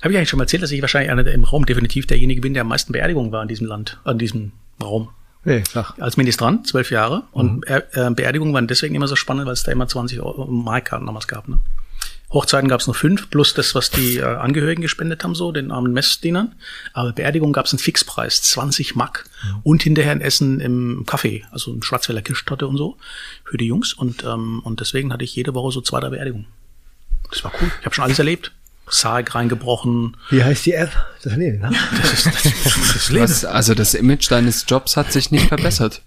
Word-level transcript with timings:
Habe 0.00 0.12
ich 0.12 0.18
eigentlich 0.18 0.28
schon 0.28 0.38
mal 0.38 0.44
erzählt, 0.44 0.62
dass 0.62 0.70
ich 0.70 0.80
wahrscheinlich 0.80 1.10
einer 1.10 1.26
im 1.26 1.42
Raum 1.42 1.66
definitiv 1.66 2.06
derjenige 2.06 2.40
bin, 2.40 2.54
der 2.54 2.60
am 2.60 2.68
meisten 2.68 2.92
Beerdigungen 2.92 3.32
war 3.32 3.42
in 3.42 3.48
diesem 3.48 3.66
Land, 3.66 3.98
in 4.06 4.18
diesem 4.18 4.52
Raum. 4.80 5.08
Nee, 5.44 5.64
sag. 5.72 5.98
Als 5.98 6.16
Ministrant, 6.16 6.68
zwölf 6.68 6.92
Jahre. 6.92 7.24
Und 7.32 7.66
äh, 7.66 7.82
Beerdigungen 8.10 8.54
waren 8.54 8.68
deswegen 8.68 8.94
immer 8.94 9.08
so 9.08 9.16
spannend, 9.16 9.46
weil 9.46 9.54
es 9.54 9.64
da 9.64 9.72
immer 9.72 9.88
20 9.88 10.20
Euro 10.20 10.46
Markkarten 10.46 11.04
damals 11.04 11.26
gab. 11.26 11.48
Ne? 11.48 11.58
Hochzeiten 12.30 12.68
gab 12.68 12.80
es 12.80 12.86
nur 12.86 12.94
fünf, 12.94 13.28
plus 13.28 13.54
das, 13.54 13.74
was 13.74 13.90
die 13.90 14.18
äh, 14.18 14.22
Angehörigen 14.22 14.82
gespendet 14.82 15.24
haben, 15.24 15.34
so 15.34 15.50
den 15.50 15.72
armen 15.72 15.92
Messdienern. 15.92 16.54
Aber 16.92 17.12
Beerdigung 17.12 17.52
gab 17.52 17.66
es 17.66 17.72
einen 17.72 17.80
Fixpreis, 17.80 18.42
20 18.42 18.94
Mark. 18.94 19.24
Mhm. 19.42 19.60
Und 19.64 19.82
hinterher 19.82 20.12
ein 20.12 20.20
Essen 20.20 20.60
im 20.60 21.06
Café, 21.06 21.42
also 21.50 21.72
ein 21.72 21.82
Schwarzwälder 21.82 22.22
Kirschtorte 22.22 22.68
und 22.68 22.76
so 22.76 22.98
für 23.44 23.56
die 23.56 23.66
Jungs. 23.66 23.94
Und, 23.94 24.22
ähm, 24.22 24.60
und 24.62 24.78
deswegen 24.78 25.12
hatte 25.12 25.24
ich 25.24 25.34
jede 25.34 25.54
Woche 25.54 25.72
so 25.72 25.80
zwei, 25.80 25.98
drei 25.98 26.10
Beerdigungen. 26.10 26.46
Das 27.30 27.42
war 27.42 27.52
cool. 27.60 27.70
Ich 27.80 27.84
habe 27.84 27.94
schon 27.94 28.04
alles 28.04 28.18
erlebt. 28.20 28.52
Sarg 28.90 29.34
reingebrochen. 29.34 30.16
Wie 30.30 30.42
heißt 30.42 30.66
die 30.66 30.72
App? 30.72 30.90
Das 31.22 31.36
Leben, 31.36 31.58
ne? 31.60 31.70
Das 32.00 32.12
ist 32.12 32.26
das, 32.26 32.42
das 32.92 33.08
Leben. 33.10 33.22
Was, 33.22 33.44
also 33.44 33.74
das 33.74 33.94
Image 33.94 34.30
deines 34.30 34.64
Jobs 34.68 34.96
hat 34.96 35.12
sich 35.12 35.30
nicht 35.30 35.48
verbessert. 35.48 36.02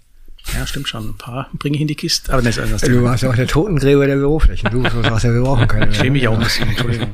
Ja, 0.54 0.66
stimmt 0.66 0.88
schon. 0.88 1.10
Ein 1.10 1.18
paar 1.18 1.48
bringe 1.54 1.76
ich 1.76 1.82
in 1.82 1.88
die 1.88 1.94
Kiste. 1.94 2.32
Aber 2.32 2.42
das 2.42 2.56
ist 2.56 2.72
das 2.72 2.80
Du 2.82 3.02
warst 3.02 3.22
ja 3.22 3.30
auch 3.30 3.36
der 3.36 3.46
Totengräber 3.46 4.06
der 4.06 4.16
Bürofläche. 4.16 4.68
Du 4.70 4.82
sagst 4.82 5.24
ja, 5.24 5.32
wir 5.32 5.42
brauchen 5.42 5.68
keine. 5.68 5.90
Ich 5.90 5.96
schäme 5.96 6.10
mich 6.10 6.26
auch 6.28 6.34
ein 6.34 6.40
bisschen. 6.40 6.68
Entschuldigung. 6.68 7.08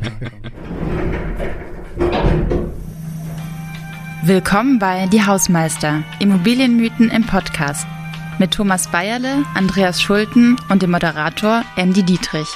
Willkommen 4.22 4.78
bei 4.78 5.06
Die 5.06 5.24
Hausmeister. 5.24 6.02
Immobilienmythen 6.18 7.10
im 7.10 7.24
Podcast. 7.24 7.86
Mit 8.38 8.52
Thomas 8.52 8.88
Bayerle, 8.88 9.44
Andreas 9.54 10.00
Schulten 10.00 10.56
und 10.68 10.82
dem 10.82 10.90
Moderator 10.90 11.64
Andy 11.76 12.02
Dietrich. 12.02 12.48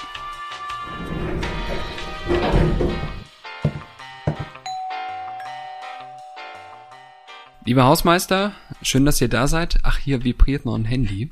Lieber 7.65 7.85
Hausmeister, 7.85 8.53
schön, 8.83 9.05
dass 9.05 9.21
ihr 9.21 9.29
da 9.29 9.47
seid. 9.47 9.79
Ach, 9.85 9.97
hier 9.97 10.25
vibriert 10.25 10.65
noch 10.65 10.75
ein 10.75 10.85
Handy. 10.85 11.31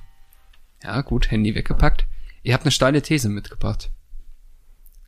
Ja, 0.81 1.01
gut, 1.01 1.33
Handy 1.33 1.57
weggepackt. 1.57 2.07
Ihr 2.45 2.55
habt 2.55 2.63
eine 2.65 2.71
steile 2.71 3.03
These 3.03 3.29
mitgebracht. 3.29 3.91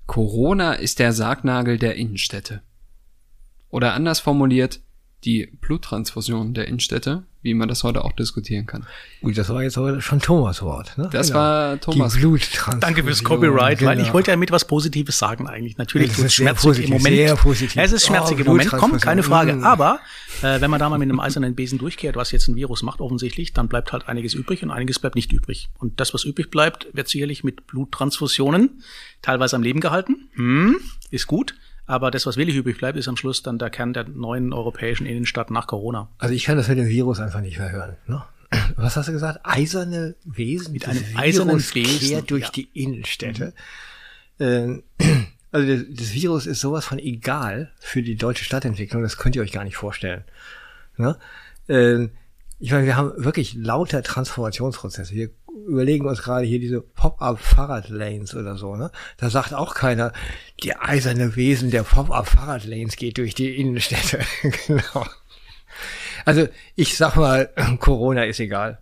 Corona 0.06 0.72
ist 0.72 0.98
der 0.98 1.12
Sargnagel 1.12 1.78
der 1.78 1.94
Innenstädte. 1.94 2.62
Oder 3.70 3.94
anders 3.94 4.18
formuliert, 4.18 4.80
die 5.24 5.46
Bluttransfusion 5.60 6.52
der 6.54 6.66
Innenstädte, 6.66 7.22
wie 7.42 7.54
man 7.54 7.68
das 7.68 7.84
heute 7.84 8.04
auch 8.04 8.12
diskutieren 8.12 8.66
kann. 8.66 8.86
Gut, 9.20 9.38
das 9.38 9.48
war 9.48 9.62
jetzt 9.62 9.78
aber 9.78 10.00
schon 10.00 10.20
Thomas 10.20 10.62
Wort. 10.62 10.96
Ne? 10.98 11.08
Das 11.12 11.28
genau. 11.28 11.38
war 11.38 11.80
Thomas. 11.80 12.14
Die 12.14 12.20
Bluttransfusion. 12.20 12.80
Danke 12.80 13.04
fürs 13.04 13.22
Copyright, 13.22 13.78
genau. 13.78 13.90
weil 13.90 14.00
ich 14.00 14.12
wollte 14.12 14.30
ja 14.32 14.36
mit 14.36 14.50
was 14.50 14.66
Positives 14.66 15.18
sagen 15.18 15.48
eigentlich. 15.48 15.78
Natürlich 15.78 16.12
tut 16.12 16.26
es 16.26 16.34
schmerzig 16.34 16.62
positiv, 16.62 16.90
im 16.90 16.96
Moment. 16.96 17.16
Sehr 17.16 17.36
positiv. 17.36 17.82
Es 17.82 17.92
ist 17.92 18.06
schmerzig 18.06 18.38
oh, 18.38 18.40
im 18.40 18.46
Moment, 18.46 18.70
kommt, 18.70 19.00
keine 19.00 19.22
Frage. 19.22 19.54
Mm. 19.54 19.64
Aber 19.64 20.00
äh, 20.42 20.60
wenn 20.60 20.70
man 20.70 20.80
da 20.80 20.88
mal 20.88 20.98
mit 20.98 21.08
einem 21.08 21.20
eisernen 21.20 21.54
Besen 21.54 21.78
durchkehrt, 21.78 22.16
was 22.16 22.32
jetzt 22.32 22.48
ein 22.48 22.56
Virus 22.56 22.82
macht 22.82 23.00
offensichtlich, 23.00 23.52
dann 23.52 23.68
bleibt 23.68 23.92
halt 23.92 24.08
einiges 24.08 24.34
übrig 24.34 24.62
und 24.62 24.70
einiges 24.70 24.98
bleibt 24.98 25.14
nicht 25.14 25.32
übrig. 25.32 25.68
Und 25.78 26.00
das, 26.00 26.14
was 26.14 26.24
übrig 26.24 26.50
bleibt, 26.50 26.88
wird 26.92 27.08
sicherlich 27.08 27.44
mit 27.44 27.66
Bluttransfusionen 27.66 28.82
teilweise 29.20 29.56
am 29.56 29.62
Leben 29.62 29.80
gehalten. 29.80 30.28
Hm, 30.34 30.76
ist 31.10 31.26
gut. 31.26 31.54
Aber 31.86 32.10
das, 32.10 32.26
was 32.26 32.36
wirklich 32.36 32.56
übrig 32.56 32.78
bleibt, 32.78 32.96
ist 32.96 33.08
am 33.08 33.16
Schluss 33.16 33.42
dann 33.42 33.58
der 33.58 33.70
Kern 33.70 33.92
der 33.92 34.08
neuen 34.08 34.52
europäischen 34.52 35.06
Innenstadt 35.06 35.50
nach 35.50 35.66
Corona. 35.66 36.08
Also 36.18 36.34
ich 36.34 36.44
kann 36.44 36.56
das 36.56 36.68
mit 36.68 36.78
dem 36.78 36.88
Virus 36.88 37.20
einfach 37.20 37.40
nicht 37.40 37.58
mehr 37.58 37.72
hören. 37.72 37.96
Ne? 38.06 38.22
Was 38.76 38.96
hast 38.96 39.08
du 39.08 39.12
gesagt? 39.12 39.40
Eiserne 39.42 40.14
Wesen? 40.24 40.72
Mit 40.72 40.86
einem 40.86 41.04
eisernen 41.16 41.58
Wesen. 41.58 42.08
Quer 42.08 42.22
durch 42.22 42.44
ja. 42.44 42.50
die 42.50 42.68
Innenstädte. 42.72 43.52
Mhm. 44.38 44.82
also 45.52 45.66
das, 45.66 45.84
das, 45.90 46.12
Virus 46.14 46.46
ist 46.46 46.60
sowas 46.60 46.84
von 46.84 46.98
egal 46.98 47.72
für 47.78 48.02
die 48.02 48.16
deutsche 48.16 48.44
Stadtentwicklung, 48.44 49.02
das 49.02 49.16
könnt 49.16 49.36
ihr 49.36 49.42
euch 49.42 49.52
gar 49.52 49.64
nicht 49.64 49.76
vorstellen. 49.76 50.24
Ne? 50.96 51.16
Ähm, 51.68 52.10
ich 52.58 52.70
meine, 52.70 52.86
wir 52.86 52.96
haben 52.96 53.12
wirklich 53.16 53.54
lauter 53.54 54.04
Transformationsprozesse. 54.04 55.14
Wir 55.14 55.30
überlegen 55.66 56.06
uns 56.06 56.22
gerade 56.22 56.46
hier 56.46 56.58
diese 56.58 56.80
Pop-up-Fahrradlanes 56.80 58.34
oder 58.34 58.56
so, 58.56 58.76
ne? 58.76 58.90
Da 59.16 59.30
sagt 59.30 59.54
auch 59.54 59.74
keiner, 59.74 60.12
die 60.62 60.76
eiserne 60.76 61.36
Wesen 61.36 61.70
der 61.70 61.82
Pop-up-Fahrradlanes 61.82 62.96
geht 62.96 63.18
durch 63.18 63.34
die 63.34 63.56
Innenstädte. 63.56 64.20
genau. 64.66 65.06
Also 66.24 66.48
ich 66.76 66.96
sag 66.96 67.16
mal, 67.16 67.50
Corona 67.78 68.24
ist 68.24 68.40
egal. 68.40 68.78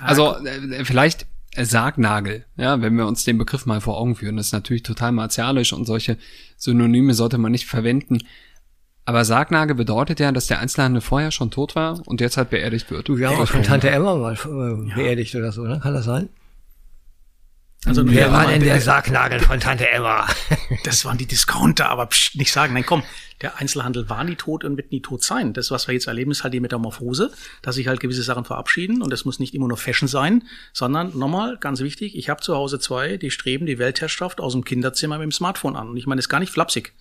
Also 0.00 0.36
äh, 0.44 0.84
vielleicht 0.84 1.26
Sargnagel, 1.58 2.44
ja, 2.56 2.82
wenn 2.82 2.96
wir 2.96 3.06
uns 3.06 3.24
den 3.24 3.38
Begriff 3.38 3.66
mal 3.66 3.80
vor 3.80 3.98
Augen 3.98 4.14
führen, 4.14 4.36
das 4.36 4.46
ist 4.46 4.52
natürlich 4.52 4.82
total 4.82 5.12
martialisch 5.12 5.72
und 5.72 5.86
solche 5.86 6.18
Synonyme 6.56 7.14
sollte 7.14 7.38
man 7.38 7.52
nicht 7.52 7.66
verwenden. 7.66 8.18
Aber 9.08 9.24
Sargnagel 9.24 9.76
bedeutet 9.76 10.18
ja, 10.18 10.32
dass 10.32 10.48
der 10.48 10.58
Einzelhandel 10.58 11.00
vorher 11.00 11.30
schon 11.30 11.52
tot 11.52 11.76
war 11.76 12.00
und 12.06 12.20
jetzt 12.20 12.36
halt 12.36 12.50
beerdigt 12.50 12.90
wird. 12.90 13.08
Du, 13.08 13.16
wir 13.18 13.28
haben 13.28 13.38
auch 13.38 13.46
schon 13.46 13.62
Tante 13.62 13.88
Emma 13.88 14.16
mal 14.16 14.34
äh, 14.34 14.94
beerdigt 14.94 15.32
ja. 15.32 15.40
oder 15.40 15.52
so, 15.52 15.62
ne? 15.62 15.78
Kann 15.80 15.94
das 15.94 16.04
sein? 16.04 16.28
Also 17.84 18.02
wer 18.04 18.32
war 18.32 18.48
denn 18.48 18.64
der 18.64 18.80
Sargnagel 18.80 19.38
von 19.38 19.60
Tante 19.60 19.88
Emma? 19.88 20.26
Das 20.82 21.04
waren 21.04 21.18
die 21.18 21.26
Discounter, 21.26 21.88
aber 21.88 22.06
psch, 22.06 22.34
nicht 22.34 22.52
sagen. 22.52 22.74
Nein, 22.74 22.84
komm, 22.84 23.04
der 23.42 23.58
Einzelhandel 23.58 24.08
war 24.08 24.24
nie 24.24 24.34
tot 24.34 24.64
und 24.64 24.76
wird 24.76 24.90
nie 24.90 25.02
tot 25.02 25.22
sein. 25.22 25.52
Das, 25.52 25.70
was 25.70 25.86
wir 25.86 25.94
jetzt 25.94 26.08
erleben, 26.08 26.32
ist 26.32 26.42
halt 26.42 26.54
die 26.54 26.60
Metamorphose, 26.60 27.32
dass 27.62 27.76
sich 27.76 27.86
halt 27.86 28.00
gewisse 28.00 28.24
Sachen 28.24 28.44
verabschieden 28.44 29.02
und 29.02 29.10
das 29.10 29.24
muss 29.24 29.38
nicht 29.38 29.54
immer 29.54 29.68
nur 29.68 29.76
Fashion 29.76 30.08
sein, 30.08 30.44
sondern 30.72 31.16
nochmal, 31.16 31.58
ganz 31.58 31.80
wichtig, 31.80 32.16
ich 32.16 32.28
habe 32.28 32.40
zu 32.40 32.56
Hause 32.56 32.80
zwei, 32.80 33.16
die 33.16 33.30
streben 33.30 33.66
die 33.66 33.78
Weltherrschaft 33.78 34.40
aus 34.40 34.52
dem 34.52 34.64
Kinderzimmer 34.64 35.18
mit 35.18 35.24
dem 35.24 35.32
Smartphone 35.32 35.76
an. 35.76 35.88
Und 35.90 35.96
ich 35.96 36.06
meine, 36.06 36.18
das 36.18 36.26
ist 36.26 36.30
gar 36.30 36.40
nicht 36.40 36.52
flapsig 36.52 36.92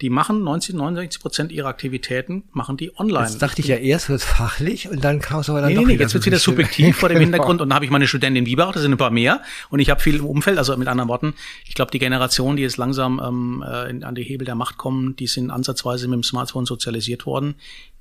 die 0.00 0.10
machen 0.10 0.42
90, 0.42 0.74
69 0.74 1.20
Prozent 1.20 1.52
ihrer 1.52 1.68
Aktivitäten, 1.68 2.44
machen 2.52 2.76
die 2.76 2.98
online. 2.98 3.26
Jetzt 3.26 3.40
dachte 3.40 3.60
ich 3.60 3.68
ja 3.68 3.76
erst 3.76 4.08
wird 4.08 4.22
fachlich 4.22 4.88
und 4.88 5.04
dann 5.04 5.20
kam 5.20 5.40
es 5.40 5.48
aber 5.48 5.60
dann 5.60 5.70
nee, 5.70 5.74
doch 5.76 5.82
nee, 5.82 5.94
nee, 5.94 6.00
jetzt 6.00 6.14
wird 6.14 6.26
wieder 6.26 6.38
subjektiv 6.38 6.96
vor 6.96 7.08
dem 7.08 7.18
Hintergrund 7.20 7.60
und 7.60 7.68
dann 7.68 7.74
habe 7.76 7.84
ich 7.84 7.90
meine 7.90 8.08
Studentin 8.08 8.44
Biberach, 8.44 8.72
das 8.72 8.82
sind 8.82 8.92
ein 8.92 8.98
paar 8.98 9.10
mehr 9.10 9.42
und 9.70 9.78
ich 9.78 9.90
habe 9.90 10.00
viel 10.00 10.16
im 10.16 10.26
Umfeld, 10.26 10.58
also 10.58 10.76
mit 10.76 10.88
anderen 10.88 11.08
Worten, 11.08 11.34
ich 11.66 11.74
glaube, 11.74 11.92
die 11.92 12.00
Generation, 12.00 12.56
die 12.56 12.62
jetzt 12.62 12.78
langsam 12.78 13.20
ähm, 13.24 13.64
äh, 13.64 14.04
an 14.04 14.14
die 14.14 14.24
Hebel 14.24 14.44
der 14.44 14.56
Macht 14.56 14.76
kommen, 14.76 15.14
die 15.14 15.28
sind 15.28 15.50
ansatzweise 15.50 16.08
mit 16.08 16.16
dem 16.16 16.24
Smartphone 16.24 16.66
sozialisiert 16.66 17.24
worden, 17.24 17.54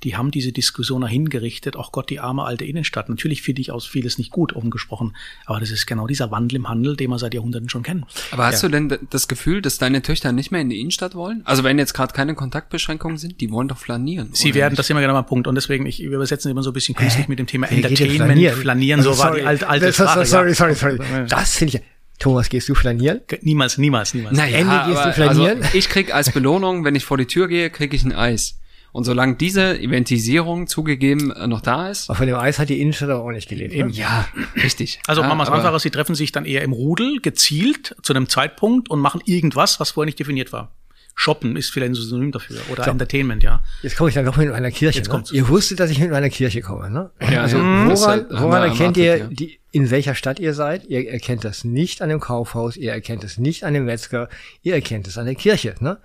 die 0.04 0.16
haben 0.16 0.32
diese 0.32 0.52
Diskussion 0.52 1.02
dahin 1.02 1.30
gerichtet, 1.30 1.76
ach 1.78 1.92
Gott, 1.92 2.10
die 2.10 2.20
arme 2.20 2.44
alte 2.44 2.66
Innenstadt. 2.66 3.10
Natürlich 3.10 3.42
finde 3.42 3.62
ich 3.62 3.72
aus 3.72 3.86
vieles 3.86 4.18
nicht 4.18 4.32
gut, 4.32 4.54
offen 4.54 4.72
gesprochen, 4.72 5.16
aber 5.46 5.60
das 5.60 5.72
ist 5.72 5.86
genau 5.86 6.08
dieser 6.08 6.32
Wandel 6.32 6.58
im 6.58 6.70
Handel, 6.70 6.96
den 6.96 7.10
wir 7.10 7.20
seit 7.20 7.34
Jahrhunderten 7.34 7.70
schon 7.70 7.84
kennen. 7.84 8.06
Aber 8.32 8.46
hast 8.46 8.64
ja. 8.64 8.70
du 8.70 8.74
denn 8.74 9.00
das 9.10 9.28
Gefühl, 9.28 9.62
dass 9.62 9.78
deine 9.78 10.02
Töchter 10.02 10.32
nicht 10.32 10.52
mehr 10.52 10.62
in 10.62 10.70
die 10.70 10.80
Innenstadt 10.80 11.16
wollen? 11.16 11.42
Also 11.46 11.64
wenn 11.64 11.78
jetzt 11.78 11.94
gerade 11.94 12.14
keine 12.14 12.36
Kontaktbeschränkungen 12.36 13.18
sind, 13.18 13.42
die 13.42 13.52
wollen 13.52 13.68
doch 13.68 13.78
flanieren. 13.78 14.30
Sie 14.34 14.54
werden, 14.54 14.72
nicht? 14.72 14.80
das 14.80 14.88
ist 14.88 14.90
immer 14.92 15.02
genau 15.02 15.14
mein 15.14 15.26
Punkt 15.26 15.48
und 15.48 15.56
deswegen, 15.56 15.86
ich 15.86 16.02
übersetze 16.02 16.50
immer 16.50 16.64
so 16.64 16.72
ein 16.72 16.74
bisschen 16.74 16.96
künstlich 16.96 17.28
mit 17.28 17.40
dem 17.40 17.48
Thema 17.48 17.68
Entertainment, 17.68 18.24
flanieren, 18.24 18.60
flanieren 18.60 19.00
also, 19.00 19.14
so 19.14 19.22
sorry, 19.22 19.32
war 19.32 19.40
die 19.40 19.46
alte, 19.46 19.70
alte 19.70 19.86
das, 19.88 19.96
Sprache. 19.96 20.26
Sorry, 20.26 20.54
sorry, 20.54 20.76
sorry. 20.76 20.98
Das 21.28 21.56
finde 21.56 21.78
ich, 21.78 21.84
Thomas, 22.22 22.50
gehst 22.50 22.70
du 22.70 22.76
flanieren? 22.76 23.22
Niemals, 23.42 23.78
niemals, 23.78 24.14
niemals. 24.14 24.38
Naja, 24.38 24.60
Andy, 24.60 24.92
gehst 24.92 25.06
du 25.06 25.14
flanieren? 25.14 25.64
Also 25.64 25.78
ich 25.78 25.90
krieg 25.90 26.14
als 26.14 26.32
Belohnung, 26.32 26.86
wenn 26.86 26.96
ich 26.96 27.04
vor 27.04 27.18
die 27.18 27.26
Tür 27.26 27.48
gehe, 27.48 27.70
krieg 27.70 27.94
ich 27.94 28.04
ein 28.04 28.14
Eis. 28.14 28.61
Und 28.92 29.06
solange 29.06 29.36
diese 29.36 29.80
Eventisierung 29.80 30.68
zugegeben 30.68 31.32
äh, 31.32 31.48
noch 31.48 31.62
da 31.62 31.90
ist. 31.90 32.10
Aber 32.10 32.18
von 32.18 32.28
dem 32.28 32.36
Eis 32.36 32.60
hat 32.60 32.70
die 32.70 32.82
Innenstadt 32.82 33.10
aber 33.10 33.24
auch 33.24 33.32
nicht 33.32 33.48
gelebt. 33.48 33.74
Ne? 33.74 33.88
Ja, 33.92 34.28
richtig. 34.62 35.00
Also 35.08 35.22
ja, 35.22 35.28
machen 35.28 35.40
wir 35.40 35.44
es 35.44 35.50
einfacher, 35.50 35.80
sie 35.80 35.92
treffen 35.92 36.16
sich 36.16 36.32
dann 36.32 36.46
eher 36.46 36.62
im 36.62 36.74
Rudel, 36.74 37.20
gezielt, 37.22 37.96
zu 38.04 38.14
einem 38.14 38.28
Zeitpunkt 38.28 38.90
und 38.90 39.00
machen 39.00 39.22
irgendwas, 39.26 39.80
was 39.80 39.92
vorher 39.92 40.08
nicht 40.08 40.20
definiert 40.20 40.52
war. 40.52 40.72
Shoppen 41.16 41.56
ist 41.56 41.72
vielleicht 41.72 41.92
ein 41.92 41.96
Synonym 41.96 42.32
dafür 42.32 42.60
oder 42.72 42.84
so. 42.84 42.92
Entertainment, 42.92 43.44
ja. 43.44 43.62
Jetzt 43.82 43.96
komme 43.96 44.10
ich 44.10 44.16
dann 44.16 44.26
doch 44.26 44.38
mit 44.38 44.50
meiner 44.50 44.72
Kirche. 44.72 45.00
Jetzt 45.00 45.12
ne? 45.12 45.24
Ihr 45.32 45.48
wusstet, 45.48 45.80
dass 45.80 45.92
ich 45.92 46.00
mit 46.00 46.10
meiner 46.10 46.30
Kirche 46.30 46.62
komme, 46.62 46.90
ne? 46.90 47.12
Ja, 47.22 47.42
also 47.42 47.58
mhm. 47.58 47.90
woran, 47.90 48.26
woran 48.30 48.64
erkennt 48.64 48.98
ihr 48.98 49.18
ja. 49.18 49.28
die 49.28 49.61
in 49.72 49.90
welcher 49.90 50.16
Stadt 50.16 50.40
ihr 50.40 50.54
seid. 50.54 50.86
Ihr 50.86 51.10
erkennt 51.10 51.44
das 51.46 51.64
nicht 51.64 52.02
an 52.02 52.10
dem 52.10 52.20
Kaufhaus, 52.20 52.76
ihr 52.76 52.92
erkennt 52.92 53.24
es 53.24 53.38
nicht 53.38 53.64
an 53.64 53.74
dem 53.74 53.86
Metzger, 53.86 54.30
ihr 54.62 54.76
erkennt 54.76 55.08
es 55.08 55.18
an 55.18 55.26
der 55.26 55.36
Kirche. 55.36 55.76
Ne? 55.80 55.98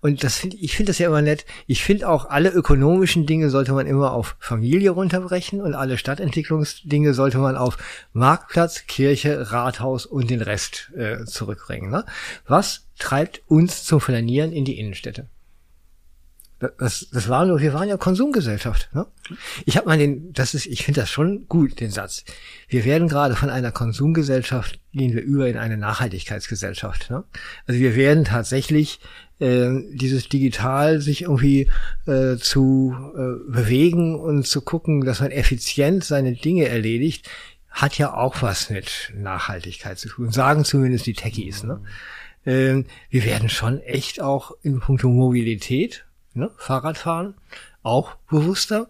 Und 0.00 0.22
das 0.22 0.36
find, 0.36 0.54
ich 0.54 0.76
finde 0.76 0.90
das 0.90 0.98
ja 0.98 1.08
immer 1.08 1.22
nett. 1.22 1.44
Ich 1.66 1.82
finde 1.82 2.08
auch, 2.08 2.26
alle 2.26 2.50
ökonomischen 2.50 3.26
Dinge 3.26 3.50
sollte 3.50 3.72
man 3.72 3.86
immer 3.86 4.12
auf 4.12 4.36
Familie 4.38 4.90
runterbrechen 4.90 5.60
und 5.60 5.74
alle 5.74 5.98
Stadtentwicklungsdinge 5.98 7.12
sollte 7.12 7.38
man 7.38 7.56
auf 7.56 7.76
Marktplatz, 8.12 8.86
Kirche, 8.86 9.52
Rathaus 9.52 10.06
und 10.06 10.30
den 10.30 10.40
Rest 10.40 10.92
äh, 10.96 11.24
zurückbringen. 11.24 11.90
Ne? 11.90 12.04
Was 12.46 12.86
treibt 12.98 13.42
uns 13.46 13.84
zum 13.84 14.00
Flanieren 14.00 14.52
in 14.52 14.64
die 14.64 14.78
Innenstädte? 14.78 15.26
Das, 16.60 17.08
das 17.12 17.28
war 17.28 17.46
nur, 17.46 17.60
wir 17.60 17.72
waren 17.72 17.88
ja 17.88 17.96
Konsumgesellschaft. 17.96 18.90
Ne? 18.92 19.06
Ich 19.64 19.76
habe 19.76 19.86
mal 19.86 19.96
den, 19.96 20.32
das 20.32 20.54
ist, 20.54 20.66
ich 20.66 20.84
finde 20.84 21.02
das 21.02 21.10
schon 21.10 21.46
gut, 21.48 21.78
den 21.78 21.90
Satz. 21.90 22.24
Wir 22.68 22.84
werden 22.84 23.06
gerade 23.06 23.36
von 23.36 23.48
einer 23.48 23.70
Konsumgesellschaft 23.70 24.80
gehen 24.92 25.14
wir 25.14 25.22
über 25.22 25.48
in 25.48 25.56
eine 25.56 25.76
Nachhaltigkeitsgesellschaft. 25.76 27.10
Ne? 27.10 27.22
Also 27.66 27.78
wir 27.78 27.94
werden 27.94 28.24
tatsächlich 28.24 28.98
äh, 29.38 29.70
dieses 29.92 30.28
Digital 30.28 31.00
sich 31.00 31.22
irgendwie 31.22 31.70
äh, 32.06 32.36
zu 32.38 32.92
äh, 33.14 33.52
bewegen 33.52 34.18
und 34.18 34.44
zu 34.44 34.60
gucken, 34.60 35.04
dass 35.04 35.20
man 35.20 35.30
effizient 35.30 36.02
seine 36.02 36.32
Dinge 36.32 36.66
erledigt, 36.66 37.30
hat 37.70 37.96
ja 37.98 38.14
auch 38.14 38.42
was 38.42 38.70
mit 38.70 39.12
Nachhaltigkeit 39.14 39.98
zu 39.98 40.08
tun. 40.08 40.32
Sagen 40.32 40.64
zumindest 40.64 41.06
die 41.06 41.14
Techies. 41.14 41.62
Ne? 41.62 41.80
Äh, 42.44 42.82
wir 43.10 43.24
werden 43.24 43.48
schon 43.48 43.80
echt 43.80 44.20
auch 44.20 44.52
in 44.62 44.80
puncto 44.80 45.08
Mobilität 45.08 46.04
ne? 46.38 46.50
Fahrradfahren 46.56 47.34
auch 47.88 48.16
bewusster. 48.30 48.88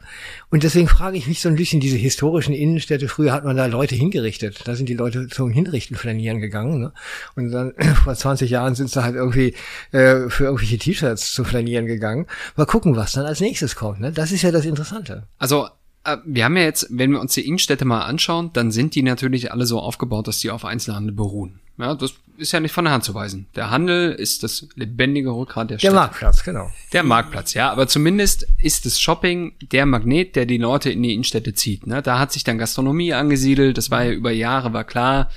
Und 0.51 0.63
deswegen 0.65 0.89
frage 0.89 1.17
ich 1.17 1.27
mich 1.27 1.41
so 1.41 1.49
ein 1.49 1.55
bisschen 1.55 1.81
diese 1.81 1.97
historischen 1.97 2.55
Innenstädte. 2.55 3.09
Früher 3.09 3.33
hat 3.33 3.45
man 3.45 3.57
da 3.57 3.67
Leute 3.67 3.95
hingerichtet. 3.95 4.63
Da 4.65 4.75
sind 4.75 4.89
die 4.89 4.95
Leute 4.95 5.29
zum 5.29 5.51
Hinrichten 5.51 5.97
flanieren 5.97 6.41
gegangen. 6.41 6.81
Ne? 6.81 6.93
Und 7.37 7.51
dann 7.51 7.75
vor 8.05 8.15
20 8.15 8.51
Jahren 8.51 8.75
sind 8.75 8.91
sie 8.91 9.03
halt 9.03 9.15
irgendwie 9.15 9.55
äh, 9.93 10.29
für 10.29 10.45
irgendwelche 10.45 10.79
T-Shirts 10.79 11.33
zu 11.33 11.45
flanieren 11.45 11.87
gegangen. 11.87 12.27
Mal 12.57 12.67
gucken, 12.67 12.97
was 12.97 13.13
dann 13.13 13.27
als 13.27 13.41
nächstes 13.41 13.77
kommt. 13.77 14.01
Ne? 14.01 14.11
Das 14.11 14.33
ist 14.33 14.43
ja 14.43 14.51
das 14.51 14.65
Interessante. 14.65 15.29
Also 15.39 15.69
äh, 16.05 16.17
wir 16.25 16.45
haben 16.45 16.57
ja 16.57 16.65
jetzt, 16.65 16.89
wenn 16.91 17.13
wir 17.13 17.21
uns 17.21 17.35
die 17.35 17.47
Innenstädte 17.47 17.85
mal 17.85 18.03
anschauen, 18.03 18.51
dann 18.53 18.73
sind 18.73 18.95
die 18.95 19.03
natürlich 19.03 19.53
alle 19.53 19.67
so 19.67 19.81
aufgebaut, 19.81 20.27
dass 20.27 20.39
die 20.39 20.51
auf 20.51 20.65
Einzelhandel 20.65 21.15
beruhen. 21.15 21.61
Ja, 21.79 21.95
das 21.95 22.15
ist 22.37 22.53
ja 22.53 22.61
nicht 22.61 22.73
von 22.73 22.85
der 22.85 22.93
Hand 22.93 23.05
zu 23.05 23.15
weisen. 23.15 23.47
Der 23.55 23.71
Handel 23.71 24.13
ist 24.13 24.43
das 24.43 24.67
lebendige 24.75 25.31
Rückgrat 25.31 25.71
der 25.71 25.79
Stadt. 25.79 25.93
Der 25.93 25.99
Marktplatz, 25.99 26.45
genau. 26.45 26.71
Der 26.93 27.03
Marktplatz, 27.03 27.55
ja. 27.55 27.71
Aber 27.71 27.89
zumindest 27.89 28.47
ist 28.59 28.85
das 28.87 29.01
Shopping 29.01 29.55
der 29.61 29.87
Magnet, 29.87 30.37
der 30.37 30.47
die 30.47 30.59
Leute 30.59 30.91
in 30.91 31.03
die 31.03 31.13
Innenstädte 31.13 31.55
zieht. 31.55 31.87
Ne? 31.87 32.03
Da 32.03 32.19
hat 32.19 32.33
sich 32.33 32.45
dann 32.45 32.59
Gastronomie 32.59 33.13
angesiedelt. 33.13 33.79
Das 33.79 33.91
war 33.91 34.05
ja 34.05 34.13
über 34.13 34.31
Jahre, 34.31 34.73
war 34.73 34.85
klar 34.85 35.31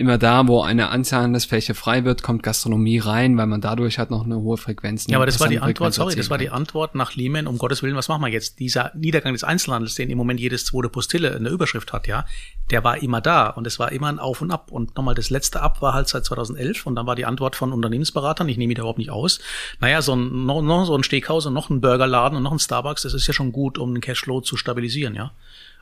immer 0.00 0.18
da, 0.18 0.48
wo 0.48 0.62
eine 0.62 0.88
Anzahlhandelsfläche 0.88 1.74
frei 1.74 2.04
wird, 2.04 2.22
kommt 2.22 2.42
Gastronomie 2.42 2.98
rein, 2.98 3.36
weil 3.36 3.46
man 3.46 3.60
dadurch 3.60 3.98
hat 3.98 4.10
noch 4.10 4.24
eine 4.24 4.40
hohe 4.40 4.56
Frequenz. 4.56 5.06
Ja, 5.08 5.18
aber 5.18 5.26
das 5.26 5.38
war 5.38 5.48
die 5.48 5.60
Antwort, 5.60 5.94
sorry, 5.94 6.16
das 6.16 6.30
war 6.30 6.38
die 6.38 6.50
Antwort 6.50 6.94
nach 6.94 7.14
Lehman, 7.14 7.46
um 7.46 7.58
Gottes 7.58 7.82
Willen, 7.82 7.94
was 7.94 8.08
machen 8.08 8.22
wir 8.22 8.28
jetzt? 8.28 8.58
Dieser 8.58 8.90
Niedergang 8.94 9.34
des 9.34 9.44
Einzelhandels, 9.44 9.94
den 9.94 10.10
im 10.10 10.18
Moment 10.18 10.40
jedes 10.40 10.64
zweite 10.64 10.88
Postille 10.88 11.28
in 11.36 11.44
der 11.44 11.52
Überschrift 11.52 11.92
hat, 11.92 12.06
ja, 12.06 12.24
der 12.70 12.82
war 12.82 13.02
immer 13.02 13.20
da 13.20 13.48
und 13.48 13.66
es 13.66 13.78
war 13.78 13.92
immer 13.92 14.08
ein 14.08 14.18
Auf 14.18 14.40
und 14.40 14.50
Ab. 14.50 14.72
Und 14.72 14.96
nochmal, 14.96 15.14
das 15.14 15.30
letzte 15.30 15.60
Ab 15.60 15.82
war 15.82 15.92
halt 15.92 16.08
seit 16.08 16.24
2011 16.24 16.86
und 16.86 16.96
dann 16.96 17.06
war 17.06 17.14
die 17.14 17.26
Antwort 17.26 17.54
von 17.54 17.72
Unternehmensberatern, 17.72 18.48
ich 18.48 18.56
nehme 18.56 18.74
da 18.74 18.82
überhaupt 18.82 18.98
nicht 18.98 19.10
aus, 19.10 19.40
naja, 19.80 20.00
so 20.02 20.16
ein, 20.16 20.46
noch, 20.46 20.62
noch 20.62 20.86
so 20.86 20.96
ein 20.96 21.04
Steakhaus 21.04 21.46
und 21.46 21.52
noch 21.52 21.68
ein 21.68 21.80
Burgerladen 21.80 22.36
und 22.36 22.42
noch 22.42 22.52
ein 22.52 22.58
Starbucks, 22.58 23.02
das 23.02 23.14
ist 23.14 23.26
ja 23.26 23.34
schon 23.34 23.52
gut, 23.52 23.76
um 23.76 23.94
den 23.94 24.00
Cashflow 24.00 24.40
zu 24.40 24.56
stabilisieren, 24.56 25.14
ja. 25.14 25.32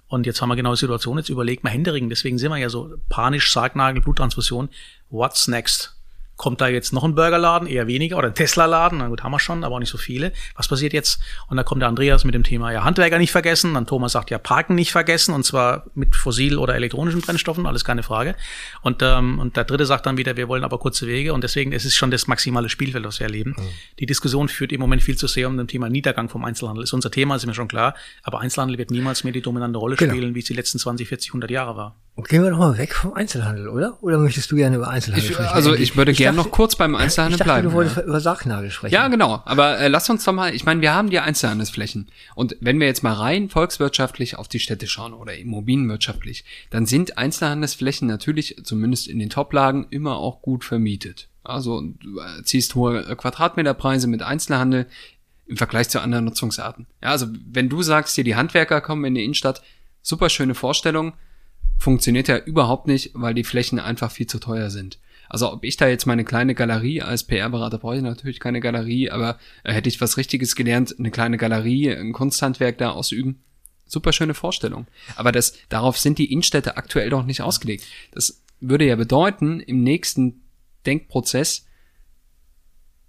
Und 0.08 0.26
jetzt 0.26 0.40
haben 0.40 0.49
wir 0.49 0.56
genau 0.56 0.72
die 0.72 0.81
Situation, 0.81 1.19
jetzt 1.19 1.28
überlegt 1.28 1.64
mal 1.64 1.70
Händering, 1.70 2.08
deswegen 2.08 2.38
sind 2.38 2.50
wir 2.50 2.56
ja 2.56 2.70
so 2.70 2.96
panisch, 3.08 3.52
Sargnagel, 3.52 4.02
Bluttransfusion. 4.02 4.70
What's 5.10 5.49
next? 5.49 5.97
Kommt 6.38 6.62
da 6.62 6.69
jetzt 6.69 6.93
noch 6.93 7.05
ein 7.05 7.14
Burgerladen, 7.14 7.69
eher 7.69 7.87
weniger, 7.87 8.17
oder 8.17 8.29
ein 8.29 8.35
Tesla-Laden, 8.35 8.99
na 8.99 9.08
gut, 9.08 9.23
haben 9.23 9.32
wir 9.32 9.40
schon, 9.40 9.64
aber 9.64 9.75
auch 9.75 9.81
nicht 9.81 9.90
so 9.90 9.99
viele. 9.99 10.32
Was 10.56 10.69
passiert 10.69 10.94
jetzt? 10.94 11.20
Und 11.49 11.58
da 11.58 11.64
kommt 11.64 11.82
der 11.82 11.88
Andreas 11.88 12.25
mit 12.25 12.35
dem 12.35 12.44
Thema, 12.44 12.73
ja, 12.73 12.85
Handwerker 12.85 13.19
nicht 13.19 13.32
vergessen, 13.32 13.75
dann 13.75 13.87
Thomas 13.87 14.12
sagt, 14.12 14.31
ja, 14.31 14.38
Parken 14.38 14.75
nicht 14.75 14.93
vergessen, 14.93 15.35
und 15.35 15.44
zwar 15.44 15.85
mit 15.94 16.17
fossil- 16.17 16.56
oder 16.56 16.75
elektronischen 16.75 17.20
Brennstoffen, 17.20 17.67
alles 17.67 17.85
keine 17.85 18.02
Frage. 18.02 18.37
Und, 18.82 19.02
ähm, 19.02 19.38
und 19.38 19.56
der 19.56 19.64
dritte 19.64 19.85
sagt 19.85 20.06
dann 20.06 20.17
wieder, 20.17 20.37
wir 20.37 20.49
wollen 20.49 20.64
aber 20.64 20.79
kurze 20.79 21.06
Wege, 21.06 21.35
und 21.35 21.44
deswegen 21.44 21.73
ist 21.73 21.85
es 21.85 21.94
schon 21.94 22.11
das 22.11 22.26
maximale 22.29 22.69
Spielfeld, 22.69 23.05
was 23.05 23.19
wir 23.19 23.26
erleben. 23.26 23.56
Mhm. 23.58 23.69
Die 23.99 24.06
Diskussion 24.06 24.49
führt 24.49 24.73
im 24.73 24.81
Moment 24.81 25.02
viel 25.02 25.17
zu 25.17 25.26
sehr 25.26 25.49
um 25.49 25.56
das 25.56 25.67
Thema 25.67 25.88
Niedergang 25.88 26.29
vom 26.29 26.44
Einzelhandel. 26.44 26.84
Ist 26.84 26.93
unser 26.93 27.11
Thema, 27.11 27.37
ist 27.37 27.46
mir 27.46 27.55
schon 27.55 27.69
klar, 27.69 27.94
aber 28.23 28.41
Einzelhandel 28.41 28.79
wird 28.79 28.91
niemals 28.91 29.25
mehr 29.25 29.32
die 29.32 29.43
dominante 29.43 29.79
Rolle 29.79 29.96
genau. 29.96 30.12
spielen, 30.12 30.34
wie 30.34 30.41
es 30.41 30.46
die 30.46 30.55
letzten 30.55 30.79
20, 30.79 31.08
40, 31.08 31.31
100 31.31 31.50
Jahre 31.50 31.76
war. 31.76 31.96
Und 32.14 32.29
gehen 32.29 32.43
wir 32.43 32.50
doch 32.50 32.58
mal 32.58 32.76
weg 32.76 32.94
vom 32.94 33.14
Einzelhandel, 33.14 33.69
oder? 33.69 34.02
Oder 34.02 34.19
möchtest 34.19 34.50
du 34.50 34.56
gerne 34.56 34.76
über 34.76 34.88
Einzelhandel 34.88 35.25
ich, 35.25 35.34
sprechen? 35.34 35.52
Also 35.52 35.75
ich 35.75 35.96
würde 35.96 36.12
gerne 36.12 36.27
noch 36.36 36.50
kurz 36.50 36.76
beim 36.76 36.94
Einzelhandel 36.94 37.34
ich 37.34 37.38
dachte, 37.38 37.50
bleiben. 37.50 37.69
Du 37.69 37.75
wolltest 37.75 37.96
ja. 37.96 38.02
über 38.04 38.20
Sargnagel 38.20 38.70
sprechen. 38.70 38.94
Ja, 38.94 39.08
genau. 39.08 39.42
Aber 39.44 39.78
äh, 39.78 39.88
lass 39.88 40.08
uns 40.10 40.25
doch 40.25 40.32
mal, 40.32 40.54
ich 40.54 40.64
meine, 40.64 40.80
wir 40.80 40.94
haben 40.94 41.10
die 41.10 41.19
Einzelhandelsflächen. 41.19 42.08
Und 42.34 42.56
wenn 42.60 42.80
wir 42.80 42.86
jetzt 42.86 43.02
mal 43.02 43.12
rein 43.12 43.48
volkswirtschaftlich 43.48 44.36
auf 44.36 44.48
die 44.48 44.58
Städte 44.58 44.86
schauen 44.86 45.12
oder 45.12 45.36
immobilienwirtschaftlich, 45.36 46.44
dann 46.70 46.86
sind 46.86 47.19
Einzelhandelsflächen 47.19 48.08
natürlich, 48.08 48.56
zumindest 48.64 49.08
in 49.08 49.19
den 49.19 49.30
Toplagen, 49.30 49.86
immer 49.90 50.16
auch 50.16 50.42
gut 50.42 50.64
vermietet. 50.64 51.28
Also 51.44 51.80
du 51.80 52.20
äh, 52.20 52.42
ziehst 52.44 52.74
hohe 52.74 53.02
Quadratmeterpreise 53.16 54.06
mit 54.06 54.22
Einzelhandel 54.22 54.86
im 55.46 55.56
Vergleich 55.56 55.88
zu 55.88 56.00
anderen 56.00 56.26
Nutzungsarten. 56.26 56.86
Ja, 57.02 57.10
also 57.10 57.26
wenn 57.50 57.69
du 57.69 57.82
sagst, 57.82 58.14
hier 58.14 58.24
die 58.24 58.36
Handwerker 58.36 58.81
kommen 58.81 59.04
in 59.06 59.14
die 59.14 59.24
Innenstadt, 59.24 59.62
super 60.02 60.28
schöne 60.28 60.54
Vorstellung, 60.54 61.14
funktioniert 61.78 62.28
ja 62.28 62.36
überhaupt 62.36 62.86
nicht, 62.86 63.12
weil 63.14 63.34
die 63.34 63.44
Flächen 63.44 63.78
einfach 63.78 64.10
viel 64.10 64.26
zu 64.26 64.38
teuer 64.38 64.70
sind. 64.70 64.98
Also 65.28 65.52
ob 65.52 65.64
ich 65.64 65.76
da 65.76 65.88
jetzt 65.88 66.06
meine 66.06 66.25
kleine 66.25 66.54
Galerie 66.54 67.02
als 67.02 67.25
PR-Berater 67.25 67.78
brauche 67.78 67.96
ich 67.96 68.02
natürlich 68.02 68.40
keine 68.40 68.60
Galerie, 68.60 69.10
aber 69.10 69.38
äh, 69.64 69.72
hätte 69.72 69.88
ich 69.88 70.00
was 70.00 70.16
Richtiges 70.16 70.56
gelernt, 70.56 70.94
eine 70.98 71.10
kleine 71.10 71.36
Galerie, 71.36 71.90
ein 71.90 72.12
Kunsthandwerk 72.12 72.78
da 72.78 72.90
ausüben, 72.90 73.40
super 73.86 74.12
schöne 74.12 74.34
Vorstellung. 74.34 74.86
Aber 75.16 75.32
das, 75.32 75.54
darauf 75.69 75.98
sind 75.98 76.19
die 76.19 76.32
Innenstädte 76.32 76.76
aktuell 76.76 77.10
doch 77.10 77.25
nicht 77.25 77.42
ausgelegt. 77.42 77.84
Das 78.12 78.42
würde 78.60 78.86
ja 78.86 78.96
bedeuten, 78.96 79.60
im 79.60 79.82
nächsten 79.82 80.42
Denkprozess 80.86 81.68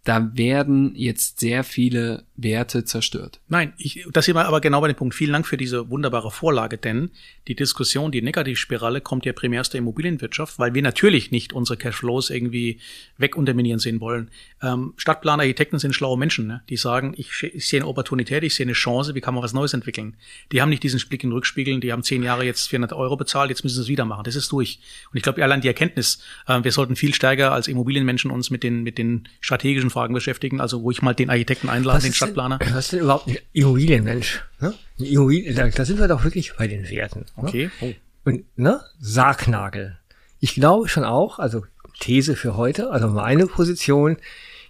da 0.10 0.36
werden 0.36 0.96
jetzt 0.96 1.40
sehr 1.40 1.64
viele 1.64 2.24
Werte 2.36 2.84
zerstört. 2.84 3.42
Nein, 3.48 3.74
ich, 3.78 4.08
das 4.12 4.26
sind 4.26 4.34
wir 4.34 4.48
aber 4.48 4.60
genau 4.60 4.82
bei 4.82 4.88
dem 4.88 4.96
Punkt. 4.96 5.14
Vielen 5.14 5.34
Dank 5.34 5.46
für 5.46 5.56
diese 5.56 5.92
wunderbare 5.92 6.32
Vorlage, 6.32 6.80
denn 6.80 7.12
die 7.48 7.54
Diskussion, 7.54 8.12
die 8.12 8.24
Negativspirale 8.24 9.02
kommt 9.02 9.28
ja 9.28 9.34
primär 9.34 9.62
aus 9.62 9.70
der 9.70 9.78
Immobilienwirtschaft, 9.78 10.58
weil 10.58 10.74
wir 10.74 10.82
natürlich 10.82 11.30
nicht 11.30 11.54
unsere 11.54 11.78
Cashflows 11.78 12.32
irgendwie 12.32 12.80
wegunterminieren 13.20 13.78
sehen 13.78 14.00
wollen. 14.00 14.32
Ähm, 14.64 14.94
Stadtplaner, 14.98 15.44
Architekten 15.44 15.78
sind 15.78 15.94
schlaue 15.94 16.18
Menschen, 16.18 16.48
ne? 16.48 16.64
die 16.70 16.78
sagen, 16.78 17.14
ich, 17.16 17.44
ich 17.44 17.68
sehe 17.68 17.82
eine 17.82 17.88
Opportunität, 17.88 18.44
ich 18.44 18.56
sehe 18.56 18.66
eine 18.66 18.74
Chance, 18.74 19.14
wie 19.14 19.22
kann 19.22 19.36
man 19.36 19.44
was 19.44 19.54
Neues 19.54 19.76
entwickeln? 19.76 20.16
Die 20.52 20.64
haben 20.64 20.70
nicht 20.70 20.82
diesen 20.82 21.00
Blick 21.08 21.24
in 21.24 21.32
Rückspiegeln, 21.32 21.82
die 21.82 21.92
haben 21.92 22.02
zehn 22.02 22.24
Jahre 22.24 22.46
jetzt 22.46 22.68
400 22.70 22.94
Euro 22.94 23.16
bezahlt, 23.16 23.52
jetzt 23.52 23.64
müssen 23.64 23.76
sie 23.76 23.82
es 23.84 23.88
wieder 23.90 24.06
machen. 24.06 24.24
Das 24.24 24.36
ist 24.36 24.52
durch. 24.52 24.80
Und 25.12 25.18
ich 25.18 25.24
glaube, 25.24 25.44
allein 25.44 25.62
die 25.62 25.68
Erkenntnis, 25.68 26.24
äh, 26.48 26.64
wir 26.64 26.72
sollten 26.72 26.96
viel 26.96 27.14
stärker 27.14 27.52
als 27.52 27.68
Immobilienmenschen 27.68 28.32
uns 28.32 28.50
mit 28.50 28.64
den, 28.64 28.82
mit 28.82 28.98
den 28.98 29.28
strategischen 29.40 29.92
Fragen 30.00 30.14
beschäftigen, 30.14 30.62
also 30.62 30.82
wo 30.82 30.92
ich 30.92 31.02
mal 31.02 31.14
den 31.14 31.30
Architekten 31.30 31.68
einladen, 31.68 32.02
den 32.02 32.14
Stadtplaner. 32.14 32.58
Denn, 32.60 32.74
was 32.74 32.86
ist 32.86 32.94
denn 32.94 33.02
überhaupt 33.02 33.28
ein 33.28 33.38
Immobilienmensch? 33.52 34.42
Ne? 34.62 34.74
Immobilien, 34.98 35.56
da, 35.56 35.68
da, 35.68 35.84
sind 35.84 36.00
wir 36.00 36.08
doch 36.08 36.24
wirklich 36.24 36.54
bei 36.58 36.68
den 36.68 36.90
Werten. 36.90 37.26
Ne? 37.36 37.44
Okay. 37.44 37.70
Oh. 37.82 37.92
Und, 38.24 38.46
ne? 38.58 38.80
Sargnagel. 39.02 39.98
Ich 40.40 40.56
glaube 40.56 40.88
schon 40.88 41.04
auch, 41.04 41.40
also 41.40 41.66
These 42.00 42.38
für 42.38 42.56
heute, 42.56 42.92
also 42.92 43.10
meine 43.10 43.46
Position, 43.46 44.16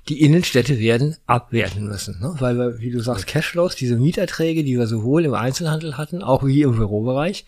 die 0.08 0.22
Innenstädte 0.22 0.80
werden 0.80 1.16
abwerten 1.28 1.86
müssen, 1.86 2.20
ne? 2.20 2.34
weil 2.40 2.58
wir, 2.58 2.80
wie 2.80 2.90
du 2.90 3.00
sagst, 3.00 3.28
Cashflows, 3.28 3.76
diese 3.76 3.98
Mieterträge, 3.98 4.64
die 4.64 4.80
wir 4.80 4.88
sowohl 4.88 5.26
im 5.26 5.36
Einzelhandel 5.36 5.96
hatten, 5.96 6.24
auch 6.24 6.44
wie 6.44 6.64
im 6.64 6.76
Bürobereich, 6.76 7.46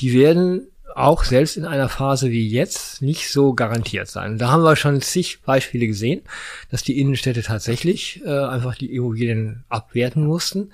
die 0.00 0.12
werden 0.12 0.71
auch 0.96 1.24
selbst 1.24 1.56
in 1.56 1.64
einer 1.64 1.88
Phase 1.88 2.30
wie 2.30 2.48
jetzt 2.48 3.02
nicht 3.02 3.30
so 3.30 3.54
garantiert 3.54 4.08
sein. 4.08 4.38
Da 4.38 4.50
haben 4.50 4.62
wir 4.62 4.76
schon 4.76 5.00
zig 5.00 5.40
Beispiele 5.42 5.86
gesehen, 5.86 6.22
dass 6.70 6.82
die 6.82 7.00
Innenstädte 7.00 7.42
tatsächlich 7.42 8.22
äh, 8.24 8.30
einfach 8.30 8.74
die 8.74 8.94
Immobilien 8.94 9.64
abwerten 9.68 10.26
mussten. 10.26 10.72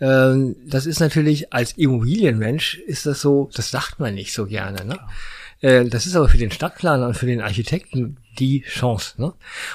Ähm, 0.00 0.56
das 0.66 0.86
ist 0.86 1.00
natürlich 1.00 1.52
als 1.52 1.72
Immobilienmensch 1.72 2.74
ist 2.78 3.06
das 3.06 3.20
so, 3.20 3.50
das 3.54 3.70
sagt 3.70 4.00
man 4.00 4.14
nicht 4.14 4.32
so 4.32 4.46
gerne. 4.46 4.84
Ne? 4.84 4.98
Äh, 5.60 5.86
das 5.86 6.06
ist 6.06 6.16
aber 6.16 6.28
für 6.28 6.38
den 6.38 6.50
Stadtplaner 6.50 7.06
und 7.06 7.16
für 7.16 7.26
den 7.26 7.40
Architekten 7.40 8.16
die 8.38 8.62
Chance. 8.62 9.20
Ne? 9.20 9.32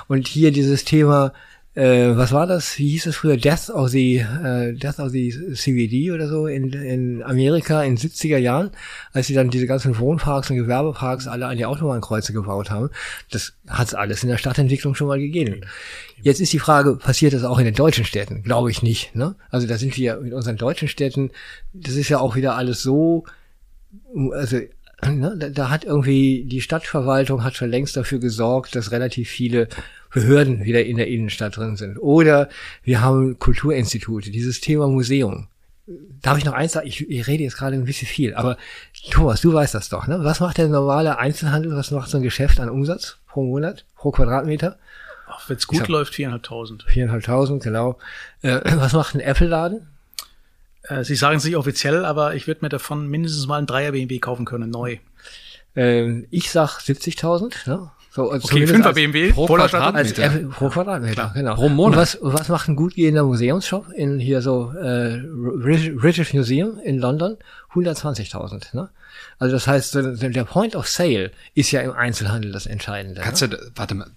Und 0.08 0.28
hier 0.28 0.52
dieses 0.52 0.86
Thema 0.86 1.34
äh, 1.76 2.16
was 2.16 2.32
war 2.32 2.46
das? 2.46 2.78
Wie 2.78 2.90
hieß 2.90 3.08
es 3.08 3.16
früher? 3.16 3.36
Death 3.36 3.70
of 3.72 3.90
the, 3.90 4.18
äh, 4.18 4.74
Death 4.74 5.00
of 5.00 5.10
the 5.10 5.54
CBD 5.56 6.12
oder 6.12 6.28
so 6.28 6.46
in, 6.46 6.72
in 6.72 7.24
Amerika 7.24 7.82
in 7.84 7.98
70er 7.98 8.38
Jahren, 8.38 8.70
als 9.12 9.28
sie 9.28 9.34
dann 9.34 9.50
diese 9.50 9.66
ganzen 9.66 9.98
Wohnparks 9.98 10.52
und 10.52 10.58
Gewerbeparks 10.58 11.28
alle 11.28 11.48
an 11.48 11.58
die 11.58 11.66
Autobahnkreuze 11.66 12.32
gebaut 12.32 12.70
haben. 12.70 12.90
Das 13.32 13.54
hat's 13.68 13.96
alles 13.96 14.22
in 14.24 14.30
der 14.30 14.38
Stadtentwicklung 14.38 14.94
schon 14.94 15.08
mal 15.08 15.20
gegeben. 15.20 15.62
Jetzt 16.22 16.42
ist 16.42 16.54
die 16.54 16.60
Frage, 16.60 16.96
passiert 16.96 17.34
das 17.34 17.44
auch 17.44 17.58
in 17.58 17.66
den 17.66 17.74
deutschen 17.74 18.06
Städten? 18.06 18.44
Glaube 18.44 18.70
ich 18.70 18.84
nicht. 18.84 19.16
Ne? 19.16 19.36
Also 19.50 19.66
da 19.66 19.78
sind 19.78 19.98
wir 19.98 20.18
mit 20.18 20.34
unseren 20.34 20.58
deutschen 20.58 20.88
Städten, 20.88 21.32
das 21.74 21.96
ist 21.96 22.10
ja 22.10 22.20
auch 22.20 22.36
wieder 22.36 22.56
alles 22.56 22.84
so, 22.84 23.26
also 24.32 24.60
da, 25.04 25.50
da 25.50 25.70
hat 25.70 25.84
irgendwie 25.84 26.46
die 26.46 26.62
Stadtverwaltung 26.62 27.44
hat 27.44 27.56
schon 27.56 27.70
längst 27.70 27.98
dafür 27.98 28.20
gesorgt, 28.20 28.76
dass 28.76 28.92
relativ 28.92 29.30
viele 29.30 29.68
Behörden 30.12 30.64
wieder 30.64 30.86
in 30.86 30.98
der 30.98 31.08
Innenstadt 31.08 31.58
drin 31.58 31.76
sind. 31.76 31.98
Oder 31.98 32.50
wir 32.84 33.02
haben 33.02 33.40
Kulturinstitute, 33.40 34.32
dieses 34.32 34.62
Thema 34.62 34.88
Museum. 34.88 35.48
Darf 36.22 36.38
ich 36.38 36.46
noch 36.46 36.54
eins 36.54 36.74
sagen? 36.74 36.88
Ich, 36.88 37.10
ich 37.10 37.28
rede 37.28 37.44
jetzt 37.44 37.58
gerade 37.58 37.76
ein 37.76 37.84
bisschen 37.84 38.08
viel, 38.08 38.34
aber 38.36 38.58
Thomas, 39.12 39.42
du 39.42 39.54
weißt 39.54 39.74
das 39.74 39.90
doch, 39.90 40.08
ne? 40.08 40.20
Was 40.24 40.40
macht 40.40 40.58
der 40.58 40.70
normale 40.70 41.18
Einzelhandel, 41.18 41.76
was 41.76 41.92
macht 41.92 42.10
so 42.10 42.18
ein 42.18 42.24
Geschäft 42.24 42.60
an 42.60 42.70
Umsatz 42.70 43.18
pro 43.28 43.44
Monat, 43.44 43.86
pro 43.96 44.12
Quadratmeter? 44.12 44.78
Wenn 45.48 45.58
es 45.58 45.68
gut 45.68 45.82
hab, 45.82 45.88
läuft, 45.90 46.16
viereinhalbtausend. 46.16 46.84
Viereinhalbtausend, 46.88 47.64
genau. 47.64 47.98
Äh, 48.42 48.62
was 48.76 48.94
macht 48.94 49.16
ein 49.16 49.20
Apple-Laden? 49.20 49.88
Äh, 50.84 51.04
Sie 51.04 51.16
sagen 51.16 51.38
es 51.38 51.44
nicht 51.44 51.56
offiziell, 51.56 52.06
aber 52.06 52.36
ich 52.36 52.48
würde 52.48 52.62
mir 52.62 52.70
davon 52.70 53.08
mindestens 53.08 53.48
mal 53.48 53.58
ein 53.58 53.66
Dreier 53.66 53.92
BMW 53.92 54.20
kaufen 54.20 54.46
können, 54.46 54.70
neu. 54.70 54.98
Ähm, 55.76 56.28
ich 56.30 56.52
sag 56.52 56.80
70.000, 56.80 57.70
ne? 57.70 57.92
So, 58.12 58.30
also 58.30 58.46
okay, 58.46 58.66
5er 58.66 58.94
BMW 58.94 59.32
pro 59.32 59.48
Quadratmeter. 59.48 59.96
Als, 59.96 60.12
äh, 60.20 60.46
pro 60.46 60.70
Quadratmeter, 60.70 61.32
genau. 61.34 61.56
Pro 61.56 61.68
Monat. 61.68 61.96
Und 61.96 62.02
was, 62.02 62.18
was 62.22 62.48
macht 62.48 62.68
ein 62.70 62.76
gut 62.76 62.94
gehender 62.94 63.24
Museumsshop 63.24 63.92
in 63.92 64.20
hier 64.20 64.44
so 64.44 64.72
äh, 64.72 65.18
British 65.18 66.32
Museum 66.32 66.78
in 66.78 67.00
London? 67.00 67.38
120.000. 67.74 68.76
Ne? 68.76 68.90
Also 69.40 69.56
das 69.56 69.66
heißt, 69.66 69.96
der 69.96 70.44
Point 70.44 70.76
of 70.76 70.88
Sale 70.88 71.32
ist 71.56 71.72
ja 71.72 71.82
im 71.82 71.92
Einzelhandel 71.92 72.52
das 72.52 72.68
Entscheidende. 72.68 73.22
Kannst 73.22 73.42
ne? 73.42 73.50
du, 73.50 73.58
warte 73.76 73.96
mal. 73.96 74.12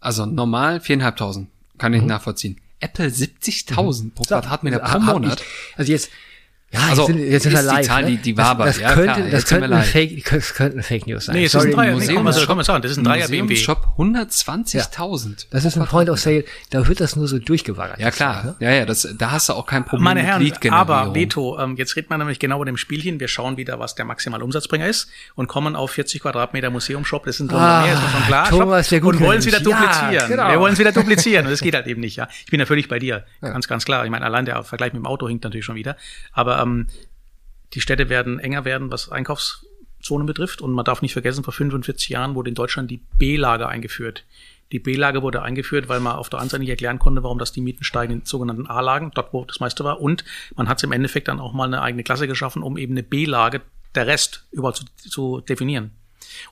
Also 0.00 0.26
normal 0.26 0.76
4.500 0.76 1.46
kann 1.78 1.94
ich 1.94 2.02
mhm. 2.02 2.08
nachvollziehen. 2.08 2.60
Apple 2.80 3.06
70.000 3.06 4.12
pro 4.12 4.24
Quadratmeter 4.24 4.78
pro 4.80 5.00
Monat. 5.00 5.42
also 5.76 5.92
jetzt, 5.92 6.10
ja, 6.72 6.80
also 6.88 7.02
jetzt 7.02 7.06
sind, 7.06 7.30
jetzt 7.30 7.42
sind 7.44 7.52
wir 7.52 7.62
live. 7.62 7.80
Die, 7.80 7.86
Zahl, 7.86 8.02
ne? 8.02 8.10
die, 8.10 8.16
die 8.16 8.36
war 8.36 8.46
aber, 8.46 8.64
das, 8.64 8.74
das 8.74 8.82
ja, 8.82 8.92
könnte, 8.92 9.14
klar, 9.14 9.30
das 9.30 9.46
könnte 9.46 9.76
ein 9.76 9.82
Fake, 9.84 10.24
das 10.28 10.54
könnte 10.54 10.78
ein 10.78 10.82
Fake 10.82 11.06
News 11.06 11.26
sein. 11.26 11.36
Nee, 11.36 11.44
es 11.44 11.52
Sorry, 11.52 11.68
ist 11.68 11.74
ein 11.74 11.76
Dreier, 11.76 11.92
Museum, 11.92 12.24
nee, 12.24 12.44
komm, 12.46 12.58
das 12.58 12.90
ist 12.90 12.98
ein 12.98 13.04
Dreier 13.04 13.28
BMW. 13.28 13.54
Shop 13.54 13.86
120.000. 13.96 15.28
Ja. 15.28 15.46
Das 15.50 15.64
ist 15.64 15.76
ein 15.76 15.86
Point 15.86 16.10
of 16.10 16.18
Sale, 16.18 16.44
da 16.70 16.88
wird 16.88 17.00
das 17.00 17.14
nur 17.14 17.28
so 17.28 17.38
durchgewaggert. 17.38 18.00
Ja, 18.00 18.10
klar. 18.10 18.44
Ne? 18.44 18.56
Ja, 18.58 18.72
ja, 18.72 18.84
das, 18.84 19.08
da 19.16 19.30
hast 19.30 19.48
du 19.48 19.52
auch 19.52 19.64
kein 19.64 19.84
Problem 19.84 20.02
Meine 20.02 20.22
Herren, 20.22 20.52
aber 20.72 21.14
Veto, 21.14 21.56
ähm, 21.60 21.76
jetzt 21.76 21.94
redet 21.94 22.10
man 22.10 22.18
nämlich 22.18 22.40
genau 22.40 22.56
über 22.56 22.66
dem 22.66 22.76
Spielchen. 22.76 23.20
Wir 23.20 23.28
schauen 23.28 23.56
wieder, 23.56 23.78
was 23.78 23.94
der 23.94 24.04
maximale 24.04 24.42
Umsatzbringer 24.42 24.88
ist 24.88 25.08
und 25.36 25.46
kommen 25.46 25.76
auf 25.76 25.92
40 25.92 26.20
Quadratmeter 26.20 26.70
Museumshop. 26.70 27.26
Das 27.26 27.36
sind 27.36 27.52
ah, 27.52 27.82
mehr, 27.82 27.94
ist 27.94 28.00
schon 28.00 28.22
klar. 28.26 28.48
Thomas, 28.48 28.88
der 28.88 29.00
gut 29.00 29.14
und 29.14 29.20
wollen 29.20 29.38
es 29.38 29.46
wieder 29.46 29.60
duplizieren. 29.60 30.12
Ja, 30.12 30.26
genau. 30.26 30.50
Wir 30.50 30.58
wollen 30.58 30.72
es 30.72 30.78
wieder 30.80 30.90
duplizieren 30.90 31.46
und 31.46 31.52
das 31.52 31.60
geht 31.60 31.76
halt 31.76 31.86
eben 31.86 32.00
nicht, 32.00 32.16
ja. 32.16 32.26
Ich 32.44 32.50
bin 32.50 32.58
ja 32.58 32.66
völlig 32.66 32.88
bei 32.88 32.98
dir. 32.98 33.24
Ganz, 33.40 33.68
ganz 33.68 33.84
klar. 33.84 34.04
Ich 34.04 34.10
meine, 34.10 34.24
allein 34.24 34.46
der 34.46 34.64
Vergleich 34.64 34.92
mit 34.92 35.00
dem 35.02 35.06
Auto 35.06 35.28
hinkt 35.28 35.44
natürlich 35.44 35.64
schon 35.64 35.76
wieder. 35.76 35.96
Aber 36.32 36.55
ähm, 36.60 36.88
die 37.74 37.80
Städte 37.80 38.08
werden 38.08 38.38
enger 38.38 38.64
werden, 38.64 38.90
was 38.90 39.10
Einkaufszonen 39.10 40.26
betrifft. 40.26 40.60
Und 40.60 40.72
man 40.72 40.84
darf 40.84 41.02
nicht 41.02 41.12
vergessen, 41.12 41.44
vor 41.44 41.52
45 41.52 42.08
Jahren 42.08 42.34
wurde 42.34 42.48
in 42.48 42.54
Deutschland 42.54 42.90
die 42.90 43.02
B-Lage 43.18 43.68
eingeführt. 43.68 44.24
Die 44.72 44.78
B-Lage 44.80 45.22
wurde 45.22 45.42
eingeführt, 45.42 45.88
weil 45.88 46.00
man 46.00 46.16
auf 46.16 46.28
der 46.28 46.40
einen 46.40 46.48
Seite 46.48 46.60
nicht 46.60 46.70
erklären 46.70 46.98
konnte, 46.98 47.22
warum 47.22 47.38
das 47.38 47.52
die 47.52 47.60
Mieten 47.60 47.84
steigen 47.84 48.12
in 48.14 48.24
sogenannten 48.24 48.66
A-Lagen, 48.66 49.12
dort 49.14 49.32
wo 49.32 49.44
das 49.44 49.60
meiste 49.60 49.84
war. 49.84 50.00
Und 50.00 50.24
man 50.56 50.68
hat 50.68 50.78
es 50.78 50.82
im 50.82 50.92
Endeffekt 50.92 51.28
dann 51.28 51.40
auch 51.40 51.52
mal 51.52 51.64
eine 51.64 51.82
eigene 51.82 52.02
Klasse 52.02 52.26
geschaffen, 52.26 52.62
um 52.62 52.76
eben 52.76 52.94
eine 52.94 53.04
B-Lage, 53.04 53.62
der 53.94 54.06
Rest 54.06 54.46
überall 54.50 54.74
zu, 54.74 54.84
zu 54.96 55.40
definieren. 55.40 55.92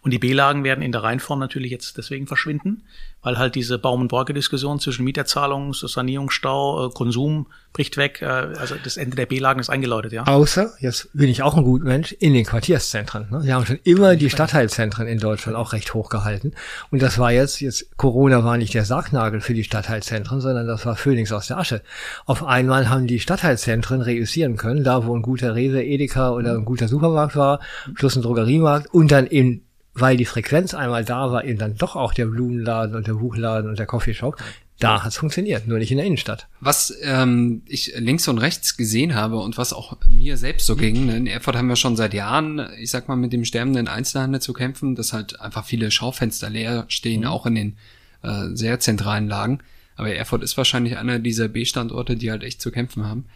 Und 0.03 0.11
die 0.11 0.19
B-Lagen 0.19 0.65
werden 0.65 0.83
in 0.83 0.93
der 0.93 1.03
Reihenform 1.03 1.39
natürlich 1.39 1.71
jetzt 1.71 1.97
deswegen 1.97 2.27
verschwinden, 2.27 2.83
weil 3.23 3.39
halt 3.39 3.55
diese 3.55 3.79
Baum- 3.79 4.03
und 4.03 4.09
Borke-Diskussion 4.09 4.81
zwischen 4.81 5.05
Mieterzahlung, 5.05 5.73
Sanierungsstau, 5.73 6.87
äh, 6.87 6.91
Konsum 6.91 7.47
bricht 7.73 7.97
weg. 7.97 8.21
Äh, 8.23 8.27
also 8.27 8.77
das 8.83 8.97
Ende 8.97 9.17
der 9.17 9.27
B-Lagen 9.27 9.61
ist 9.61 9.71
eingeläutet, 9.71 10.13
ja. 10.13 10.25
Außer, 10.25 10.73
jetzt 10.81 11.09
bin 11.13 11.29
ich 11.29 11.43
auch 11.43 11.57
ein 11.57 11.65
guter 11.65 11.85
Mensch, 11.85 12.13
in 12.13 12.35
den 12.35 12.45
Quartierszentren. 12.45 13.29
Ne? 13.31 13.41
Wir 13.43 13.55
haben 13.55 13.67
schon 13.67 13.81
immer 13.85 14.17
die 14.17 14.31
Stadtteilzentren 14.31 15.07
in 15.07 15.19
Deutschland 15.19 15.57
auch 15.57 15.73
recht 15.73 15.95
hoch 15.95 16.11
gehalten. 16.11 16.53
Und 16.91 17.03
das 17.03 17.19
war 17.19 17.33
jetzt, 17.33 17.61
jetzt 17.61 17.97
Corona 17.97 18.45
war 18.45 18.57
nicht 18.57 18.75
der 18.75 18.85
Sargnagel 18.85 19.41
für 19.41 19.55
die 19.55 19.65
Stadtteilzentren, 19.65 20.41
sondern 20.41 20.67
das 20.67 20.87
war 20.87 20.97
Phönix 20.97 21.33
aus 21.33 21.49
der 21.49 21.59
Asche. 21.59 21.83
Auf 22.27 22.45
einmal 22.45 22.89
haben 22.89 23.07
die 23.07 23.21
Stadtteilzentren 23.21 24.03
reüssieren 24.03 24.57
können, 24.57 24.85
da 24.85 25.07
wo 25.07 25.17
ein 25.17 25.23
guter 25.23 25.55
Rewe, 25.55 25.83
Edeka 25.83 26.31
oder 26.31 26.55
ein 26.55 26.65
guter 26.65 26.89
Supermarkt 26.89 27.37
war, 27.37 27.61
plus 27.95 28.17
ein 28.17 28.23
Drogeriemarkt 28.23 28.93
und 28.93 29.11
dann 29.11 29.27
eben 29.27 29.64
weil 29.95 30.17
die 30.17 30.25
Frequenz 30.25 30.75
einmal 30.75 31.05
da 31.05 31.31
war, 31.31 31.45
eben 31.45 31.59
dann 31.59 31.77
doch 31.77 31.97
auch 31.97 32.13
der 32.15 32.27
Blumenladen 32.27 32.97
und 32.97 33.07
der 33.07 33.15
Buchladen 33.15 33.71
und 33.71 33.79
der 33.79 33.87
Coffeeshop. 33.87 34.37
Da 34.81 35.05
hat's 35.05 35.17
funktioniert, 35.17 35.69
nur 35.69 35.79
nicht 35.79 35.93
in 35.93 35.99
der 35.99 36.07
Innenstadt. 36.07 36.49
Was 36.61 36.93
ähm, 37.03 37.63
ich 37.67 37.95
links 37.97 38.27
und 38.27 38.39
rechts 38.39 38.77
gesehen 38.77 39.15
habe 39.15 39.37
und 39.37 39.57
was 39.57 39.73
auch 39.73 39.97
mir 40.09 40.37
selbst 40.37 40.67
so 40.67 40.75
ging, 40.75 41.07
ne, 41.07 41.17
in 41.17 41.27
Erfurt 41.29 41.55
haben 41.55 41.69
wir 41.69 41.77
schon 41.77 41.95
seit 41.95 42.13
Jahren, 42.13 42.69
ich 42.81 42.91
sag 42.91 43.09
mal, 43.09 43.15
mit 43.15 43.33
dem 43.33 43.45
sterbenden 43.45 43.87
Einzelhandel 43.87 44.43
zu 44.43 44.53
kämpfen, 44.53 44.97
dass 44.97 45.13
halt 45.13 45.41
einfach 45.41 45.65
viele 45.65 45.93
Schaufenster 45.93 46.51
leer 46.51 46.87
stehen, 46.89 47.21
mhm. 47.21 47.29
auch 47.29 47.47
in 47.47 47.55
den 47.55 47.77
äh, 48.23 48.49
sehr 48.55 48.81
zentralen 48.81 49.29
Lagen. 49.29 49.61
Aber 49.95 50.13
Erfurt 50.13 50.43
ist 50.43 50.57
wahrscheinlich 50.57 50.99
einer 50.99 51.21
dieser 51.21 51.47
B-Standorte, 51.47 52.17
die 52.17 52.33
halt 52.33 52.43
echt 52.43 52.61
zu 52.61 52.73
kämpfen 52.73 53.07
haben. 53.07 53.27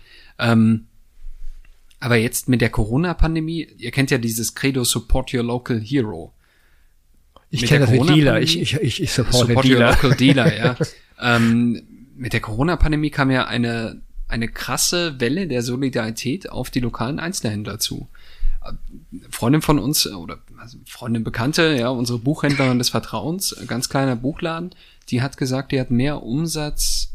Ähm, 0.40 0.88
aber 2.00 2.16
jetzt 2.16 2.48
mit 2.48 2.60
der 2.60 2.70
Corona-Pandemie, 2.70 3.68
ihr 3.78 3.92
kennt 3.92 4.10
ja 4.10 4.18
dieses 4.18 4.56
Credo 4.56 4.82
Support 4.82 5.32
Your 5.34 5.44
Local 5.44 5.80
Hero. 5.80 6.34
Ich 7.50 7.64
kenne 7.64 7.86
das 7.86 7.90
mit 7.90 8.08
Dealer. 8.08 8.40
Ich, 8.40 8.60
ich, 8.60 8.74
ich, 8.74 9.02
ich 9.02 9.12
supporte 9.12 9.46
support 9.46 9.64
Dealer. 9.64 9.90
Local 9.90 10.14
Dealer, 10.14 10.56
ja. 10.56 10.76
ähm, 11.20 11.82
mit 12.16 12.32
der 12.32 12.40
Corona-Pandemie 12.40 13.10
kam 13.10 13.30
ja 13.30 13.46
eine, 13.46 14.02
eine 14.26 14.48
krasse 14.48 15.20
Welle 15.20 15.46
der 15.46 15.62
Solidarität 15.62 16.50
auf 16.50 16.70
die 16.70 16.80
lokalen 16.80 17.18
Einzelhändler 17.18 17.78
zu. 17.78 18.08
Freundin 19.30 19.62
von 19.62 19.78
uns, 19.78 20.06
oder 20.06 20.38
also 20.58 20.78
Freundin 20.84 21.24
Bekannte, 21.24 21.76
ja, 21.78 21.88
unsere 21.88 22.18
Buchhändlerin 22.18 22.78
des 22.78 22.90
Vertrauens, 22.90 23.56
ganz 23.66 23.88
kleiner 23.88 24.16
Buchladen, 24.16 24.74
die 25.08 25.22
hat 25.22 25.36
gesagt, 25.36 25.72
die 25.72 25.80
hat 25.80 25.90
mehr 25.90 26.22
Umsatz 26.22 27.14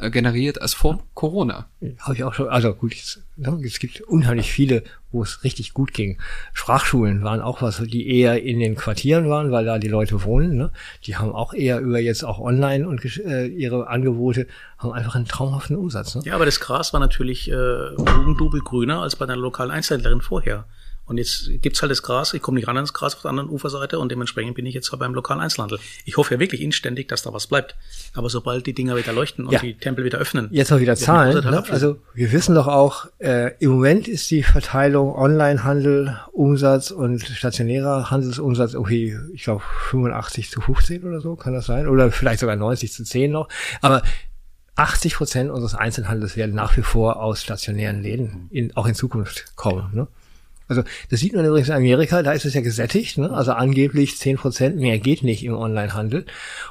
äh, 0.00 0.10
generiert 0.10 0.60
als 0.60 0.74
vor 0.74 1.02
Corona. 1.14 1.66
Habe 1.98 2.14
ich 2.14 2.24
auch 2.24 2.34
schon, 2.34 2.48
also 2.48 2.72
gut, 2.74 2.94
es, 2.94 3.22
ne, 3.36 3.60
es 3.64 3.78
gibt 3.78 4.00
unheimlich 4.02 4.50
viele, 4.50 4.82
wo 5.12 5.22
es 5.22 5.44
richtig 5.44 5.74
gut 5.74 5.92
ging. 5.92 6.18
Sprachschulen 6.52 7.22
waren 7.22 7.40
auch 7.40 7.62
was, 7.62 7.78
die 7.78 8.08
eher 8.08 8.42
in 8.42 8.60
den 8.60 8.76
Quartieren 8.76 9.28
waren, 9.28 9.50
weil 9.50 9.64
da 9.64 9.78
die 9.78 9.88
Leute 9.88 10.22
wohnen. 10.24 10.56
Ne? 10.56 10.70
Die 11.04 11.16
haben 11.16 11.32
auch 11.32 11.52
eher 11.52 11.80
über 11.80 11.98
jetzt 11.98 12.24
auch 12.24 12.38
online 12.38 12.86
und 12.86 13.04
äh, 13.04 13.46
ihre 13.46 13.88
Angebote 13.88 14.46
haben 14.78 14.92
einfach 14.92 15.14
einen 15.14 15.26
traumhaften 15.26 15.76
Umsatz. 15.76 16.14
Ne? 16.14 16.22
Ja, 16.24 16.34
aber 16.34 16.46
das 16.46 16.60
Gras 16.60 16.92
war 16.92 17.00
natürlich 17.00 17.50
äh, 17.50 17.54
Dubel 17.54 18.60
grüner 18.60 19.02
als 19.02 19.16
bei 19.16 19.26
der 19.26 19.36
lokalen 19.36 19.70
Einzelhändlerin 19.70 20.20
vorher. 20.20 20.64
Und 21.10 21.18
jetzt 21.18 21.50
gibt's 21.60 21.82
halt 21.82 21.90
das 21.90 22.04
Gras, 22.04 22.34
ich 22.34 22.40
komme 22.40 22.54
nicht 22.54 22.68
ran 22.68 22.76
ans 22.76 22.92
Gras 22.92 23.16
auf 23.16 23.22
der 23.22 23.30
anderen 23.30 23.50
Uferseite 23.50 23.98
und 23.98 24.12
dementsprechend 24.12 24.54
bin 24.54 24.64
ich 24.64 24.74
jetzt 24.74 24.92
halt 24.92 25.00
beim 25.00 25.12
lokalen 25.12 25.40
Einzelhandel. 25.40 25.80
Ich 26.04 26.16
hoffe 26.16 26.34
ja 26.34 26.38
wirklich 26.38 26.60
inständig, 26.60 27.08
dass 27.08 27.22
da 27.22 27.32
was 27.32 27.48
bleibt. 27.48 27.74
Aber 28.14 28.30
sobald 28.30 28.64
die 28.64 28.74
Dinger 28.74 28.96
wieder 28.96 29.12
leuchten 29.12 29.44
und 29.44 29.52
ja. 29.52 29.58
die 29.58 29.74
Tempel 29.74 30.04
wieder 30.04 30.18
öffnen. 30.18 30.46
Jetzt 30.52 30.70
mal 30.70 30.78
wieder 30.78 30.94
Zahlen. 30.94 31.44
Ne? 31.44 31.64
Also 31.68 31.96
wir 32.14 32.30
wissen 32.30 32.54
doch 32.54 32.68
auch, 32.68 33.06
äh, 33.18 33.56
im 33.58 33.72
Moment 33.72 34.06
ist 34.06 34.30
die 34.30 34.44
Verteilung 34.44 35.12
Onlinehandel, 35.12 36.16
Umsatz 36.30 36.92
und 36.92 37.20
stationärer 37.22 38.12
Handelsumsatz, 38.12 38.76
okay, 38.76 39.18
ich 39.34 39.42
glaube 39.42 39.64
85 39.90 40.48
zu 40.48 40.60
15 40.60 41.02
oder 41.02 41.20
so, 41.20 41.34
kann 41.34 41.54
das 41.54 41.66
sein? 41.66 41.88
Oder 41.88 42.12
vielleicht 42.12 42.38
sogar 42.38 42.54
90 42.54 42.92
zu 42.92 43.02
10 43.02 43.32
noch. 43.32 43.48
Aber 43.80 44.02
80 44.76 45.16
Prozent 45.16 45.50
unseres 45.50 45.74
Einzelhandels 45.74 46.36
werden 46.36 46.54
nach 46.54 46.76
wie 46.76 46.82
vor 46.82 47.20
aus 47.20 47.42
stationären 47.42 48.00
Läden 48.00 48.46
in, 48.50 48.76
auch 48.76 48.86
in 48.86 48.94
Zukunft 48.94 49.56
kommen. 49.56 49.90
Ne? 49.92 50.06
Also 50.70 50.84
das 51.08 51.18
sieht 51.18 51.34
man 51.34 51.44
übrigens 51.44 51.68
in 51.68 51.74
Amerika, 51.74 52.22
da 52.22 52.32
ist 52.32 52.44
es 52.44 52.54
ja 52.54 52.60
gesättigt, 52.60 53.18
ne? 53.18 53.30
also 53.30 53.52
angeblich 53.52 54.16
zehn 54.16 54.36
Prozent 54.36 54.76
mehr 54.76 55.00
geht 55.00 55.24
nicht 55.24 55.44
im 55.44 55.54
Onlinehandel. 55.54 56.26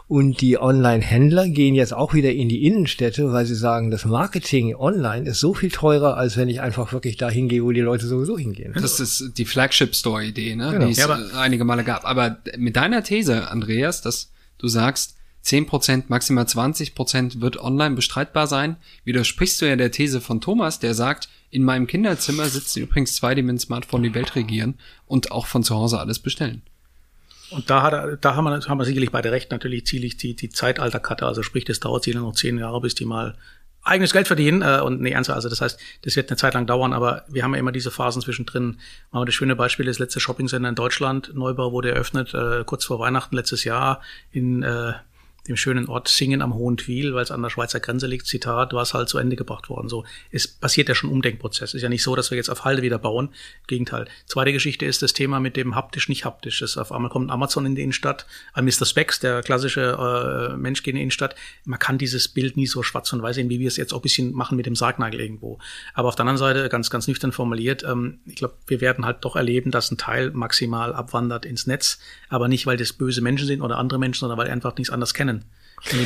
Und 0.08 0.39
die 0.39 0.58
Online-Händler 0.58 1.50
gehen 1.50 1.75
jetzt 1.75 1.94
auch 1.94 2.13
wieder 2.13 2.32
in 2.32 2.48
die 2.48 2.65
Innenstädte, 2.65 3.34
weil 3.34 3.46
sie 3.46 3.56
sagen, 3.56 3.91
das 3.91 4.06
Marketing 4.06 4.74
online 4.74 5.29
ist 5.29 5.41
so 5.41 5.53
viel 5.53 5.70
teurer, 5.70 6.15
als 6.15 6.38
wenn 6.38 6.48
ich 6.48 6.62
einfach 6.62 6.94
wirklich 6.94 7.18
da 7.18 7.29
hingehe, 7.29 7.63
wo 7.63 7.74
die 7.74 7.82
Leute 7.82 8.08
sowieso 8.08 8.38
hingehen. 8.38 8.74
Das 8.74 9.01
ist 9.01 9.38
die 9.38 9.46
Flagship-Store-Idee, 9.46 10.56
ne? 10.56 10.72
Genau. 10.72 10.86
die 10.86 10.94
es 10.94 10.98
ja, 10.98 11.20
einige 11.36 11.65
Male 11.65 11.84
gab. 11.84 12.06
Aber 12.06 12.38
mit 12.58 12.77
deiner 12.77 13.03
These, 13.03 13.50
Andreas, 13.50 14.01
dass 14.01 14.32
du 14.58 14.70
sagst, 14.70 15.18
10%, 15.46 16.03
maximal 16.08 16.46
20% 16.46 17.41
wird 17.41 17.58
online 17.60 17.96
bestreitbar 17.96 18.48
sein, 18.48 18.77
widersprichst 19.03 19.62
du 19.62 19.68
ja 19.68 19.75
der 19.75 19.91
These 19.91 20.22
von 20.22 20.41
Thomas, 20.41 20.79
der 20.79 20.94
sagt, 20.94 21.29
in 21.51 21.63
meinem 21.63 21.88
Kinderzimmer 21.88 22.46
sitzen 22.46 22.84
übrigens 22.84 23.15
zwei, 23.15 23.36
die 23.36 23.41
mit 23.41 23.51
dem 23.51 23.60
Smartphone 23.60 24.03
die 24.03 24.13
Welt 24.13 24.36
regieren 24.36 24.77
und 25.08 25.32
auch 25.32 25.48
von 25.48 25.63
zu 25.63 25.75
Hause 25.75 26.00
alles 26.00 26.20
bestellen. 26.20 26.62
Und 27.51 27.70
da, 27.70 27.82
hat 27.82 28.24
da 28.24 28.36
haben, 28.36 28.46
wir, 28.46 28.60
haben 28.60 28.77
wir 28.77 28.86
sicherlich 28.86 29.12
beide 29.12 29.32
recht, 29.32 29.50
natürlich 29.51 29.86
ziemlich 29.88 30.18
die, 30.18 30.36
die 30.36 30.50
Zeitalterkarte, 30.50 31.25
also 31.25 31.41
sprich, 31.41 31.65
das 31.65 31.79
dauert 31.79 32.03
sicher 32.03 32.20
noch 32.20 32.36
zehn 32.36 32.60
Jahre, 32.60 32.79
bis 32.82 32.94
die 32.94 33.06
mal 33.06 33.36
eigenes 33.82 34.13
Geld 34.13 34.27
verdienen 34.27 34.62
äh, 34.62 34.82
und 34.82 35.01
nee, 35.01 35.12
ernsthaft, 35.12 35.38
also 35.38 35.50
das 35.50 35.62
heißt, 35.62 35.79
das 36.03 36.15
wird 36.15 36.29
eine 36.29 36.38
Zeit 36.38 36.53
lang 36.53 36.68
dauern, 36.68 36.94
aber 36.94 37.24
wir 37.27 37.44
haben 37.44 37.53
ja 37.53 37.60
immer 37.60 37.72
diese 37.72 37.91
Phasen 37.91 38.22
zwischendrin. 38.22 38.77
Machen 39.12 39.22
wir 39.22 39.25
das 39.25 39.36
schöne 39.36 39.56
Beispiel, 39.56 39.86
das 39.86 40.00
letzte 40.00 40.20
Shoppingcenter 40.20 40.70
in 40.70 40.75
Deutschland, 40.75 41.32
Neubau 41.34 41.72
wurde 41.72 41.91
eröffnet, 41.91 42.34
äh, 42.34 42.63
kurz 42.65 42.86
vor 42.86 43.00
Weihnachten 43.00 43.36
letztes 43.36 43.63
Jahr 43.63 44.01
in 44.32 44.63
äh, 44.63 44.94
dem 45.50 45.58
schönen 45.58 45.88
Ort 45.88 46.08
Singen 46.08 46.41
am 46.41 46.53
Hohen 46.53 46.77
Twil, 46.77 47.13
weil 47.13 47.24
es 47.24 47.32
an 47.32 47.41
der 47.41 47.50
Schweizer 47.50 47.79
Grenze 47.79 48.08
liegt, 48.08 48.27
Zitat, 48.27 48.74
war 48.74 48.84
es 48.84 48.94
halt 48.94 49.10
zu 49.10 49.18
Ende 49.18 49.36
gebracht 49.36 49.70
worden. 49.70 49.89
So, 49.89 50.06
es 50.32 50.48
passiert 50.48 50.89
ja 50.89 50.96
schon 50.96 51.10
Umdenkprozess. 51.10 51.74
Ist 51.74 51.82
ja 51.82 51.89
nicht 51.89 52.03
so, 52.03 52.15
dass 52.15 52.32
wir 52.32 52.38
jetzt 52.38 52.50
auf 52.50 52.65
Halde 52.65 52.82
wieder 52.82 53.00
bauen. 53.00 53.29
Gegenteil. 53.68 54.06
Zweite 54.27 54.53
Geschichte 54.53 54.86
ist 54.86 55.01
das 55.01 55.13
Thema 55.13 55.39
mit 55.39 55.58
dem 55.58 55.75
haptisch, 55.75 56.08
nicht 56.08 56.25
haptisch. 56.25 56.60
Das 56.60 56.77
auf 56.77 56.91
einmal 56.91 57.10
kommt 57.10 57.32
Amazon 57.32 57.65
in 57.65 57.75
die 57.75 57.82
Innenstadt, 57.82 58.25
äh, 58.56 58.62
Mr. 58.62 58.86
Specs, 58.86 59.20
der 59.20 59.41
klassische 59.41 60.51
äh, 60.53 60.58
Mensch 60.58 60.84
geht 60.84 60.94
in 60.94 60.98
die 60.98 61.01
Innenstadt. 61.01 61.36
Man 61.65 61.79
kann 61.79 61.98
dieses 61.98 62.27
Bild 62.27 62.56
nie 62.56 62.68
so 62.68 62.84
schwarz 62.84 63.12
und 63.12 63.22
weiß 63.22 63.39
sehen, 63.39 63.50
wie 63.50 63.60
wir 63.60 63.68
es 63.68 63.77
jetzt 63.77 63.94
auch 63.94 64.00
ein 64.00 64.03
bisschen 64.03 64.34
machen 64.34 64.56
mit 64.56 64.65
dem 64.65 64.75
Sargnagel 64.75 65.20
irgendwo. 65.20 65.60
Aber 65.94 66.10
auf 66.10 66.15
der 66.15 66.22
anderen 66.22 66.38
Seite, 66.38 66.70
ganz, 66.70 66.89
ganz 66.89 67.08
nüchtern 67.08 67.32
formuliert, 67.32 67.84
ähm, 67.84 68.20
ich 68.25 68.36
glaube, 68.36 68.56
wir 68.68 68.82
werden 68.82 69.06
halt 69.06 69.18
doch 69.22 69.36
erleben, 69.36 69.72
dass 69.72 69.91
ein 69.91 69.98
Teil 69.98 70.32
maximal 70.32 70.94
abwandert 70.94 71.46
ins 71.46 71.68
Netz, 71.68 72.00
aber 72.27 72.48
nicht, 72.48 72.65
weil 72.65 72.77
das 72.77 72.94
böse 72.94 73.22
Menschen 73.22 73.48
sind 73.48 73.62
oder 73.62 73.77
andere 73.77 74.00
Menschen, 74.00 74.22
sondern 74.22 74.38
weil 74.38 74.50
einfach 74.50 74.75
nichts 74.77 74.91
anderes 74.91 75.13
kennen. 75.13 75.38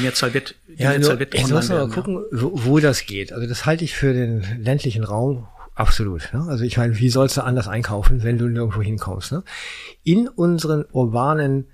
Mehrzahl 0.01 0.33
wird, 0.33 0.55
die 0.67 0.83
ja, 0.83 0.89
Mehrzahl 0.89 1.19
wird 1.19 1.33
jetzt 1.33 1.51
muss 1.51 1.69
man 1.69 1.77
mal 1.77 1.89
gucken, 1.89 2.23
wo, 2.31 2.51
wo 2.53 2.79
das 2.79 3.05
geht. 3.05 3.33
Also 3.33 3.47
das 3.47 3.65
halte 3.65 3.83
ich 3.83 3.95
für 3.95 4.13
den 4.13 4.43
ländlichen 4.61 5.03
Raum 5.03 5.47
Absolut. 5.75 6.29
Ne? 6.33 6.45
Also 6.47 6.63
ich 6.63 6.77
meine, 6.77 6.99
wie 6.99 7.09
sollst 7.09 7.37
du 7.37 7.43
anders 7.43 7.67
einkaufen, 7.67 8.23
wenn 8.23 8.37
du 8.37 8.47
nirgendwo 8.47 8.81
hinkommst? 8.81 9.31
Ne? 9.31 9.43
In 10.03 10.27
unseren 10.27 10.85
urbanen, 10.91 11.65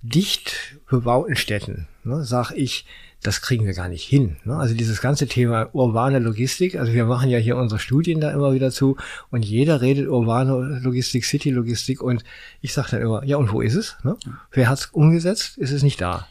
dicht 0.00 0.78
bebauten 0.88 1.36
Städten, 1.36 1.86
ne, 2.02 2.24
sag 2.24 2.52
ich, 2.52 2.86
das 3.22 3.40
kriegen 3.40 3.66
wir 3.66 3.74
gar 3.74 3.88
nicht 3.88 4.04
hin. 4.04 4.36
Ne? 4.44 4.56
Also 4.56 4.74
dieses 4.74 5.00
ganze 5.00 5.28
Thema 5.28 5.68
urbane 5.74 6.18
Logistik, 6.18 6.74
also 6.76 6.92
wir 6.92 7.04
machen 7.04 7.28
ja 7.28 7.38
hier 7.38 7.56
unsere 7.56 7.78
Studien 7.78 8.20
da 8.20 8.32
immer 8.32 8.52
wieder 8.52 8.72
zu 8.72 8.96
und 9.30 9.44
jeder 9.44 9.80
redet 9.80 10.08
urbane 10.08 10.80
Logistik, 10.82 11.24
City-Logistik 11.24 12.02
und 12.02 12.24
ich 12.62 12.72
sage 12.72 12.88
dann 12.92 13.02
immer, 13.02 13.22
ja 13.24 13.36
und 13.36 13.52
wo 13.52 13.60
ist 13.60 13.76
es? 13.76 13.96
Ne? 14.02 14.16
Wer 14.50 14.68
hat's 14.68 14.86
umgesetzt? 14.86 15.56
Ist 15.58 15.70
es 15.70 15.84
nicht 15.84 16.00
da? 16.00 16.26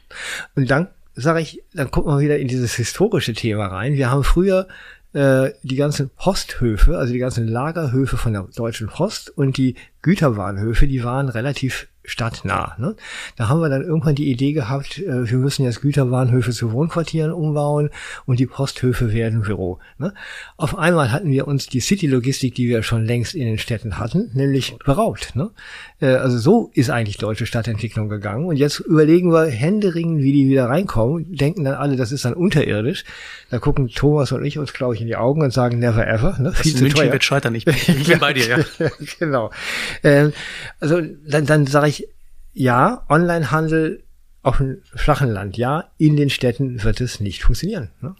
Und 0.55 0.69
dann 0.69 0.89
sage 1.13 1.41
ich, 1.41 1.63
dann 1.73 1.91
gucken 1.91 2.11
wir 2.13 2.19
wieder 2.19 2.39
in 2.39 2.47
dieses 2.47 2.75
historische 2.75 3.33
Thema 3.33 3.67
rein. 3.67 3.93
Wir 3.93 4.09
haben 4.09 4.23
früher 4.23 4.67
äh, 5.13 5.51
die 5.63 5.75
ganzen 5.75 6.09
Posthöfe, 6.09 6.97
also 6.97 7.11
die 7.11 7.19
ganzen 7.19 7.47
Lagerhöfe 7.47 8.17
von 8.17 8.33
der 8.33 8.43
Deutschen 8.55 8.87
Post 8.87 9.29
und 9.29 9.57
die 9.57 9.75
Güterbahnhöfe, 10.01 10.87
die 10.87 11.03
waren 11.03 11.29
relativ 11.29 11.87
stadtnah. 12.03 12.75
Ne? 12.79 12.95
Da 13.35 13.47
haben 13.47 13.61
wir 13.61 13.69
dann 13.69 13.83
irgendwann 13.83 14.15
die 14.15 14.31
Idee 14.31 14.53
gehabt, 14.53 14.97
äh, 14.97 15.29
wir 15.29 15.37
müssen 15.37 15.63
jetzt 15.63 15.81
Güterbahnhöfe 15.81 16.51
zu 16.51 16.71
Wohnquartieren 16.71 17.31
umbauen 17.31 17.89
und 18.25 18.39
die 18.39 18.47
Posthöfe 18.47 19.13
werden 19.13 19.41
Büro. 19.41 19.79
Ne? 19.99 20.13
Auf 20.57 20.77
einmal 20.77 21.11
hatten 21.11 21.29
wir 21.29 21.47
uns 21.47 21.67
die 21.67 21.79
City-Logistik, 21.79 22.55
die 22.55 22.67
wir 22.67 22.81
schon 22.81 23.05
längst 23.05 23.35
in 23.35 23.45
den 23.45 23.59
Städten 23.59 23.99
hatten, 23.99 24.31
nämlich 24.33 24.77
beraubt. 24.83 25.35
Ne? 25.35 25.51
Äh, 25.99 26.07
also 26.07 26.39
so 26.39 26.71
ist 26.73 26.89
eigentlich 26.89 27.17
deutsche 27.17 27.45
Stadtentwicklung 27.45 28.09
gegangen. 28.09 28.45
Und 28.45 28.55
jetzt 28.55 28.79
überlegen 28.79 29.31
wir 29.31 29.45
händeringend, 29.45 30.23
wie 30.23 30.31
die 30.31 30.49
wieder 30.49 30.65
reinkommen, 30.65 31.35
denken 31.35 31.63
dann 31.63 31.75
alle, 31.75 31.97
das 31.97 32.11
ist 32.11 32.25
dann 32.25 32.33
unterirdisch. 32.33 33.03
Da 33.51 33.59
gucken 33.59 33.89
Thomas 33.89 34.31
und 34.31 34.43
ich 34.43 34.57
uns, 34.57 34.73
glaube 34.73 34.95
ich, 34.95 35.01
in 35.01 35.07
die 35.07 35.17
Augen 35.17 35.43
und 35.43 35.53
sagen, 35.53 35.77
never 35.77 36.07
ever. 36.07 36.37
Ne? 36.39 36.51
Viel 36.53 36.73
zu 36.73 36.83
München 36.83 36.97
teuer. 36.97 37.11
wird 37.11 37.23
scheitern. 37.23 37.53
Ich 37.53 37.65
bin, 37.65 37.75
ich 37.75 38.07
bin 38.07 38.19
bei 38.19 38.33
dir, 38.33 38.47
ja. 38.47 38.89
genau. 39.19 39.51
Ähm, 40.03 40.33
also 40.79 41.01
dann, 41.01 41.45
dann 41.45 41.67
sage 41.67 41.89
ich, 41.89 42.07
ja, 42.53 43.05
Onlinehandel 43.09 44.03
auf 44.43 44.57
dem 44.57 44.77
flachen 44.95 45.29
Land, 45.29 45.57
ja, 45.57 45.91
in 45.97 46.15
den 46.15 46.29
Städten 46.29 46.83
wird 46.83 47.01
es 47.01 47.19
nicht 47.19 47.43
funktionieren. 47.43 47.89
Ne? 48.01 48.15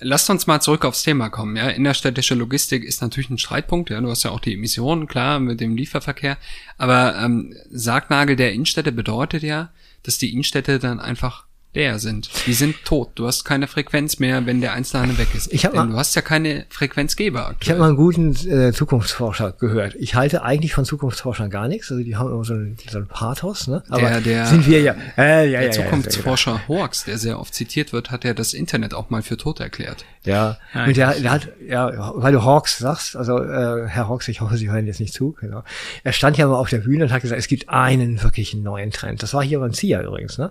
Lasst 0.00 0.28
uns 0.30 0.48
mal 0.48 0.60
zurück 0.60 0.84
aufs 0.84 1.04
Thema 1.04 1.28
kommen. 1.28 1.56
Ja, 1.56 1.68
innerstädtische 1.68 2.34
Logistik 2.34 2.82
ist 2.82 3.02
natürlich 3.02 3.30
ein 3.30 3.38
Streitpunkt. 3.38 3.90
Ja, 3.90 4.00
du 4.00 4.10
hast 4.10 4.24
ja 4.24 4.32
auch 4.32 4.40
die 4.40 4.54
Emissionen, 4.54 5.06
klar, 5.06 5.38
mit 5.38 5.60
dem 5.60 5.76
Lieferverkehr. 5.76 6.38
Aber 6.76 7.16
ähm, 7.16 7.54
Sargnagel 7.70 8.34
der 8.34 8.52
Innenstädte 8.52 8.90
bedeutet 8.90 9.44
ja, 9.44 9.70
dass 10.02 10.18
die 10.18 10.32
Innenstädte 10.32 10.80
dann 10.80 10.98
einfach 10.98 11.46
leer 11.74 11.98
sind. 11.98 12.28
Die 12.46 12.52
sind 12.52 12.84
tot. 12.84 13.12
Du 13.14 13.26
hast 13.26 13.44
keine 13.44 13.66
Frequenz 13.66 14.18
mehr, 14.18 14.44
wenn 14.44 14.60
der 14.60 14.74
Einzelhandel 14.74 15.16
weg 15.16 15.28
ist. 15.34 15.52
Ich 15.52 15.64
hab 15.64 15.72
Denn 15.72 15.86
mal, 15.86 15.92
du 15.92 15.96
hast 15.96 16.14
ja 16.14 16.20
keine 16.20 16.66
Frequenzgeber. 16.68 17.48
Aktuell. 17.48 17.56
Ich 17.62 17.70
habe 17.70 17.80
mal 17.80 17.88
einen 17.88 17.96
guten 17.96 18.32
äh, 18.48 18.72
Zukunftsforscher 18.72 19.52
gehört. 19.52 19.94
Ich 19.94 20.14
halte 20.14 20.42
eigentlich 20.42 20.74
von 20.74 20.84
Zukunftsforschern 20.84 21.48
gar 21.48 21.68
nichts. 21.68 21.90
Also 21.90 22.02
die 22.02 22.16
haben 22.16 22.30
immer 22.30 22.44
so 22.44 22.52
ein, 22.52 22.76
so 22.90 22.98
ein 22.98 23.06
Pathos. 23.06 23.68
Ne? 23.68 23.82
Aber 23.88 24.08
der, 24.08 24.20
der, 24.20 24.46
sind 24.46 24.66
wir 24.66 24.82
ja. 24.82 24.94
Äh, 25.16 25.50
ja 25.50 25.60
der 25.60 25.68
ja, 25.68 25.70
Zukunftsforscher 25.70 26.60
ja, 26.68 26.68
Hawks, 26.68 27.04
der 27.04 27.16
sehr 27.16 27.40
oft 27.40 27.54
zitiert 27.54 27.94
wird, 27.94 28.10
hat 28.10 28.24
ja 28.24 28.34
das 28.34 28.52
Internet 28.52 28.92
auch 28.92 29.08
mal 29.08 29.22
für 29.22 29.38
tot 29.38 29.60
erklärt. 29.60 30.04
Ja. 30.24 30.58
ja 30.74 30.84
und 30.84 30.96
der, 30.96 31.14
der 31.14 31.30
hat, 31.30 31.48
ja, 31.66 32.12
weil 32.16 32.34
du 32.34 32.44
Hawks 32.44 32.78
sagst, 32.78 33.16
also 33.16 33.38
äh, 33.38 33.88
Herr 33.88 34.08
Hawks, 34.08 34.28
ich 34.28 34.42
hoffe, 34.42 34.58
Sie 34.58 34.70
hören 34.70 34.86
jetzt 34.86 35.00
nicht 35.00 35.14
zu. 35.14 35.34
Genau. 35.40 35.64
Er 36.04 36.12
stand 36.12 36.36
ja 36.36 36.46
mal 36.46 36.56
auf 36.56 36.68
der 36.68 36.78
Bühne 36.78 37.04
und 37.04 37.12
hat 37.12 37.22
gesagt, 37.22 37.38
es 37.38 37.48
gibt 37.48 37.70
einen 37.70 38.22
wirklichen 38.22 38.62
neuen 38.62 38.90
Trend. 38.90 39.22
Das 39.22 39.32
war 39.32 39.42
hier 39.42 39.58
beim 39.58 39.72
CIA 39.72 40.02
übrigens. 40.02 40.36
Ne? 40.36 40.50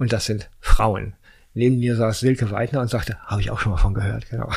Und 0.00 0.12
das 0.12 0.24
sind 0.24 0.50
Frauen. 0.60 1.12
Neben 1.52 1.78
mir 1.78 1.94
saß 1.94 2.20
Silke 2.20 2.50
Weidner 2.50 2.80
und 2.80 2.88
sagte, 2.88 3.18
habe 3.26 3.40
ich 3.40 3.50
auch 3.50 3.60
schon 3.60 3.72
mal 3.72 3.78
von 3.78 3.92
gehört, 3.92 4.28
genau. 4.30 4.48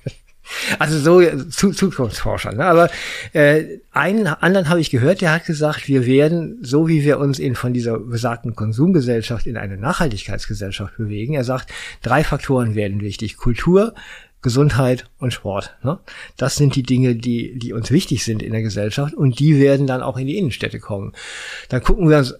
also 0.78 0.98
so 0.98 1.44
zu, 1.50 1.70
Zukunftsforscher. 1.70 2.52
Ne? 2.52 2.64
Aber 2.64 2.90
äh, 3.32 3.78
einen 3.92 4.26
anderen 4.26 4.68
habe 4.68 4.80
ich 4.80 4.90
gehört, 4.90 5.20
der 5.20 5.32
hat 5.32 5.44
gesagt, 5.44 5.86
wir 5.86 6.04
werden, 6.04 6.58
so 6.62 6.88
wie 6.88 7.04
wir 7.04 7.18
uns 7.18 7.38
in 7.38 7.54
von 7.54 7.72
dieser 7.74 7.98
besagten 7.98 8.56
Konsumgesellschaft 8.56 9.46
in 9.46 9.56
eine 9.56 9.76
Nachhaltigkeitsgesellschaft 9.76 10.96
bewegen, 10.96 11.34
er 11.34 11.44
sagt, 11.44 11.70
drei 12.02 12.24
Faktoren 12.24 12.74
werden 12.74 13.02
wichtig. 13.02 13.36
Kultur, 13.36 13.94
Gesundheit 14.42 15.04
und 15.18 15.32
Sport. 15.32 15.76
Ne? 15.82 15.98
Das 16.36 16.56
sind 16.56 16.74
die 16.76 16.82
Dinge, 16.82 17.14
die, 17.14 17.58
die 17.58 17.72
uns 17.72 17.90
wichtig 17.90 18.24
sind 18.24 18.42
in 18.42 18.52
der 18.52 18.62
Gesellschaft 18.62 19.14
und 19.14 19.38
die 19.38 19.60
werden 19.60 19.86
dann 19.86 20.02
auch 20.02 20.16
in 20.16 20.26
die 20.26 20.38
Innenstädte 20.38 20.80
kommen. 20.80 21.12
Dann 21.68 21.82
gucken 21.82 22.08
wir 22.08 22.18
uns 22.18 22.34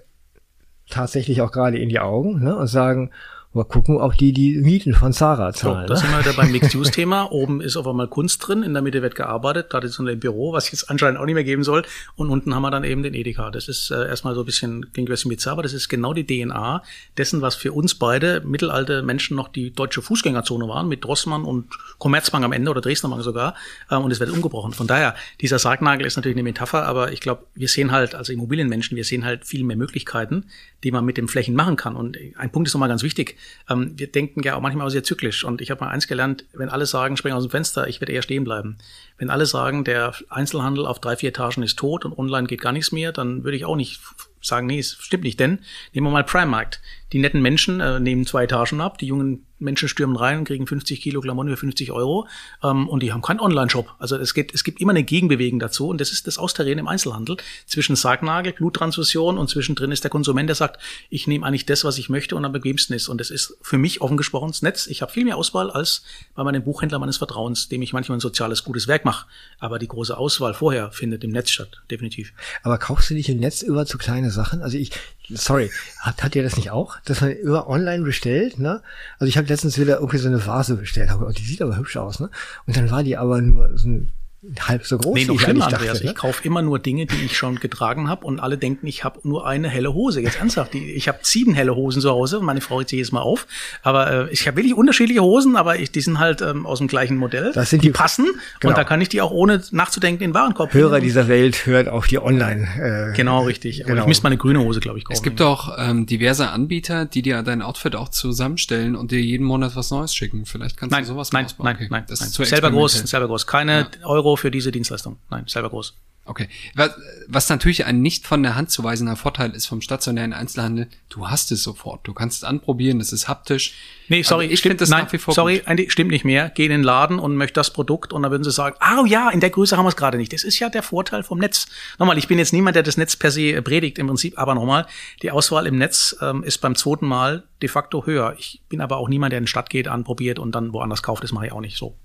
tatsächlich 0.89 1.43
auch 1.43 1.53
gerade 1.53 1.79
in 1.79 1.89
die 1.89 2.01
Augen 2.01 2.43
ne, 2.43 2.57
und 2.57 2.67
sagen, 2.67 3.11
Mal 3.57 3.65
gucken, 3.65 3.97
ob 3.97 4.19
die 4.19 4.35
die 4.35 4.59
Mieten 4.59 4.93
von 4.93 5.15
Zara 5.15 5.51
zahlen. 5.55 5.89
So, 5.89 5.95
das 5.95 6.03
ne? 6.03 6.09
sind 6.09 6.19
wir 6.19 6.25
wieder 6.27 6.37
beim 6.37 6.53
Mixed-Use-Thema. 6.53 7.33
Oben 7.33 7.63
ist 7.63 7.79
auf 7.79 7.87
einmal 7.87 8.07
Kunst 8.07 8.47
drin, 8.47 8.63
in 8.63 8.75
der 8.75 8.83
Mitte 8.83 9.01
wird 9.01 9.15
gearbeitet, 9.15 9.69
da 9.71 9.79
ist 9.79 9.99
ein 9.99 10.21
Büro, 10.21 10.53
was 10.53 10.71
jetzt 10.71 10.91
anscheinend 10.91 11.19
auch 11.19 11.25
nicht 11.25 11.37
mehr 11.37 11.43
geben 11.43 11.65
soll. 11.65 11.83
Und 12.17 12.29
unten 12.29 12.55
haben 12.55 12.61
wir 12.61 12.71
dann 12.71 12.85
eben 12.85 13.03
den 13.03 13.15
Edeka. 13.15 13.51
Das 13.51 13.69
ist 13.69 13.91
äh, 13.91 14.09
erstmal 14.09 14.35
so 14.35 14.41
ein 14.41 14.45
bisschen, 14.45 14.93
klingt 14.93 15.09
ein 15.09 15.13
bisschen 15.13 15.31
bizarr, 15.31 15.53
aber 15.53 15.63
das 15.63 15.73
ist 15.73 15.89
genau 15.89 16.13
die 16.13 16.27
DNA 16.27 16.83
dessen, 17.17 17.41
was 17.41 17.55
für 17.55 17.73
uns 17.73 17.95
beide 17.95 18.43
mittelalte 18.43 19.03
Menschen 19.03 19.39
noch 19.39 19.49
die 19.49 19.71
deutsche 19.71 20.03
Fußgängerzone 20.03 20.69
waren, 20.69 20.87
mit 20.87 21.03
Drossmann 21.03 21.45
und 21.45 21.69
Commerzbank 21.97 22.45
am 22.45 22.53
Ende 22.53 22.71
oder 22.71 22.83
Dresdner 22.83 23.09
Bank 23.09 23.23
sogar. 23.23 23.55
Ähm, 23.91 24.03
und 24.03 24.11
es 24.11 24.21
wird 24.21 24.31
umgebrochen. 24.31 24.75
Von 24.75 24.87
daher, 24.87 25.15
dieser 25.41 25.59
Sargnagel 25.59 26.07
ist 26.07 26.17
natürlich 26.17 26.37
eine 26.37 26.43
Metapher, 26.43 26.85
aber 26.85 27.13
ich 27.13 27.21
glaube, 27.21 27.45
wir 27.55 27.69
sehen 27.69 27.91
halt, 27.91 28.15
also 28.15 28.35
Immobilienmenschen, 28.35 28.99
wir 28.99 29.05
sehen 29.05 29.25
halt 29.25 29.47
viel 29.47 29.65
mehr 29.65 29.79
Möglichkeiten, 29.79 30.45
die 30.85 30.93
man 30.93 31.05
mit 31.05 31.17
den 31.17 31.29
Flächen 31.29 31.55
machen 31.55 31.77
kann. 31.77 31.97
Und 31.97 32.19
ein 32.37 32.51
Punkt 32.53 32.69
ist 32.69 32.75
nochmal 32.75 32.89
ganz 32.89 33.03
wichtig. 33.03 33.37
Ähm, 33.69 33.93
wir 33.97 34.11
denken 34.11 34.43
ja 34.43 34.57
auch 34.57 34.61
manchmal 34.61 34.87
auch 34.87 34.91
sehr 34.91 35.03
zyklisch. 35.03 35.45
Und 35.45 35.61
ich 35.61 35.71
habe 35.71 35.85
mal 35.85 35.91
eins 35.91 36.07
gelernt, 36.07 36.45
wenn 36.53 36.69
alle 36.69 36.87
sagen, 36.87 37.17
spring 37.17 37.33
aus 37.33 37.45
dem 37.45 37.51
Fenster, 37.51 37.89
ich 37.89 38.01
werde 38.01 38.13
eher 38.13 38.23
stehen 38.23 38.45
bleiben. 38.45 38.79
Wenn 39.19 39.31
alle 39.31 39.47
sagen, 39.47 39.85
der 39.85 40.15
Einzelhandel 40.29 40.87
auf 40.87 41.01
drei, 41.01 41.17
vier 41.17 41.31
Etagen 41.31 41.63
ist 41.63 41.79
tot 41.79 42.05
und 42.05 42.19
online 42.19 42.47
geht 42.47 42.61
gar 42.61 42.73
nichts 42.73 42.93
mehr, 42.93 43.13
dann 43.13 43.45
würde 43.45 43.57
ich 43.57 43.65
auch 43.65 43.77
nicht 43.77 44.01
sagen, 44.41 44.67
nee, 44.67 44.79
es 44.79 44.97
stimmt 45.01 45.25
nicht. 45.25 45.41
Denn 45.41 45.61
nehmen 45.93 46.07
wir 46.07 46.11
mal 46.13 46.25
Primarkt. 46.25 46.81
Die 47.13 47.19
netten 47.19 47.41
Menschen 47.41 47.81
äh, 47.81 48.01
nehmen 48.01 48.27
zwei 48.27 48.45
Etagen 48.45 48.81
ab, 48.81 48.99
die 48.99 49.07
jungen 49.07 49.47
Menschen 49.59 49.89
stürmen 49.89 50.17
rein 50.17 50.39
und 50.39 50.45
kriegen 50.45 50.67
50 50.67 51.01
Kilo 51.01 51.21
Klamotten 51.21 51.51
für 51.51 51.57
50 51.57 51.93
Euro 51.93 52.27
ähm, 52.63 52.89
und 52.89 53.03
die 53.03 53.13
haben 53.13 53.23
keinen 53.23 53.41
Online-Shop. 53.41 53.95
Also 53.99 54.17
es 54.17 54.35
gibt, 54.35 54.55
es 54.55 54.65
gibt 54.65 54.81
immer 54.81 54.91
eine 54.91 55.03
Gegenbewegung 55.03 55.59
dazu 55.59 55.89
und 55.89 56.01
das 56.01 56.13
ist 56.13 56.27
das 56.27 56.39
Austarieren 56.39 56.79
im 56.79 56.89
Einzelhandel 56.89 57.37
zwischen 57.67 57.97
Sargnagel, 57.97 58.53
Bluttransfusion 58.53 59.39
und 59.39 59.49
zwischendrin 59.49 59.93
ist 59.93 60.05
der 60.05 60.11
Konsument, 60.11 60.49
der 60.49 60.57
sagt, 60.57 60.81
ich 61.09 61.27
nehme 61.27 61.47
eigentlich 61.47 61.65
das, 61.65 61.85
was 61.85 61.97
ich 61.99 62.09
möchte 62.09 62.37
und 62.37 62.45
am 62.45 62.53
bequemsten 62.53 62.93
ist. 62.95 63.09
Und 63.09 63.19
das 63.21 63.31
ist 63.31 63.57
für 63.63 63.79
mich 63.79 64.01
offen 64.01 64.17
gesprochen 64.17 64.49
das 64.49 64.63
Netz. 64.63 64.87
Ich 64.87 65.01
habe 65.01 65.13
viel 65.13 65.25
mehr 65.25 65.37
Auswahl 65.37 65.71
als 65.71 66.03
bei 66.35 66.45
meinem 66.45 66.63
Buchhändler 66.63 66.99
meines 66.99 67.17
Vertrauens, 67.17 67.69
dem 67.69 67.83
ich 67.83 67.93
manchmal 67.93 68.19
ein 68.19 68.21
soziales, 68.21 68.65
gutes 68.65 68.89
Werk 68.89 69.05
mache. 69.05 69.27
Aber 69.59 69.79
die 69.79 69.89
große 69.89 70.17
Auswahl 70.17 70.53
vorher 70.53 70.93
findet 70.93 71.25
im 71.25 71.31
Netz 71.31 71.51
statt, 71.51 71.83
definitiv. 71.91 72.33
Aber 72.63 72.79
kaufst 72.79 73.11
du 73.11 73.15
nicht 73.15 73.29
im 73.29 73.39
Netz 73.39 73.63
über 73.63 73.87
zu 73.87 73.97
kleine 73.97 74.31
Sachen? 74.31 74.61
Also 74.61 74.77
ich, 74.77 74.91
sorry, 75.31 75.71
hat, 76.01 76.23
hat 76.23 76.37
ihr 76.37 76.43
das 76.43 76.57
nicht 76.57 76.71
auch? 76.71 76.99
Dass 77.05 77.21
man 77.21 77.33
über 77.33 77.69
online 77.69 78.05
bestellt, 78.05 78.59
ne? 78.59 78.83
Also 79.19 79.29
ich 79.29 79.37
habe 79.37 79.49
letztens 79.49 79.79
wieder 79.79 79.97
irgendwie 79.97 80.19
so 80.19 80.29
eine 80.29 80.45
Vase 80.47 80.77
bestellt, 80.77 81.11
aber 81.11 81.33
die 81.33 81.45
sieht 81.45 81.63
aber 81.63 81.77
hübsch 81.77 81.97
aus, 81.97 82.21
ne? 82.21 82.31
Und 82.67 82.77
dann 82.77 82.91
war 82.91 83.03
die 83.03 83.17
aber 83.17 83.41
nur 83.41 83.77
so 83.77 83.89
ein 83.89 84.13
halb 84.61 84.87
so 84.87 84.99
groß. 84.99 85.15
Nee, 85.15 85.25
noch 85.25 85.41
schlimmer, 85.41 85.67
Andreas. 85.67 85.95
Dachte, 85.95 86.05
ne? 86.05 86.11
Ich 86.11 86.17
kaufe 86.17 86.45
immer 86.45 86.63
nur 86.63 86.79
Dinge, 86.79 87.07
die 87.07 87.25
ich 87.25 87.37
schon 87.37 87.57
getragen 87.57 88.09
habe 88.09 88.27
und 88.27 88.39
alle 88.41 88.59
denken, 88.59 88.87
ich 88.87 89.03
habe 89.03 89.21
nur 89.25 89.47
eine 89.47 89.69
helle 89.69 89.93
Hose. 89.95 90.21
Jetzt 90.21 90.39
ernsthaft, 90.39 90.75
ich 90.75 91.09
habe 91.09 91.19
sieben 91.23 91.55
helle 91.55 91.75
Hosen 91.75 92.01
zu 92.01 92.11
Hause 92.11 92.39
und 92.39 92.45
meine 92.45 92.61
Frau 92.61 92.81
zieht 92.81 92.93
jedes 92.93 93.13
Mal 93.13 93.23
auf. 93.23 93.47
Aber 93.83 94.29
äh, 94.29 94.33
ich 94.33 94.47
habe 94.47 94.57
wirklich 94.57 94.75
unterschiedliche 94.75 95.23
Hosen, 95.23 95.57
aber 95.57 95.79
ich, 95.79 95.91
die 95.91 96.01
sind 96.01 96.19
halt 96.19 96.43
ähm, 96.43 96.67
aus 96.67 96.79
dem 96.79 96.89
gleichen 96.89 97.17
Modell. 97.17 97.53
Das 97.53 97.71
sind 97.71 97.83
die, 97.83 97.89
die 97.89 97.93
passen 97.93 98.27
genau. 98.61 98.73
und 98.73 98.79
da 98.79 98.85
kann 98.85 99.01
ich 99.01 99.09
die 99.09 99.21
auch 99.21 99.31
ohne 99.31 99.63
nachzudenken 99.71 100.23
in 100.23 100.31
den 100.31 100.35
Warenkorb 100.35 100.75
Hörer 100.75 101.01
dieser 101.01 101.29
Welt 101.29 101.67
hört 101.67 101.89
auf 101.89 102.07
die 102.07 102.19
Online. 102.19 103.13
Äh, 103.13 103.17
genau, 103.17 103.45
richtig. 103.45 103.85
Genau. 103.85 104.03
ich 104.03 104.07
müsste 104.07 104.25
meine 104.25 104.37
grüne 104.37 104.61
Hose, 104.61 104.81
glaube 104.81 104.99
ich, 104.99 105.05
kaufen. 105.05 105.17
Es 105.17 105.23
gibt 105.23 105.41
auch 105.43 105.77
ähm, 105.79 106.07
diverse 106.07 106.51
Anbieter, 106.51 107.05
die 107.05 107.23
dir 107.23 107.43
dein 107.43 107.63
Outfit 107.63 107.97
auch 107.97 108.11
zusammenstellen 108.11 108.95
und 108.97 109.11
dir 109.11 109.21
jeden 109.21 109.45
Monat 109.45 109.77
was 109.77 109.91
Neues 109.91 110.15
schicken. 110.15 110.47
Vielleicht 110.47 110.77
kannst 110.77 110.93
nein, 110.93 111.05
du 111.05 111.09
sowas 111.09 111.33
nein, 111.33 111.47
ausbauen. 111.47 111.65
Nein, 111.65 111.77
okay. 111.77 111.89
nein, 111.91 112.05
das 112.09 112.21
nein. 112.21 112.29
Ist 112.29 112.51
selber 112.51 112.71
groß, 112.71 112.93
selber 112.93 113.27
groß. 113.27 113.47
Keine 113.47 113.89
ja. 114.01 114.07
Euro 114.07 114.26
für 114.35 114.51
diese 114.51 114.73
Dienstleistung. 114.73 115.19
Nein, 115.31 115.45
selber 115.47 115.71
groß. 115.71 115.95
Okay. 116.29 116.49
Was, 116.75 116.91
was 117.29 117.49
natürlich 117.49 117.85
ein 117.85 118.03
nicht 118.03 118.27
von 118.27 118.43
der 118.43 118.57
Hand 118.57 118.71
zu 118.71 118.83
weisender 118.83 119.15
Vorteil 119.15 119.53
ist 119.53 119.67
vom 119.67 119.81
stationären 119.81 120.33
Einzelhandel, 120.33 120.89
du 121.09 121.29
hast 121.29 121.53
es 121.53 121.63
sofort. 121.63 122.01
Du 122.07 122.15
kannst 122.15 122.39
es 122.39 122.45
anprobieren, 122.45 123.01
es 123.01 123.13
ist 123.13 123.29
haptisch. 123.29 123.75
Nee, 124.09 124.23
sorry, 124.23 124.47
ich 124.47 124.61
finde 124.61 124.77
das 124.79 124.89
nein, 124.89 125.05
nach 125.05 125.13
wie 125.13 125.19
vor 125.19 125.35
Sorry, 125.35 125.63
gut. 125.65 125.93
stimmt 125.93 126.11
nicht 126.11 126.25
mehr. 126.25 126.51
Geh 126.55 126.65
in 126.65 126.73
den 126.73 126.83
Laden 126.83 127.21
und 127.21 127.37
möchte 127.37 127.55
das 127.55 127.73
Produkt 127.73 128.13
und 128.13 128.23
dann 128.23 128.33
würden 128.33 128.43
sie 128.43 128.51
sagen, 128.51 128.77
ah 128.81 129.03
oh 129.03 129.07
ja, 129.07 129.31
in 129.31 129.39
der 129.39 129.51
Größe 129.51 129.77
haben 129.77 129.85
wir 129.85 129.91
es 129.91 129.97
gerade 129.97 130.19
nicht. 130.19 130.33
Das 130.33 130.43
ist 130.43 130.59
ja 130.59 130.69
der 130.69 130.83
Vorteil 130.83 131.23
vom 131.23 131.39
Netz. 131.39 131.69
Nochmal, 131.99 132.19
ich 132.19 132.27
bin 132.27 132.39
jetzt 132.39 132.53
niemand, 132.53 132.75
der 132.75 132.83
das 132.83 132.97
Netz 132.97 133.15
per 133.15 133.31
se 133.31 133.63
predigt 133.63 133.99
im 133.99 134.09
Prinzip, 134.09 134.37
aber 134.37 134.57
nochmal, 134.57 134.87
die 135.23 135.31
Auswahl 135.31 135.67
im 135.67 135.79
Netz 135.79 136.17
ähm, 136.21 136.43
ist 136.43 136.59
beim 136.59 136.75
zweiten 136.75 137.07
Mal 137.07 137.45
de 137.63 137.69
facto 137.69 138.05
höher. 138.05 138.35
Ich 138.37 138.63
bin 138.69 138.81
aber 138.81 138.97
auch 138.97 139.09
niemand, 139.09 139.33
der 139.33 139.39
in 139.39 139.45
die 139.45 139.51
Stadt 139.51 139.71
geht, 139.71 139.87
anprobiert 139.87 140.41
und 140.41 140.53
dann 140.57 140.73
woanders 140.73 141.05
kauft. 141.05 141.23
Das 141.23 141.31
mache 141.31 141.47
ich 141.47 141.53
auch 141.53 141.61
nicht 141.61 141.77
so. 141.77 141.97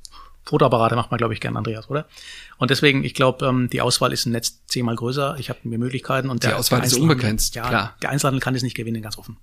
Fotoapparate 0.45 0.95
macht 0.95 1.11
man, 1.11 1.17
glaube 1.17 1.33
ich, 1.33 1.39
gern, 1.39 1.55
Andreas, 1.55 1.89
oder? 1.89 2.07
Und 2.57 2.71
deswegen, 2.71 3.03
ich 3.03 3.13
glaube, 3.13 3.45
ähm, 3.45 3.69
die 3.69 3.81
Auswahl 3.81 4.11
ist 4.11 4.25
im 4.25 4.31
Netz 4.31 4.65
zehnmal 4.65 4.95
größer. 4.95 5.35
Ich 5.39 5.49
habe 5.49 5.59
mehr 5.63 5.79
Möglichkeiten 5.79 6.29
und 6.29 6.43
die 6.43 6.47
der, 6.47 6.57
Auswahl 6.57 6.79
der 6.79 6.87
ist 6.87 6.97
unbegrenzt. 6.97 7.55
Ja, 7.55 7.67
klar. 7.67 7.95
der 8.01 8.09
Einzelhandel 8.09 8.41
kann 8.41 8.53
das 8.53 8.63
nicht 8.63 8.75
gewinnen, 8.75 9.01
ganz 9.01 9.17
offen. 9.17 9.37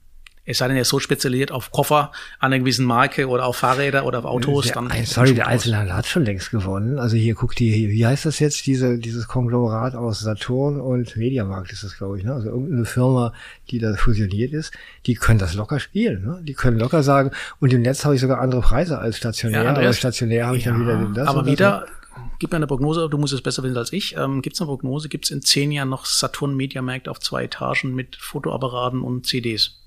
Es 0.49 0.59
sei 0.59 0.69
denn, 0.69 0.77
er 0.77 0.83
ist 0.83 0.89
so 0.89 0.99
spezialisiert 0.99 1.53
auf 1.53 1.71
Koffer 1.71 2.11
an 2.39 2.53
einer 2.53 2.61
gewissen 2.61 2.87
Marke 2.87 3.29
oder 3.29 3.45
auf 3.45 3.57
Fahrräder 3.57 4.07
oder 4.07 4.21
auf 4.21 4.25
Autos. 4.25 4.65
Der, 4.67 4.75
dann 4.75 4.91
sorry, 5.05 5.35
der 5.35 5.47
Einzelhandel 5.47 5.95
hat 5.95 6.07
schon 6.07 6.25
längst 6.25 6.51
gewonnen. 6.51 6.99
Also 6.99 7.17
hier 7.17 7.35
guckt 7.35 7.59
die, 7.59 7.71
hier, 7.71 7.91
wie 7.91 8.07
heißt 8.07 8.25
das 8.25 8.39
jetzt, 8.39 8.67
diese, 8.67 8.99
dieses 8.99 9.29
Konglomerat 9.29 9.95
aus 9.95 10.21
Saturn 10.21 10.81
und 10.81 11.17
Mediamarkt 11.17 11.71
ist 11.71 11.85
das, 11.85 11.99
glaube 11.99 12.19
ich. 12.19 12.25
Ne? 12.25 12.33
Also 12.33 12.49
irgendeine 12.49 12.87
Firma, 12.87 13.35
die 13.71 13.79
da 13.79 13.95
fusioniert 13.95 14.55
ist, 14.55 14.73
die 15.05 15.15
können 15.15 15.39
das 15.39 15.55
locker 15.55 15.81
spielen. 15.81 16.25
Ne? 16.25 16.41
Die 16.43 16.55
können 16.55 16.79
locker 16.79 17.03
sagen, 17.03 17.31
und 17.61 17.73
im 17.75 17.83
Netz 17.83 18.07
habe 18.07 18.15
ich 18.15 18.21
sogar 18.23 18.41
andere 18.41 18.63
Preise 18.63 18.99
als 18.99 19.19
stationär, 19.19 19.65
ja, 19.65 19.71
aber 19.71 19.93
stationär 19.93 20.47
habe 20.47 20.57
ich 20.57 20.65
ja, 20.65 20.73
dann 20.73 20.81
wieder 20.81 21.11
das. 21.15 21.29
Aber 21.29 21.45
wieder, 21.45 21.87
das. 21.87 22.31
gib 22.39 22.53
mir 22.53 22.57
eine 22.57 22.67
Prognose, 22.67 23.09
du 23.11 23.19
musst 23.19 23.35
es 23.35 23.43
besser 23.43 23.63
wissen 23.63 23.77
als 23.77 23.93
ich. 23.93 24.17
Ähm, 24.17 24.41
Gibt 24.41 24.55
es 24.55 24.63
eine 24.63 24.69
Prognose? 24.69 25.11
Gibt 25.11 25.27
es 25.27 25.31
in 25.31 25.43
zehn 25.43 25.71
Jahren 25.73 25.91
noch 25.91 26.07
Saturn 26.07 26.57
Mediamarkt 26.57 27.07
auf 27.07 27.21
zwei 27.21 27.45
Etagen 27.45 27.95
mit 27.95 28.17
Fotoapparaten 28.17 29.03
und 29.03 29.27
CDs? 29.27 29.79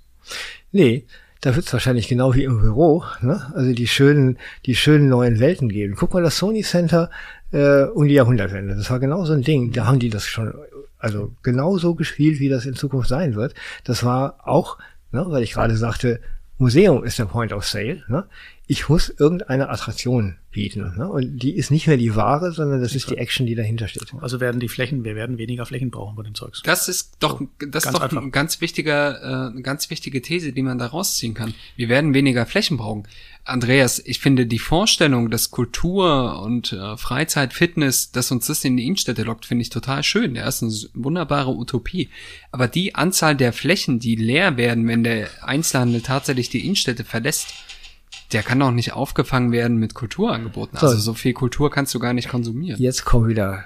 Nee, 0.71 1.05
da 1.41 1.55
wird 1.55 1.65
es 1.65 1.73
wahrscheinlich 1.73 2.07
genau 2.07 2.35
wie 2.35 2.43
im 2.43 2.61
Büro, 2.61 3.03
ne? 3.21 3.51
also 3.55 3.73
die 3.73 3.87
schönen, 3.87 4.37
die 4.65 4.75
schönen 4.75 5.09
neuen 5.09 5.39
Welten 5.39 5.69
geben. 5.69 5.95
Guck 5.97 6.13
mal, 6.13 6.21
das 6.21 6.37
Sony 6.37 6.61
Center 6.61 7.09
äh, 7.51 7.83
um 7.83 8.07
die 8.07 8.13
Jahrhundertwende, 8.13 8.75
das 8.75 8.89
war 8.91 8.99
genau 8.99 9.25
so 9.25 9.33
ein 9.33 9.41
Ding. 9.41 9.71
Da 9.71 9.87
haben 9.87 9.99
die 9.99 10.09
das 10.09 10.25
schon, 10.25 10.53
also 10.99 11.33
genauso 11.41 11.95
gespielt, 11.95 12.39
wie 12.39 12.49
das 12.49 12.65
in 12.65 12.75
Zukunft 12.75 13.09
sein 13.09 13.35
wird. 13.35 13.55
Das 13.83 14.03
war 14.03 14.37
auch, 14.47 14.77
ne, 15.11 15.25
weil 15.27 15.43
ich 15.43 15.53
gerade 15.53 15.75
sagte, 15.75 16.19
Museum 16.59 17.03
ist 17.03 17.17
der 17.17 17.25
Point 17.25 17.53
of 17.53 17.65
Sale. 17.65 18.03
Ne? 18.07 18.25
Ich 18.71 18.87
muss 18.87 19.09
irgendeine 19.09 19.67
Attraktion 19.67 20.37
bieten. 20.49 20.93
Ne? 20.95 21.09
Und 21.09 21.39
die 21.39 21.57
ist 21.57 21.71
nicht 21.71 21.87
mehr 21.87 21.97
die 21.97 22.15
Ware, 22.15 22.53
sondern 22.53 22.79
das 22.79 22.95
ist 22.95 23.09
die 23.09 23.17
Action, 23.17 23.45
die 23.45 23.53
dahinter 23.53 23.89
steht. 23.89 24.13
Also 24.21 24.39
werden 24.39 24.61
die 24.61 24.69
Flächen, 24.69 25.03
wir 25.03 25.13
werden 25.13 25.37
weniger 25.37 25.65
Flächen 25.65 25.91
brauchen 25.91 26.15
bei 26.15 26.23
dem 26.23 26.35
Zeugs. 26.35 26.61
Das 26.63 26.87
ist 26.87 27.17
doch, 27.19 27.39
so, 27.39 27.49
das 27.69 27.83
ist 27.83 27.93
doch 27.93 27.99
einfach. 27.99 28.21
ein 28.21 28.31
ganz 28.31 28.61
wichtiger, 28.61 29.21
äh, 29.21 29.51
eine 29.51 29.61
ganz 29.61 29.89
wichtige 29.89 30.21
These, 30.21 30.53
die 30.53 30.61
man 30.61 30.77
da 30.77 30.85
rausziehen 30.85 31.33
kann. 31.33 31.53
Wir 31.75 31.89
werden 31.89 32.13
weniger 32.13 32.45
Flächen 32.45 32.77
brauchen. 32.77 33.09
Andreas, 33.43 34.01
ich 34.05 34.19
finde 34.19 34.45
die 34.45 34.59
Vorstellung, 34.59 35.29
dass 35.29 35.51
Kultur 35.51 36.41
und 36.41 36.71
äh, 36.71 36.95
Freizeit, 36.95 37.51
Fitness, 37.51 38.13
dass 38.13 38.31
uns 38.31 38.47
das 38.47 38.63
in 38.63 38.77
die 38.77 38.85
Innenstädte 38.85 39.23
lockt, 39.23 39.45
finde 39.45 39.63
ich 39.63 39.69
total 39.69 40.01
schön. 40.01 40.33
Ja, 40.33 40.47
ist 40.47 40.63
eine 40.63 40.71
wunderbare 40.93 41.51
Utopie. 41.51 42.07
Aber 42.53 42.69
die 42.69 42.95
Anzahl 42.95 43.35
der 43.35 43.51
Flächen, 43.51 43.99
die 43.99 44.15
leer 44.15 44.55
werden, 44.55 44.87
wenn 44.87 45.03
der 45.03 45.27
Einzelhandel 45.41 45.99
tatsächlich 45.99 46.49
die 46.49 46.63
Innenstädte 46.63 47.03
verlässt, 47.03 47.53
der 48.33 48.43
kann 48.43 48.59
doch 48.59 48.71
nicht 48.71 48.93
aufgefangen 48.93 49.51
werden 49.51 49.77
mit 49.77 49.93
Kulturangeboten. 49.93 50.77
Also 50.77 50.97
so 50.97 51.13
viel 51.13 51.33
Kultur 51.33 51.69
kannst 51.69 51.93
du 51.93 51.99
gar 51.99 52.13
nicht 52.13 52.29
konsumieren. 52.29 52.79
Jetzt 52.79 53.05
kommt 53.05 53.27
wieder 53.27 53.65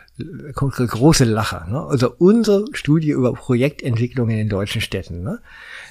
kommt 0.54 0.75
große 0.75 1.25
Lacher. 1.25 1.67
Ne? 1.69 1.82
Also 1.82 2.13
unsere 2.17 2.65
Studie 2.73 3.10
über 3.10 3.34
Projektentwicklung 3.34 4.30
in 4.30 4.38
den 4.38 4.49
deutschen 4.49 4.82
Städten. 4.82 5.23
Ne? 5.23 5.39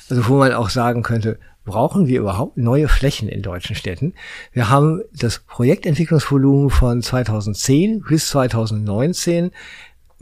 Also 0.08 0.28
wo 0.28 0.38
man 0.38 0.52
auch 0.52 0.70
sagen 0.70 1.02
könnte, 1.02 1.38
brauchen 1.64 2.06
wir 2.06 2.20
überhaupt 2.20 2.56
neue 2.56 2.88
Flächen 2.88 3.28
in 3.28 3.42
deutschen 3.42 3.76
Städten? 3.76 4.14
Wir 4.52 4.70
haben 4.70 5.02
das 5.12 5.40
Projektentwicklungsvolumen 5.40 6.70
von 6.70 7.02
2010 7.02 8.02
bis 8.02 8.28
2019 8.28 9.50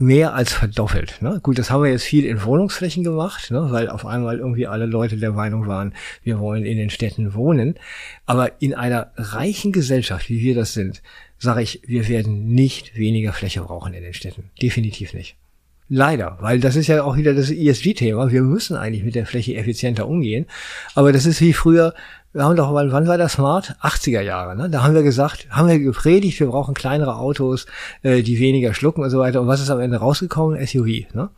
mehr 0.02 0.34
als 0.34 0.52
verdoppelt. 0.52 1.22
Ne? 1.22 1.40
Gut, 1.42 1.58
das 1.58 1.70
haben 1.70 1.82
wir 1.82 1.90
jetzt 1.90 2.04
viel 2.04 2.26
in 2.26 2.42
Wohnungsflächen 2.42 3.04
gemacht, 3.04 3.50
ne? 3.50 3.68
weil 3.70 3.88
auf 3.88 4.04
einmal 4.04 4.38
irgendwie 4.38 4.66
alle 4.66 4.86
Leute 4.86 5.16
der 5.16 5.30
Meinung 5.30 5.66
waren, 5.66 5.94
wir 6.22 6.40
wollen 6.40 6.64
in 6.64 6.76
den 6.76 6.90
Städten 6.90 7.34
wohnen. 7.34 7.76
Aber 8.26 8.60
in 8.60 8.74
einer 8.74 9.12
reichen 9.16 9.72
Gesellschaft, 9.72 10.28
wie 10.28 10.40
wir 10.40 10.54
das 10.54 10.74
sind, 10.74 11.02
sage 11.38 11.62
ich, 11.62 11.82
wir 11.86 12.08
werden 12.08 12.48
nicht 12.48 12.96
weniger 12.96 13.32
Fläche 13.32 13.62
brauchen 13.62 13.94
in 13.94 14.02
den 14.02 14.14
Städten. 14.14 14.50
Definitiv 14.60 15.14
nicht. 15.14 15.36
Leider, 15.88 16.38
weil 16.40 16.58
das 16.58 16.74
ist 16.74 16.86
ja 16.86 17.04
auch 17.04 17.16
wieder 17.16 17.34
das 17.34 17.50
ESG-Thema. 17.50 18.32
Wir 18.32 18.42
müssen 18.42 18.76
eigentlich 18.76 19.04
mit 19.04 19.14
der 19.14 19.26
Fläche 19.26 19.56
effizienter 19.56 20.08
umgehen. 20.08 20.46
Aber 20.94 21.12
das 21.12 21.26
ist 21.26 21.40
wie 21.40 21.52
früher, 21.52 21.94
wir 22.32 22.44
haben 22.44 22.56
doch, 22.56 22.72
wann 22.72 23.06
war 23.06 23.18
das 23.18 23.34
smart? 23.34 23.76
80er 23.82 24.22
Jahre, 24.22 24.56
ne? 24.56 24.70
Da 24.70 24.82
haben 24.82 24.94
wir 24.94 25.02
gesagt, 25.02 25.46
haben 25.50 25.68
wir 25.68 25.78
gepredigt, 25.78 26.40
wir 26.40 26.46
brauchen 26.46 26.74
kleinere 26.74 27.16
Autos, 27.16 27.66
äh, 28.02 28.22
die 28.22 28.38
weniger 28.38 28.72
schlucken 28.72 29.02
und 29.02 29.10
so 29.10 29.18
weiter. 29.18 29.40
Und 29.42 29.48
was 29.48 29.60
ist 29.60 29.70
am 29.70 29.80
Ende 29.80 29.98
rausgekommen? 29.98 30.64
SUV, 30.66 31.12
ne? 31.14 31.28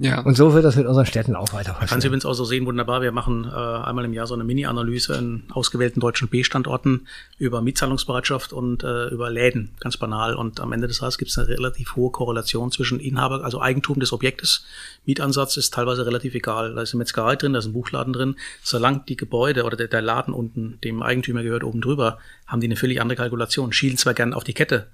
Ja. 0.00 0.20
Und 0.20 0.36
so 0.36 0.54
wird 0.54 0.64
das 0.64 0.76
mit 0.76 0.86
unseren 0.86 1.06
Städten 1.06 1.34
auch 1.34 1.52
weiter 1.52 1.72
passieren. 1.72 1.88
Kannst 1.88 2.04
du 2.04 2.08
übrigens 2.08 2.24
auch 2.24 2.34
so 2.34 2.44
sehen, 2.44 2.66
wunderbar. 2.66 3.02
Wir 3.02 3.10
machen 3.10 3.44
äh, 3.44 3.54
einmal 3.56 4.04
im 4.04 4.12
Jahr 4.12 4.28
so 4.28 4.34
eine 4.34 4.44
Mini-Analyse 4.44 5.14
in 5.16 5.42
ausgewählten 5.50 5.98
deutschen 5.98 6.28
B-Standorten 6.28 7.08
über 7.36 7.62
Mietzahlungsbereitschaft 7.62 8.52
und 8.52 8.84
äh, 8.84 9.08
über 9.08 9.28
Läden, 9.28 9.70
ganz 9.80 9.96
banal. 9.96 10.36
Und 10.36 10.60
am 10.60 10.70
Ende 10.72 10.86
des 10.86 10.98
Tages 10.98 11.18
gibt 11.18 11.32
es 11.32 11.38
eine 11.38 11.48
relativ 11.48 11.96
hohe 11.96 12.12
Korrelation 12.12 12.70
zwischen 12.70 13.00
Inhaber, 13.00 13.42
also 13.42 13.60
Eigentum 13.60 13.98
des 13.98 14.12
Objektes. 14.12 14.64
Mietansatz 15.04 15.56
ist 15.56 15.74
teilweise 15.74 16.06
relativ 16.06 16.32
egal. 16.36 16.76
Da 16.76 16.82
ist 16.82 16.94
eine 16.94 16.98
Metzgerei 16.98 17.34
drin, 17.34 17.54
da 17.54 17.58
ist 17.58 17.66
ein 17.66 17.72
Buchladen 17.72 18.12
drin. 18.12 18.36
Solange 18.62 19.02
die 19.08 19.16
Gebäude 19.16 19.64
oder 19.64 19.76
der, 19.76 19.88
der 19.88 20.02
Laden 20.02 20.32
unten 20.32 20.78
dem 20.84 21.02
Eigentümer 21.02 21.42
gehört 21.42 21.64
oben 21.64 21.80
drüber, 21.80 22.18
haben 22.46 22.60
die 22.60 22.68
eine 22.68 22.76
völlig 22.76 23.00
andere 23.00 23.16
Kalkulation. 23.16 23.72
Schielen 23.72 23.96
zwar 23.96 24.14
gern 24.14 24.32
auf 24.32 24.44
die 24.44 24.54
Kette, 24.54 24.86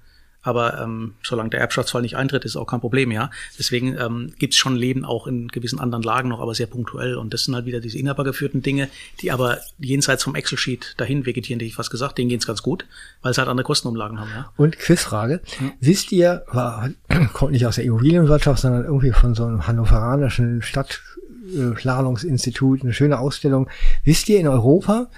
aber 0.45 0.79
ähm, 0.79 1.15
solange 1.23 1.49
der 1.49 1.59
Erbschaftsfall 1.59 2.03
nicht 2.03 2.15
eintritt, 2.15 2.45
ist 2.45 2.55
auch 2.55 2.67
kein 2.67 2.79
Problem, 2.79 3.11
ja. 3.11 3.31
Deswegen 3.57 3.97
ähm, 3.97 4.31
gibt 4.37 4.53
es 4.53 4.59
schon 4.59 4.75
Leben 4.75 5.03
auch 5.03 5.25
in 5.25 5.47
gewissen 5.47 5.79
anderen 5.79 6.03
Lagen 6.03 6.29
noch, 6.29 6.39
aber 6.39 6.53
sehr 6.53 6.67
punktuell. 6.67 7.15
Und 7.15 7.33
das 7.33 7.45
sind 7.45 7.55
halt 7.55 7.65
wieder 7.65 7.79
diese 7.79 7.97
inhabergeführten 7.97 8.61
Dinge, 8.61 8.87
die 9.21 9.31
aber 9.31 9.57
jenseits 9.79 10.23
vom 10.23 10.35
Excel-Sheet 10.35 10.93
dahin 10.97 11.25
vegetieren, 11.25 11.57
die 11.57 11.65
ich 11.65 11.73
fast 11.73 11.89
gesagt, 11.89 12.19
denen 12.19 12.29
geht's 12.29 12.45
ganz 12.45 12.61
gut, 12.61 12.85
weil 13.23 13.33
sie 13.33 13.39
halt 13.39 13.49
andere 13.49 13.65
Kostenumlagen 13.65 14.19
haben, 14.19 14.29
ja. 14.35 14.51
Und 14.55 14.77
Quizfrage. 14.77 15.41
Ja. 15.59 15.71
Wisst 15.79 16.11
ihr, 16.11 16.43
war, 16.51 16.91
kommt 17.33 17.53
nicht 17.53 17.65
aus 17.65 17.77
der 17.77 17.85
Immobilienwirtschaft, 17.85 18.61
sondern 18.61 18.85
irgendwie 18.85 19.13
von 19.13 19.33
so 19.33 19.45
einem 19.45 19.65
hannoveranischen 19.65 20.61
Stadtplanungsinstitut, 20.61 22.83
eine 22.83 22.93
schöne 22.93 23.17
Ausstellung. 23.17 23.67
Wisst 24.03 24.29
ihr 24.29 24.39
in 24.39 24.47
Europa, 24.47 25.09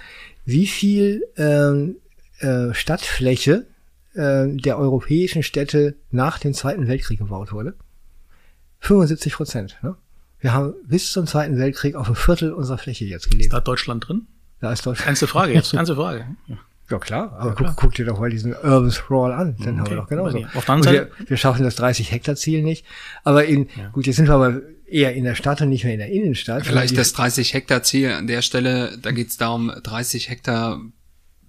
wie 0.46 0.66
viel 0.66 1.26
ähm, 1.36 1.96
äh, 2.38 2.72
Stadtfläche 2.72 3.66
äh, 4.18 4.48
der 4.56 4.78
europäischen 4.78 5.42
Städte 5.42 5.96
nach 6.10 6.38
dem 6.38 6.52
Zweiten 6.52 6.88
Weltkrieg 6.88 7.18
gebaut 7.18 7.52
wurde. 7.52 7.74
75 8.80 9.34
Prozent. 9.34 9.78
Ne? 9.82 9.96
Wir 10.40 10.52
haben 10.52 10.74
bis 10.86 11.12
zum 11.12 11.26
Zweiten 11.26 11.58
Weltkrieg 11.58 11.94
auf 11.94 12.08
ein 12.08 12.14
Viertel 12.14 12.52
unserer 12.52 12.78
Fläche 12.78 13.04
jetzt 13.04 13.30
gelebt. 13.30 13.46
Ist 13.46 13.52
da 13.52 13.60
Deutschland 13.60 14.06
drin? 14.06 14.26
Da 14.60 14.72
ist 14.72 14.84
Deutschland. 14.84 15.08
Ernste 15.08 15.26
Frage 15.26 15.52
jetzt, 15.52 15.72
ernste 15.74 15.96
Frage. 15.96 16.26
Ja. 16.46 16.56
Ja 16.90 16.98
klar, 16.98 17.34
aber 17.38 17.50
ja, 17.50 17.54
klar. 17.54 17.74
Guck, 17.76 17.82
guck, 17.82 17.94
dir 17.96 18.06
doch 18.06 18.18
mal 18.18 18.30
diesen 18.30 18.54
Urban 18.54 18.90
Sprawl 18.90 19.32
an, 19.32 19.56
dann 19.58 19.74
okay. 19.74 19.78
haben 19.78 19.90
wir 19.90 19.96
doch 19.96 20.08
genauso. 20.08 20.38
Auf 20.54 20.64
der 20.64 20.84
wir, 20.84 21.10
wir 21.26 21.36
schaffen 21.36 21.62
das 21.62 21.74
30 21.76 22.10
Hektar 22.12 22.34
Ziel 22.34 22.62
nicht, 22.62 22.86
aber 23.24 23.44
in, 23.44 23.68
ja. 23.76 23.88
gut, 23.90 24.06
jetzt 24.06 24.16
sind 24.16 24.26
wir 24.26 24.34
aber 24.34 24.62
eher 24.86 25.14
in 25.14 25.24
der 25.24 25.34
Stadt 25.34 25.60
und 25.60 25.68
nicht 25.68 25.84
mehr 25.84 25.92
in 25.92 25.98
der 25.98 26.08
Innenstadt. 26.08 26.64
Vielleicht 26.64 26.96
das 26.96 27.12
30 27.12 27.52
Hektar 27.52 27.82
Ziel 27.82 28.12
an 28.12 28.26
der 28.26 28.40
Stelle, 28.40 28.96
da 28.96 29.10
geht 29.10 29.28
es 29.28 29.36
darum, 29.36 29.70
30 29.82 30.30
Hektar 30.30 30.80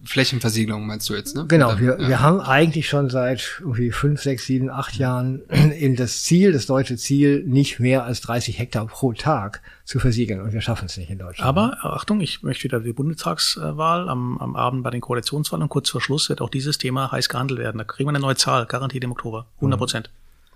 Flächenversiegelung 0.03 0.87
meinst 0.87 1.09
du 1.09 1.13
jetzt, 1.13 1.35
ne? 1.35 1.45
Genau, 1.47 1.77
wir, 1.77 1.99
ja. 1.99 2.07
wir 2.07 2.19
haben 2.21 2.39
eigentlich 2.39 2.87
schon 2.87 3.09
seit 3.09 3.59
irgendwie 3.59 3.91
fünf, 3.91 4.21
sechs, 4.21 4.45
sieben, 4.45 4.69
acht 4.69 4.95
Jahren 4.95 5.41
eben 5.77 5.95
das 5.95 6.23
Ziel, 6.23 6.53
das 6.53 6.65
deutsche 6.65 6.95
Ziel, 6.95 7.43
nicht 7.45 7.79
mehr 7.79 8.05
als 8.05 8.21
30 8.21 8.57
Hektar 8.57 8.87
pro 8.87 9.13
Tag 9.13 9.61
zu 9.83 9.99
versiegeln 9.99 10.41
und 10.41 10.53
wir 10.53 10.61
schaffen 10.61 10.85
es 10.85 10.97
nicht 10.97 11.09
in 11.09 11.17
Deutschland. 11.17 11.47
Aber 11.47 11.77
Achtung, 11.81 12.21
ich 12.21 12.43
möchte 12.43 12.63
wieder 12.63 12.79
die 12.79 12.93
Bundestagswahl 12.93 14.07
am, 14.07 14.37
am 14.37 14.55
Abend 14.55 14.83
bei 14.83 14.89
den 14.89 15.01
Koalitionswahlen 15.01 15.63
und 15.63 15.69
kurz 15.69 15.89
vor 15.89 16.01
Schluss 16.01 16.29
wird 16.29 16.41
auch 16.41 16.49
dieses 16.49 16.77
Thema 16.77 17.11
heiß 17.11 17.27
gehandelt 17.27 17.59
werden. 17.59 17.77
Da 17.77 17.83
kriegen 17.83 18.07
wir 18.07 18.11
eine 18.11 18.19
neue 18.19 18.35
Zahl, 18.35 18.65
garantiert 18.65 19.03
im 19.03 19.11
Oktober, 19.11 19.47
100 19.57 19.77
Prozent. 19.77 20.09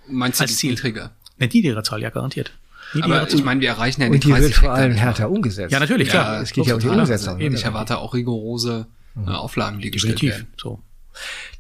Mhm. 0.08 0.18
Meinst 0.18 0.40
du 0.40 0.44
als 0.44 0.56
Ziel? 0.56 0.72
niedriger? 0.72 1.12
Eine 1.38 1.50
niedrigere 1.50 1.84
Zahl, 1.84 2.02
ja, 2.02 2.10
garantiert. 2.10 2.54
Aber 3.02 3.28
ich 3.28 3.44
meine, 3.44 3.60
wir 3.60 3.70
erreichen 3.70 4.02
ja 4.02 4.10
nicht 4.10 4.26
Und 4.26 4.36
die 4.36 4.42
wird 4.42 4.54
vor 4.54 4.72
allem 4.72 4.94
härter 4.94 5.30
umgesetzt. 5.30 5.72
Ja, 5.72 5.80
natürlich, 5.80 6.10
klar. 6.10 6.42
es 6.42 6.52
geht 6.52 6.66
ja 6.68 6.76
um 6.76 6.80
die 6.80 6.88
Umsetzung. 6.88 7.40
Ich 7.40 7.64
erwarte 7.64 7.98
auch 7.98 8.14
rigorose 8.14 8.88
mhm. 9.16 9.28
Auflagen, 9.30 9.80
die 9.80 9.92
gestellt 9.92 10.22
Definitiv. 10.22 10.40
werden. 10.40 10.54
So. 10.58 10.80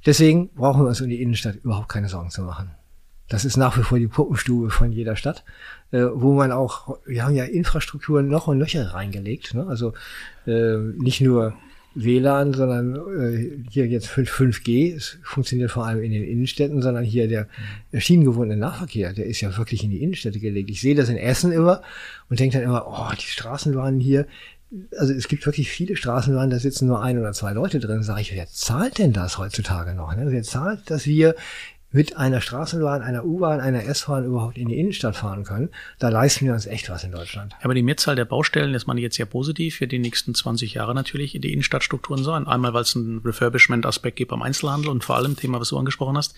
Deswegen 0.05 0.49
brauchen 0.49 0.83
wir 0.83 0.89
uns 0.89 1.01
um 1.01 1.09
die 1.09 1.21
Innenstadt 1.21 1.55
überhaupt 1.63 1.89
keine 1.89 2.09
Sorgen 2.09 2.29
zu 2.29 2.41
machen. 2.41 2.71
Das 3.29 3.45
ist 3.45 3.57
nach 3.57 3.77
wie 3.77 3.83
vor 3.83 3.99
die 3.99 4.07
Puppenstube 4.07 4.69
von 4.69 4.91
jeder 4.91 5.15
Stadt, 5.15 5.43
äh, 5.91 6.03
wo 6.13 6.33
man 6.33 6.51
auch, 6.51 6.99
wir 7.05 7.23
haben 7.23 7.35
ja 7.35 7.45
Infrastrukturen 7.45 8.27
noch 8.27 8.47
und 8.47 8.59
Löcher 8.59 8.93
reingelegt. 8.93 9.53
Ne? 9.53 9.65
Also 9.65 9.93
äh, 10.45 10.77
nicht 10.77 11.21
nur 11.21 11.55
WLAN, 11.95 12.53
sondern 12.53 12.95
äh, 12.95 13.63
hier 13.69 13.87
jetzt 13.87 14.07
5, 14.07 14.63
g 14.63 14.91
es 14.91 15.19
funktioniert 15.23 15.71
vor 15.71 15.85
allem 15.85 16.01
in 16.01 16.11
den 16.11 16.23
Innenstädten, 16.23 16.81
sondern 16.81 17.03
hier 17.03 17.27
der, 17.27 17.47
schienengebundene 17.93 18.59
Nahverkehr, 18.59 19.13
der 19.13 19.25
ist 19.25 19.41
ja 19.41 19.55
wirklich 19.57 19.83
in 19.83 19.91
die 19.91 20.01
Innenstädte 20.01 20.39
gelegt. 20.39 20.69
Ich 20.69 20.81
sehe 20.81 20.95
das 20.95 21.09
in 21.09 21.17
Essen 21.17 21.51
immer 21.51 21.81
und 22.29 22.39
denke 22.39 22.57
dann 22.57 22.65
immer, 22.65 22.87
oh, 22.87 23.13
die 23.15 23.27
Straßenbahnen 23.27 23.99
hier, 23.99 24.27
also 24.97 25.13
es 25.13 25.27
gibt 25.27 25.45
wirklich 25.45 25.69
viele 25.69 25.95
Straßenbahnen, 25.95 26.49
da 26.49 26.59
sitzen 26.59 26.87
nur 26.87 27.01
ein 27.01 27.19
oder 27.19 27.33
zwei 27.33 27.53
Leute 27.53 27.79
drin. 27.79 28.03
Sage 28.03 28.21
ich, 28.21 28.33
wer 28.33 28.47
zahlt 28.47 28.97
denn 28.97 29.13
das 29.13 29.37
heutzutage 29.37 29.93
noch? 29.93 30.15
Ne? 30.15 30.25
Wer 30.29 30.43
zahlt, 30.43 30.89
dass 30.89 31.05
wir 31.05 31.35
mit 31.93 32.17
einer 32.17 32.41
Straßenbahn, 32.41 33.03
einer 33.03 33.23
U-Bahn, 33.23 33.61
einer 33.61 33.85
S-Bahn 33.85 34.25
überhaupt 34.25 34.57
in 34.57 34.67
die 34.67 34.79
Innenstadt 34.79 35.15
fahren 35.15 35.43
können, 35.43 35.69
da 35.99 36.09
leisten 36.09 36.45
wir 36.45 36.53
uns 36.53 36.65
echt 36.65 36.89
was 36.89 37.03
in 37.03 37.11
Deutschland. 37.11 37.53
Aber 37.61 37.75
die 37.75 37.83
Mehrzahl 37.83 38.15
der 38.15 38.25
Baustellen, 38.25 38.73
das 38.73 38.87
meine 38.87 38.99
ich 38.99 39.03
jetzt 39.03 39.15
sehr 39.15 39.27
positiv, 39.27 39.75
für 39.75 39.87
die 39.87 39.99
nächsten 39.99 40.33
20 40.33 40.73
Jahre 40.73 40.95
natürlich 40.95 41.35
in 41.35 41.43
die 41.43 41.53
Innenstadtstrukturen 41.53 42.23
sein. 42.23 42.47
Einmal, 42.47 42.73
weil 42.73 42.81
es 42.81 42.95
einen 42.95 43.19
Refurbishment-Aspekt 43.19 44.17
gibt 44.17 44.31
beim 44.31 44.41
Einzelhandel 44.41 44.89
und 44.89 45.03
vor 45.03 45.17
allem 45.17 45.35
Thema, 45.35 45.59
was 45.59 45.69
du 45.69 45.77
angesprochen 45.77 46.17
hast, 46.17 46.33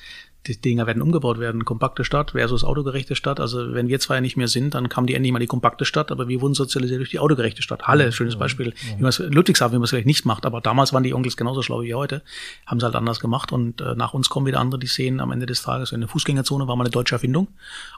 die 0.47 0.60
Dinger 0.60 0.88
werden 0.88 1.01
umgebaut 1.01 1.39
werden. 1.39 1.65
Kompakte 1.65 2.03
Stadt 2.03 2.31
versus 2.31 2.63
autogerechte 2.63 3.15
Stadt. 3.15 3.39
Also 3.39 3.73
wenn 3.73 3.88
wir 3.88 3.99
zwei 3.99 4.19
nicht 4.19 4.38
mehr 4.38 4.47
sind, 4.47 4.73
dann 4.73 4.89
kam 4.89 5.05
die 5.05 5.15
endlich 5.15 5.31
mal 5.31 5.39
die 5.39 5.47
kompakte 5.47 5.86
Stadt, 5.86 6.12
aber 6.12 6.27
wir 6.27 6.41
wurden 6.41 6.53
sozialisiert 6.53 6.99
durch 6.99 7.10
die 7.10 7.19
autogerechte 7.19 7.62
Stadt. 7.62 7.84
Halle, 7.84 8.12
schönes 8.12 8.36
Beispiel. 8.36 8.73
Ja. 8.99 9.10
Ludwigshafen, 9.19 9.73
wie 9.73 9.79
man 9.79 9.86
es 9.86 9.89
vielleicht 9.89 10.08
nicht 10.08 10.25
macht, 10.25 10.45
aber 10.45 10.62
damals 10.62 10.93
waren 10.93 11.03
die 11.03 11.13
Onkels 11.13 11.38
genauso 11.38 11.62
schlau 11.62 11.81
wie 11.81 11.93
heute, 11.93 12.21
haben 12.65 12.79
sie 12.79 12.86
halt 12.86 12.95
anders 12.95 13.19
gemacht 13.19 13.51
und 13.51 13.81
äh, 13.81 13.95
nach 13.95 14.13
uns 14.13 14.29
kommen 14.29 14.45
wieder 14.45 14.60
andere, 14.60 14.79
die 14.79 14.88
sehen 14.88 15.19
am 15.19 15.31
Ende 15.31 15.45
des 15.45 15.63
Tages, 15.63 15.91
in 15.91 16.01
der 16.01 16.10
Fußgängerzone 16.10 16.67
war 16.67 16.75
mal 16.75 16.84
eine 16.84 16.91
deutsche 16.91 17.15
Erfindung 17.15 17.47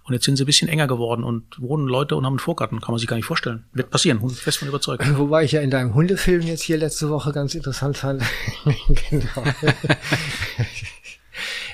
und 0.03 0.13
jetzt 0.13 0.25
sind 0.25 0.38
sie 0.38 0.43
ein 0.43 0.45
bisschen 0.45 0.69
enger 0.69 0.88
geworden 0.88 1.23
und 1.23 1.43
wohnen 1.60 1.88
Leute 1.88 2.15
und 2.15 2.25
haben 2.25 2.33
einen 2.33 2.39
Vorgarten. 2.39 2.79
Kann 2.79 2.93
man 2.93 2.99
sich 2.99 3.07
gar 3.07 3.15
nicht 3.15 3.25
vorstellen. 3.25 3.65
Wird 3.73 3.89
passieren, 3.89 4.27
fest 4.29 4.60
von 4.60 4.67
überzeugt. 4.67 5.03
Wobei 5.17 5.43
ich 5.43 5.51
ja 5.51 5.62
in 5.62 5.69
deinem 5.69 5.93
Hundefilm 5.93 6.41
jetzt 6.43 6.63
hier 6.63 6.77
letzte 6.77 7.10
Woche 7.10 7.31
ganz 7.31 7.55
interessant 7.55 7.97
fand. 7.97 8.23
genau. 9.10 9.43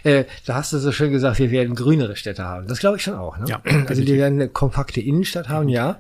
Äh, 0.04 0.26
da 0.46 0.56
hast 0.56 0.74
du 0.74 0.78
so 0.78 0.92
schön 0.92 1.12
gesagt, 1.12 1.40
wir 1.40 1.52
werden 1.52 1.76
grünere 1.76 2.16
Städte 2.16 2.44
haben. 2.44 2.68
Das 2.68 2.80
glaube 2.80 2.98
ich 2.98 3.04
schon 3.04 3.16
auch. 3.16 3.38
Ne? 3.38 3.46
Ja, 3.48 3.62
also 3.88 4.06
wir 4.06 4.16
werden 4.16 4.42
eine 4.42 4.50
kompakte 4.50 5.02
Innenstadt 5.02 5.50
haben, 5.50 5.70
ja. 5.70 6.00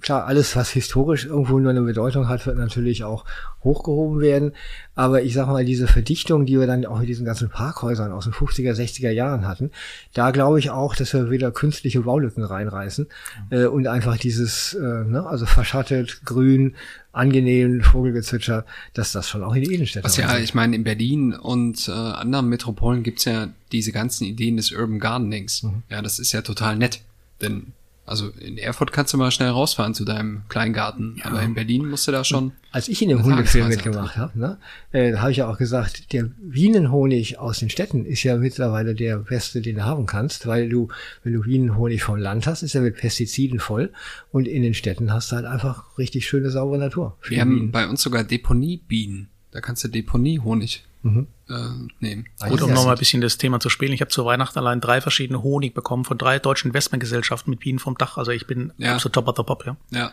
Klar, 0.00 0.26
alles, 0.26 0.56
was 0.56 0.70
historisch 0.70 1.26
irgendwo 1.26 1.58
nur 1.58 1.70
eine 1.70 1.82
Bedeutung 1.82 2.28
hat, 2.28 2.46
wird 2.46 2.56
natürlich 2.56 3.04
auch 3.04 3.24
hochgehoben 3.62 4.20
werden. 4.20 4.52
Aber 4.94 5.22
ich 5.22 5.34
sag 5.34 5.46
mal, 5.46 5.64
diese 5.64 5.86
Verdichtung, 5.86 6.46
die 6.46 6.58
wir 6.58 6.66
dann 6.66 6.84
auch 6.86 6.98
mit 6.98 7.08
diesen 7.08 7.24
ganzen 7.24 7.50
Parkhäusern 7.50 8.12
aus 8.12 8.24
den 8.24 8.32
50er, 8.32 8.72
60er 8.72 9.10
Jahren 9.10 9.46
hatten, 9.46 9.70
da 10.14 10.30
glaube 10.30 10.58
ich 10.58 10.70
auch, 10.70 10.94
dass 10.94 11.12
wir 11.12 11.30
wieder 11.30 11.50
künstliche 11.52 12.00
Baulücken 12.02 12.44
reinreißen 12.44 13.06
äh, 13.50 13.66
und 13.66 13.86
einfach 13.86 14.16
dieses, 14.16 14.74
äh, 14.74 15.04
ne, 15.04 15.26
also 15.26 15.46
verschattet, 15.46 16.22
grün, 16.24 16.74
angenehm, 17.12 17.82
Vogelgezwitscher, 17.82 18.64
dass 18.94 19.12
das 19.12 19.28
schon 19.28 19.42
auch 19.42 19.54
in 19.54 19.62
die 19.62 19.74
Innenstädte 19.74 20.04
Was 20.04 20.16
ja, 20.16 20.38
ich 20.38 20.54
meine, 20.54 20.76
in 20.76 20.84
Berlin 20.84 21.34
und 21.34 21.88
äh, 21.88 21.92
anderen 21.92 22.48
Metropolen 22.48 23.02
gibt's 23.02 23.24
ja 23.24 23.48
diese 23.72 23.92
ganzen 23.92 24.24
Ideen 24.24 24.56
des 24.56 24.72
Urban 24.72 24.98
Gardenings. 24.98 25.62
Mhm. 25.62 25.82
Ja, 25.88 26.02
das 26.02 26.18
ist 26.18 26.32
ja 26.32 26.42
total 26.42 26.76
nett. 26.76 27.00
Denn 27.40 27.72
also 28.10 28.30
in 28.40 28.58
Erfurt 28.58 28.90
kannst 28.90 29.14
du 29.14 29.18
mal 29.18 29.30
schnell 29.30 29.50
rausfahren 29.50 29.94
zu 29.94 30.04
deinem 30.04 30.42
Kleingarten, 30.48 31.16
ja. 31.18 31.26
aber 31.26 31.42
in 31.42 31.54
Berlin 31.54 31.88
musst 31.88 32.08
du 32.08 32.12
da 32.12 32.24
schon. 32.24 32.52
Als 32.72 32.88
ich 32.88 33.00
in 33.02 33.08
dem 33.08 33.22
Hundefilm 33.22 33.68
mitgemacht 33.68 34.16
habe, 34.16 34.36
ne, 34.36 34.58
äh, 34.90 35.14
habe 35.14 35.30
ich 35.30 35.36
ja 35.36 35.48
auch 35.48 35.58
gesagt, 35.58 36.12
der 36.12 36.24
Bienenhonig 36.24 37.38
aus 37.38 37.60
den 37.60 37.70
Städten 37.70 38.04
ist 38.04 38.24
ja 38.24 38.36
mittlerweile 38.36 38.96
der 38.96 39.18
beste, 39.18 39.60
den 39.60 39.76
du 39.76 39.84
haben 39.84 40.06
kannst, 40.06 40.48
weil 40.48 40.68
du, 40.68 40.88
wenn 41.22 41.34
du 41.34 41.42
Bienenhonig 41.42 42.02
vom 42.02 42.16
Land 42.16 42.48
hast, 42.48 42.62
ist 42.62 42.74
er 42.74 42.80
mit 42.80 42.96
Pestiziden 42.96 43.60
voll 43.60 43.92
und 44.32 44.48
in 44.48 44.62
den 44.62 44.74
Städten 44.74 45.12
hast 45.12 45.30
du 45.30 45.36
halt 45.36 45.46
einfach 45.46 45.96
richtig 45.96 46.26
schöne, 46.26 46.50
saubere 46.50 46.78
Natur. 46.78 47.16
Wir 47.28 47.40
haben 47.40 47.70
bei 47.70 47.86
uns 47.86 48.02
sogar 48.02 48.24
Deponiebienen. 48.24 49.28
Da 49.52 49.60
kannst 49.60 49.84
du 49.84 49.88
Deponiehonig 49.88 50.84
mhm. 51.02 51.28
Äh, 51.50 51.88
nehmen. 52.00 52.26
Gut, 52.48 52.62
um 52.62 52.72
nochmal 52.72 52.94
ein 52.94 52.98
bisschen 52.98 53.20
das 53.20 53.36
Thema 53.38 53.60
zu 53.60 53.68
spielen. 53.68 53.92
Ich 53.92 54.00
habe 54.00 54.10
zu 54.10 54.24
Weihnachten 54.24 54.58
allein 54.58 54.80
drei 54.80 55.00
verschiedene 55.00 55.42
Honig 55.42 55.74
bekommen 55.74 56.04
von 56.04 56.16
drei 56.16 56.38
deutschen 56.38 56.68
Investmentgesellschaften 56.68 57.50
mit 57.50 57.60
Bienen 57.60 57.78
vom 57.78 57.98
Dach. 57.98 58.16
Also 58.16 58.30
ich 58.30 58.46
bin 58.46 58.72
ja. 58.78 58.98
so 58.98 59.08
top 59.08 59.28
of 59.28 59.36
the 59.36 59.42
pop, 59.42 59.66
ja. 59.66 59.76
Ja. 59.90 60.12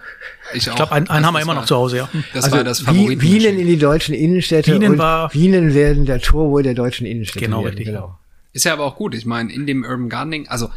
Ich, 0.53 0.67
ich 0.67 0.75
glaube, 0.75 0.91
einen, 0.91 1.09
einen 1.09 1.25
haben 1.25 1.33
wir 1.33 1.41
immer 1.41 1.53
noch 1.53 1.65
zu 1.65 1.75
Hause, 1.75 1.97
ja. 1.97 2.09
Das 2.33 2.45
also 2.45 2.57
war 2.57 2.63
das 2.63 2.81
Favorit. 2.81 3.19
Bienen 3.19 3.59
in 3.59 3.67
die 3.67 3.77
deutschen 3.77 4.15
Innenstädte 4.15 4.71
Bienen 4.71 4.93
und 4.93 4.97
war 4.97 5.29
Bienen 5.29 5.73
werden 5.73 6.05
der 6.05 6.19
Turbo 6.19 6.61
der 6.61 6.73
deutschen 6.73 7.05
Innenstädte. 7.05 7.45
Genau, 7.45 7.63
werden. 7.63 7.77
richtig. 7.77 7.87
Genau. 7.87 8.17
Ist 8.53 8.65
ja 8.65 8.73
aber 8.73 8.85
auch 8.85 8.95
gut. 8.95 9.13
Ich 9.13 9.25
meine, 9.25 9.53
in 9.53 9.67
dem 9.67 9.83
Urban 9.83 10.09
Gardening, 10.09 10.47
also 10.47 10.69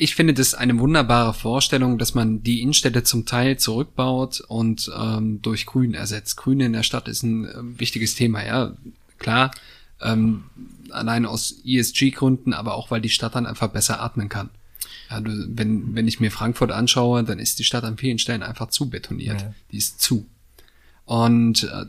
ich 0.00 0.14
finde 0.14 0.32
das 0.32 0.54
eine 0.54 0.78
wunderbare 0.78 1.34
Vorstellung, 1.34 1.98
dass 1.98 2.14
man 2.14 2.42
die 2.42 2.62
Innenstädte 2.62 3.02
zum 3.02 3.26
Teil 3.26 3.58
zurückbaut 3.58 4.40
und 4.46 4.90
ähm, 4.96 5.42
durch 5.42 5.66
Grün 5.66 5.94
ersetzt. 5.94 6.36
Grün 6.36 6.60
in 6.60 6.72
der 6.72 6.84
Stadt 6.84 7.08
ist 7.08 7.24
ein 7.24 7.46
äh, 7.46 7.80
wichtiges 7.80 8.14
Thema, 8.14 8.46
ja. 8.46 8.76
Klar, 9.18 9.50
ähm, 10.00 10.44
allein 10.90 11.26
aus 11.26 11.56
ESG-Gründen, 11.64 12.52
aber 12.52 12.74
auch, 12.74 12.90
weil 12.90 13.00
die 13.00 13.10
Stadt 13.10 13.34
dann 13.34 13.46
einfach 13.46 13.68
besser 13.68 14.00
atmen 14.00 14.28
kann. 14.28 14.50
Ja, 15.10 15.20
du, 15.20 15.46
wenn, 15.48 15.94
wenn 15.94 16.08
ich 16.08 16.20
mir 16.20 16.30
Frankfurt 16.30 16.70
anschaue, 16.70 17.24
dann 17.24 17.38
ist 17.38 17.58
die 17.58 17.64
Stadt 17.64 17.84
an 17.84 17.96
vielen 17.96 18.18
Stellen 18.18 18.42
einfach 18.42 18.68
zu 18.68 18.88
betoniert. 18.88 19.40
Ja. 19.40 19.54
Die 19.72 19.78
ist 19.78 20.00
zu. 20.00 20.26
Und 21.04 21.64
äh, 21.64 21.86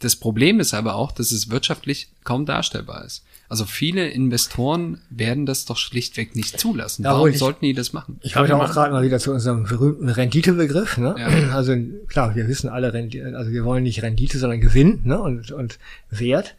das 0.00 0.16
Problem 0.16 0.60
ist 0.60 0.74
aber 0.74 0.94
auch, 0.96 1.12
dass 1.12 1.30
es 1.30 1.50
wirtschaftlich 1.50 2.08
kaum 2.24 2.46
darstellbar 2.46 3.04
ist. 3.04 3.22
Also 3.50 3.64
viele 3.64 4.08
Investoren 4.08 5.00
werden 5.10 5.44
das 5.44 5.64
doch 5.64 5.76
schlichtweg 5.76 6.36
nicht 6.36 6.58
zulassen. 6.58 7.04
Ja, 7.04 7.14
Warum 7.14 7.30
ich, 7.30 7.38
sollten 7.38 7.64
die 7.64 7.74
das 7.74 7.92
machen? 7.92 8.18
Ich 8.22 8.32
komme 8.32 8.54
auch 8.54 8.72
gerade 8.72 8.92
mal 8.92 9.02
wieder 9.02 9.18
zu 9.18 9.32
unserem 9.32 9.64
berühmten 9.64 10.08
Renditebegriff. 10.08 10.98
Ne? 10.98 11.16
Ja. 11.18 11.28
Also 11.52 11.74
klar, 12.06 12.34
wir 12.36 12.46
wissen 12.46 12.68
alle, 12.68 12.92
also 13.34 13.50
wir 13.50 13.64
wollen 13.64 13.82
nicht 13.82 14.02
Rendite, 14.02 14.38
sondern 14.38 14.60
Gewinn 14.60 15.00
ne? 15.04 15.20
und, 15.20 15.50
und 15.50 15.78
Wert. 16.10 16.54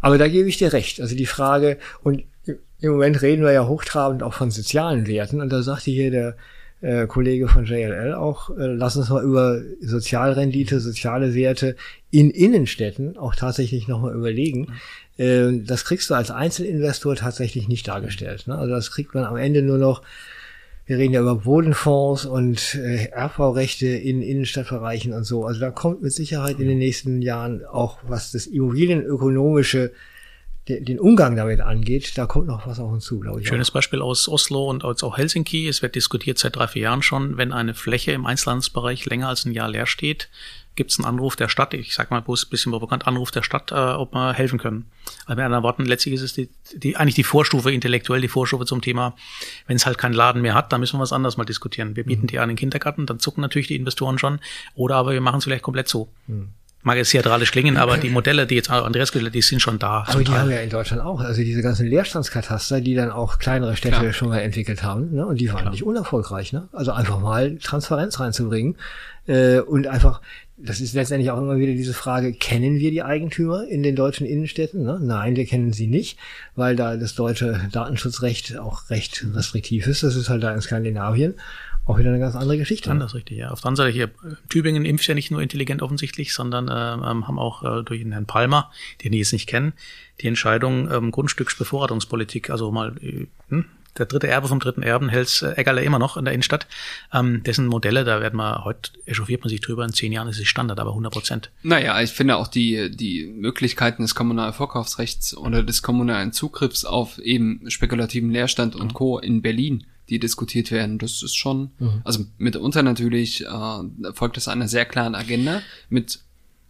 Aber 0.00 0.18
da 0.18 0.26
gebe 0.26 0.48
ich 0.48 0.56
dir 0.56 0.72
recht. 0.72 1.00
Also 1.00 1.14
die 1.14 1.26
Frage, 1.26 1.78
und 2.02 2.24
im 2.80 2.90
Moment 2.90 3.22
reden 3.22 3.44
wir 3.44 3.52
ja 3.52 3.66
hochtrabend 3.66 4.22
auch 4.22 4.34
von 4.34 4.50
sozialen 4.50 5.06
Werten. 5.06 5.40
Und 5.40 5.50
da 5.50 5.62
sagte 5.62 5.90
hier 5.90 6.10
der 6.10 6.36
äh, 6.82 7.06
Kollege 7.06 7.48
von 7.48 7.64
JLL 7.64 8.12
auch, 8.14 8.50
äh, 8.50 8.66
lass 8.66 8.96
uns 8.96 9.08
mal 9.08 9.22
über 9.22 9.62
Sozialrendite, 9.80 10.80
soziale 10.80 11.34
Werte 11.34 11.76
in 12.10 12.30
Innenstädten 12.30 13.16
auch 13.16 13.34
tatsächlich 13.34 13.88
nochmal 13.88 14.14
überlegen. 14.14 14.74
Äh, 15.16 15.60
das 15.64 15.84
kriegst 15.84 16.10
du 16.10 16.14
als 16.14 16.30
Einzelinvestor 16.30 17.16
tatsächlich 17.16 17.68
nicht 17.68 17.86
dargestellt. 17.86 18.48
Ne? 18.48 18.58
Also 18.58 18.74
das 18.74 18.90
kriegt 18.90 19.14
man 19.14 19.24
am 19.24 19.36
Ende 19.36 19.62
nur 19.62 19.78
noch, 19.78 20.02
wir 20.84 20.98
reden 20.98 21.14
ja 21.14 21.20
über 21.20 21.36
Bodenfonds 21.36 22.26
und 22.26 22.74
äh, 22.74 23.06
Erbbaurechte 23.12 23.86
in 23.86 24.20
Innenstadtbereichen 24.20 25.12
und 25.12 25.22
so. 25.22 25.46
Also 25.46 25.60
da 25.60 25.70
kommt 25.70 26.02
mit 26.02 26.12
Sicherheit 26.12 26.58
in 26.58 26.66
den 26.66 26.78
nächsten 26.78 27.22
Jahren 27.22 27.64
auch, 27.64 27.98
was 28.08 28.32
das 28.32 28.46
immobilienökonomische 28.46 29.92
den 30.68 31.00
Umgang 31.00 31.34
damit 31.34 31.60
angeht, 31.60 32.16
da 32.16 32.26
kommt 32.26 32.46
noch 32.46 32.66
was 32.66 32.78
auf 32.78 32.90
uns 32.90 33.04
zu, 33.04 33.18
glaube 33.18 33.40
ich. 33.40 33.48
Schönes 33.48 33.70
auch. 33.70 33.74
Beispiel 33.74 34.00
aus 34.00 34.28
Oslo 34.28 34.70
und 34.70 34.84
auch 34.84 35.16
Helsinki. 35.16 35.66
Es 35.66 35.82
wird 35.82 35.96
diskutiert 35.96 36.38
seit 36.38 36.54
drei, 36.54 36.68
vier 36.68 36.82
Jahren 36.82 37.02
schon, 37.02 37.36
wenn 37.36 37.52
eine 37.52 37.74
Fläche 37.74 38.12
im 38.12 38.26
Einzelhandelsbereich 38.26 39.04
länger 39.06 39.28
als 39.28 39.44
ein 39.44 39.52
Jahr 39.52 39.68
leer 39.68 39.86
steht, 39.86 40.28
gibt 40.74 40.90
es 40.90 40.98
einen 40.98 41.06
Anruf 41.06 41.36
der 41.36 41.48
Stadt, 41.48 41.74
ich 41.74 41.94
sag 41.94 42.10
mal 42.10 42.22
bloß 42.22 42.46
ein 42.46 42.50
bisschen 42.50 42.72
provokant, 42.72 43.06
Anruf 43.06 43.30
der 43.30 43.42
Stadt, 43.42 43.72
äh, 43.72 43.74
ob 43.74 44.14
wir 44.14 44.32
helfen 44.32 44.58
können. 44.58 44.86
Also 45.26 45.36
mit 45.36 45.44
anderen 45.44 45.64
Worten, 45.64 45.84
letztlich 45.84 46.14
ist 46.14 46.22
es 46.22 46.32
die, 46.32 46.48
die, 46.74 46.96
eigentlich 46.96 47.14
die 47.14 47.24
Vorstufe, 47.24 47.70
intellektuell 47.72 48.20
die 48.20 48.28
Vorstufe 48.28 48.64
zum 48.64 48.80
Thema, 48.80 49.14
wenn 49.66 49.76
es 49.76 49.84
halt 49.84 49.98
keinen 49.98 50.14
Laden 50.14 50.40
mehr 50.40 50.54
hat, 50.54 50.72
dann 50.72 50.80
müssen 50.80 50.96
wir 50.96 51.02
was 51.02 51.12
anderes 51.12 51.36
mal 51.36 51.44
diskutieren. 51.44 51.96
Wir 51.96 52.04
bieten 52.04 52.22
mhm. 52.22 52.28
die 52.28 52.38
an 52.38 52.48
den 52.48 52.56
Kindergarten, 52.56 53.04
dann 53.04 53.18
zucken 53.18 53.42
natürlich 53.42 53.68
die 53.68 53.76
Investoren 53.76 54.18
schon, 54.18 54.38
oder 54.74 54.96
aber 54.96 55.12
wir 55.12 55.20
machen 55.20 55.38
es 55.38 55.44
vielleicht 55.44 55.64
komplett 55.64 55.88
so. 55.88 56.08
Mhm 56.26 56.50
mag 56.82 56.98
es 56.98 57.10
theatralisch 57.10 57.52
klingen, 57.52 57.76
aber 57.76 57.96
die 57.96 58.10
Modelle, 58.10 58.46
die 58.46 58.56
jetzt 58.56 58.70
Andreas 58.70 59.12
gesagt 59.12 59.28
hat, 59.28 59.34
die 59.34 59.42
sind 59.42 59.60
schon 59.60 59.78
da. 59.78 60.04
Aber 60.08 60.22
die 60.22 60.32
haben 60.32 60.48
wir 60.48 60.56
ja 60.56 60.62
in 60.62 60.70
Deutschland 60.70 61.02
auch. 61.02 61.20
Also 61.20 61.42
diese 61.42 61.62
ganzen 61.62 61.86
Leerstandskataster, 61.86 62.80
die 62.80 62.94
dann 62.94 63.10
auch 63.10 63.38
kleinere 63.38 63.76
Städte 63.76 63.98
Klar. 63.98 64.12
schon 64.12 64.28
mal 64.28 64.40
entwickelt 64.40 64.82
haben. 64.82 65.14
Ne? 65.14 65.26
Und 65.26 65.40
die 65.40 65.48
waren 65.48 65.60
Klar. 65.60 65.70
nicht 65.70 65.84
unerfolgreich. 65.84 66.52
Ne? 66.52 66.68
Also 66.72 66.92
einfach 66.92 67.20
mal 67.20 67.56
Transparenz 67.58 68.18
reinzubringen 68.18 68.76
äh, 69.26 69.60
und 69.60 69.86
einfach 69.86 70.20
das 70.64 70.80
ist 70.80 70.94
letztendlich 70.94 71.30
auch 71.30 71.38
immer 71.38 71.56
wieder 71.56 71.72
diese 71.72 71.92
Frage, 71.92 72.32
kennen 72.32 72.78
wir 72.78 72.92
die 72.92 73.02
Eigentümer 73.02 73.66
in 73.66 73.82
den 73.82 73.96
deutschen 73.96 74.26
Innenstädten? 74.26 74.84
Ne? 74.84 75.00
Nein, 75.02 75.34
wir 75.34 75.44
kennen 75.44 75.72
sie 75.72 75.88
nicht, 75.88 76.18
weil 76.54 76.76
da 76.76 76.96
das 76.96 77.16
deutsche 77.16 77.68
Datenschutzrecht 77.72 78.58
auch 78.58 78.88
recht 78.88 79.26
restriktiv 79.34 79.88
ist. 79.88 80.04
Das 80.04 80.14
ist 80.14 80.28
halt 80.28 80.42
da 80.42 80.54
in 80.54 80.60
Skandinavien 80.60 81.34
auch 81.84 81.98
wieder 81.98 82.10
eine 82.10 82.20
ganz 82.20 82.36
andere 82.36 82.58
Geschichte. 82.58 82.90
Anders 82.90 83.14
richtig, 83.14 83.38
ja. 83.38 83.50
Auf 83.50 83.60
der 83.60 83.68
anderen 83.68 83.88
Seite 83.88 83.92
hier, 83.92 84.10
Tübingen 84.48 84.84
impft 84.84 85.06
ja 85.06 85.14
nicht 85.14 85.30
nur 85.30 85.42
intelligent 85.42 85.82
offensichtlich, 85.82 86.32
sondern 86.32 86.68
äh, 86.68 86.72
ähm, 86.94 87.26
haben 87.26 87.38
auch 87.38 87.62
äh, 87.62 87.82
durch 87.82 88.00
den 88.00 88.12
Herrn 88.12 88.26
Palmer, 88.26 88.70
den 89.02 89.12
die 89.12 89.18
jetzt 89.18 89.32
nicht 89.32 89.48
kennen, 89.48 89.72
die 90.20 90.28
Entscheidung 90.28 90.90
ähm, 90.90 91.10
Grundstücksbevorratungspolitik, 91.10 92.50
also 92.50 92.70
mal 92.70 92.96
äh, 93.02 93.26
hm, 93.48 93.64
der 93.98 94.06
dritte 94.06 94.28
Erbe 94.28 94.48
vom 94.48 94.58
dritten 94.58 94.82
Erben 94.82 95.08
hält 95.08 95.42
äh, 95.42 95.52
Eggerle 95.60 95.82
immer 95.82 95.98
noch 95.98 96.16
in 96.16 96.24
der 96.24 96.32
Innenstadt. 96.32 96.66
Ähm, 97.12 97.42
dessen 97.42 97.66
Modelle, 97.66 98.04
da 98.04 98.20
werden 98.20 98.36
wir, 98.36 98.64
heute 98.64 98.92
echauffiert 99.04 99.42
man 99.42 99.50
sich 99.50 99.60
drüber, 99.60 99.84
in 99.84 99.92
zehn 99.92 100.12
Jahren 100.12 100.28
ist 100.28 100.40
es 100.40 100.48
Standard, 100.48 100.80
aber 100.80 100.90
100 100.90 101.12
Prozent. 101.12 101.50
Naja, 101.62 102.00
ich 102.00 102.10
finde 102.10 102.36
auch 102.36 102.48
die, 102.48 102.90
die 102.90 103.26
Möglichkeiten 103.26 104.02
des 104.02 104.14
kommunalen 104.14 104.54
Vorkaufsrechts 104.54 105.36
oder 105.36 105.62
des 105.62 105.82
kommunalen 105.82 106.32
Zugriffs 106.32 106.84
auf 106.84 107.18
eben 107.18 107.68
spekulativen 107.70 108.30
Leerstand 108.30 108.76
und 108.76 108.94
Co. 108.94 109.18
in 109.18 109.42
Berlin, 109.42 109.84
die 110.12 110.18
diskutiert 110.18 110.70
werden, 110.70 110.98
das 110.98 111.22
ist 111.22 111.34
schon, 111.34 111.70
mhm. 111.78 112.02
also 112.04 112.26
mitunter 112.36 112.82
natürlich 112.82 113.46
äh, 113.46 114.12
folgt 114.12 114.36
das 114.36 114.46
einer 114.46 114.68
sehr 114.68 114.84
klaren 114.84 115.14
Agenda. 115.14 115.62
Mit 115.88 116.20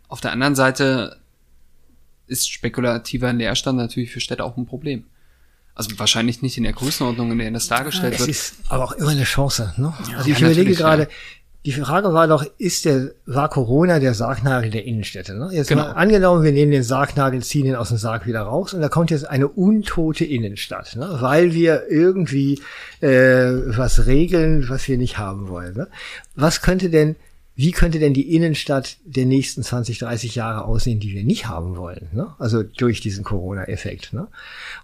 auf 0.06 0.20
der 0.20 0.30
anderen 0.30 0.54
Seite 0.54 1.18
ist 2.28 2.48
spekulativer 2.48 3.32
Leerstand 3.32 3.78
natürlich 3.78 4.12
für 4.12 4.20
Städte 4.20 4.44
auch 4.44 4.56
ein 4.56 4.64
Problem. 4.64 5.06
Also 5.74 5.98
wahrscheinlich 5.98 6.40
nicht 6.40 6.56
in 6.56 6.62
der 6.62 6.72
Größenordnung, 6.72 7.32
in 7.32 7.38
der 7.38 7.50
das 7.50 7.66
dargestellt 7.66 8.14
ja, 8.14 8.20
wird. 8.20 8.30
Es 8.30 8.52
ist 8.52 8.54
aber 8.68 8.84
auch 8.84 8.92
immer 8.92 9.10
eine 9.10 9.24
Chance. 9.24 9.74
Ne? 9.76 9.92
Ja, 10.08 10.18
also 10.18 10.30
ich 10.30 10.38
ja, 10.38 10.46
überlege 10.46 10.74
gerade, 10.76 11.08
die 11.64 11.72
Frage 11.72 12.12
war 12.12 12.26
doch, 12.26 12.44
ist 12.58 12.84
der, 12.86 13.12
war 13.24 13.48
Corona 13.48 14.00
der 14.00 14.14
Sargnagel 14.14 14.70
der 14.70 14.84
Innenstädte? 14.84 15.34
Ne? 15.34 15.50
Jetzt 15.52 15.68
genau. 15.68 15.82
mal 15.82 15.92
angenommen, 15.92 16.42
wir 16.42 16.52
nehmen 16.52 16.72
den 16.72 16.82
Sargnagel, 16.82 17.42
ziehen 17.42 17.66
ihn 17.66 17.76
aus 17.76 17.90
dem 17.90 17.98
Sarg 17.98 18.26
wieder 18.26 18.40
raus 18.40 18.74
und 18.74 18.80
da 18.80 18.88
kommt 18.88 19.12
jetzt 19.12 19.28
eine 19.28 19.46
untote 19.46 20.24
Innenstadt, 20.24 20.96
ne? 20.96 21.18
weil 21.20 21.54
wir 21.54 21.84
irgendwie 21.88 22.60
äh, 23.00 23.52
was 23.76 24.06
regeln, 24.06 24.68
was 24.68 24.88
wir 24.88 24.98
nicht 24.98 25.18
haben 25.18 25.48
wollen. 25.48 25.76
Ne? 25.76 25.88
Was 26.34 26.62
könnte 26.62 26.90
denn 26.90 27.14
wie 27.54 27.70
könnte 27.70 27.98
denn 27.98 28.14
die 28.14 28.34
Innenstadt 28.34 28.96
der 29.04 29.26
nächsten 29.26 29.62
20, 29.62 29.98
30 29.98 30.34
Jahre 30.34 30.64
aussehen, 30.64 31.00
die 31.00 31.12
wir 31.12 31.22
nicht 31.22 31.48
haben 31.48 31.76
wollen? 31.76 32.08
Ne? 32.12 32.28
Also 32.38 32.62
durch 32.62 33.00
diesen 33.00 33.24
Corona-Effekt. 33.24 34.14
Ne? 34.14 34.28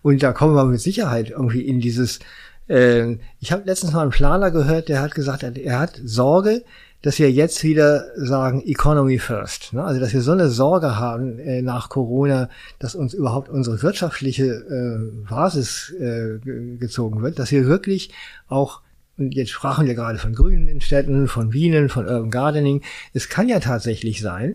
Und 0.03 0.23
da 0.23 0.33
kommen 0.33 0.55
wir 0.55 0.65
mit 0.65 0.81
Sicherheit 0.81 1.31
irgendwie 1.31 1.63
in 1.63 1.81
dieses. 1.81 2.19
Äh, 2.69 3.17
ich 3.41 3.53
habe 3.53 3.65
letztens 3.65 3.93
mal 3.93 4.03
einen 4.03 4.11
Planer 4.11 4.51
gehört, 4.51 4.89
der 4.89 5.01
hat 5.01 5.15
gesagt, 5.15 5.43
er 5.43 5.79
hat 5.79 6.01
Sorge, 6.05 6.63
dass 7.03 7.19
wir 7.19 7.31
jetzt 7.31 7.63
wieder 7.63 8.07
sagen 8.17 8.63
Economy 8.67 9.19
first. 9.19 9.73
Ne? 9.73 9.85
Also 9.85 10.01
dass 10.01 10.13
wir 10.13 10.21
so 10.21 10.33
eine 10.33 10.49
Sorge 10.49 10.97
haben 10.97 11.39
äh, 11.39 11.63
nach 11.63 11.89
Corona, 11.89 12.49
dass 12.79 12.95
uns 12.95 13.15
überhaupt 13.15 13.49
unsere 13.49 13.83
wirtschaftliche 13.83 14.47
äh, 14.47 15.29
Basis 15.29 15.95
äh, 15.99 16.39
gezogen 16.79 17.23
wird, 17.23 17.39
dass 17.39 17.53
wir 17.53 17.67
wirklich 17.67 18.13
auch 18.49 18.83
und 19.17 19.35
jetzt 19.35 19.51
sprachen 19.51 19.89
wir 19.89 19.97
gerade 19.97 20.17
von 20.17 20.33
Grünen 20.33 20.69
in 20.69 20.81
Städten, 20.81 21.27
von 21.27 21.51
Bienen, 21.51 21.89
von 21.89 22.07
Urban 22.07 22.31
Gardening. 22.31 22.83
Es 23.15 23.29
kann 23.29 23.49
ja 23.49 23.59
tatsächlich 23.59 24.21
sein, 24.21 24.55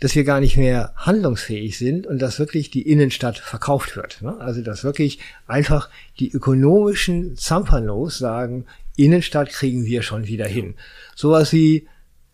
dass 0.00 0.14
wir 0.14 0.24
gar 0.24 0.40
nicht 0.40 0.56
mehr 0.56 0.92
handlungsfähig 0.96 1.78
sind 1.78 2.06
und 2.06 2.20
dass 2.20 2.38
wirklich 2.38 2.70
die 2.70 2.82
Innenstadt 2.82 3.38
verkauft 3.38 3.96
wird. 3.96 4.22
Ne? 4.22 4.36
Also 4.40 4.60
dass 4.62 4.84
wirklich 4.84 5.18
einfach 5.46 5.88
die 6.18 6.30
ökonomischen 6.30 7.36
Zampanos 7.36 8.18
sagen, 8.18 8.66
Innenstadt 8.96 9.50
kriegen 9.50 9.84
wir 9.84 10.02
schon 10.02 10.26
wieder 10.26 10.46
hin. 10.46 10.74
Sowas 11.14 11.52
wie 11.52 11.88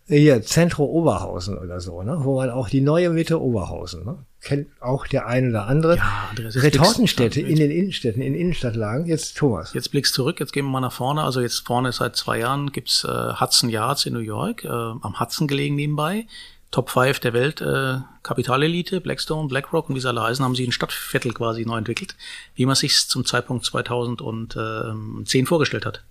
hier 0.07 0.41
Zentro 0.41 0.85
Oberhausen 0.85 1.57
oder 1.57 1.79
so, 1.79 2.03
ne? 2.03 2.17
wo 2.21 2.37
man 2.37 2.49
auch 2.49 2.67
die 2.67 2.81
neue 2.81 3.11
Mitte 3.11 3.41
Oberhausen, 3.41 4.03
ne? 4.03 4.17
kennt 4.41 4.67
auch 4.81 5.07
der 5.07 5.27
ein 5.27 5.49
oder 5.49 5.67
andere. 5.67 5.97
Ja, 5.97 6.31
Retortenstädte 6.35 7.39
in 7.39 7.55
den 7.55 7.71
Innenstädten, 7.71 8.21
in 8.21 8.35
Innenstadtlagen. 8.35 9.05
Jetzt 9.05 9.37
Thomas. 9.37 9.73
Jetzt 9.73 9.91
blickst 9.91 10.13
zurück, 10.13 10.39
jetzt 10.39 10.51
gehen 10.51 10.65
wir 10.65 10.71
mal 10.71 10.81
nach 10.81 10.91
vorne. 10.91 11.23
Also 11.23 11.41
jetzt 11.41 11.65
vorne 11.65 11.91
seit 11.91 12.15
zwei 12.15 12.39
Jahren 12.39 12.71
gibt's 12.71 13.03
äh, 13.03 13.33
Hudson 13.39 13.69
Yards 13.69 14.05
in 14.05 14.13
New 14.13 14.19
York, 14.19 14.65
äh, 14.65 14.67
am 14.67 15.19
Hudson 15.19 15.47
gelegen 15.47 15.75
nebenbei. 15.75 16.25
Top 16.71 16.89
5 16.89 17.19
der 17.19 17.33
Welt, 17.33 17.61
äh, 17.61 17.97
Kapitalelite, 18.23 19.01
Blackstone, 19.01 19.49
BlackRock 19.49 19.89
und 19.89 19.95
wie 19.95 19.99
sie 19.99 20.07
alle 20.07 20.23
heißen, 20.23 20.43
haben 20.43 20.55
sie 20.55 20.65
ein 20.65 20.71
Stadtviertel 20.71 21.33
quasi 21.33 21.65
neu 21.65 21.77
entwickelt, 21.77 22.15
wie 22.55 22.65
man 22.65 22.75
sich 22.75 23.07
zum 23.09 23.25
Zeitpunkt 23.25 23.65
2010 23.65 25.45
vorgestellt 25.45 25.85
hat. 25.85 26.03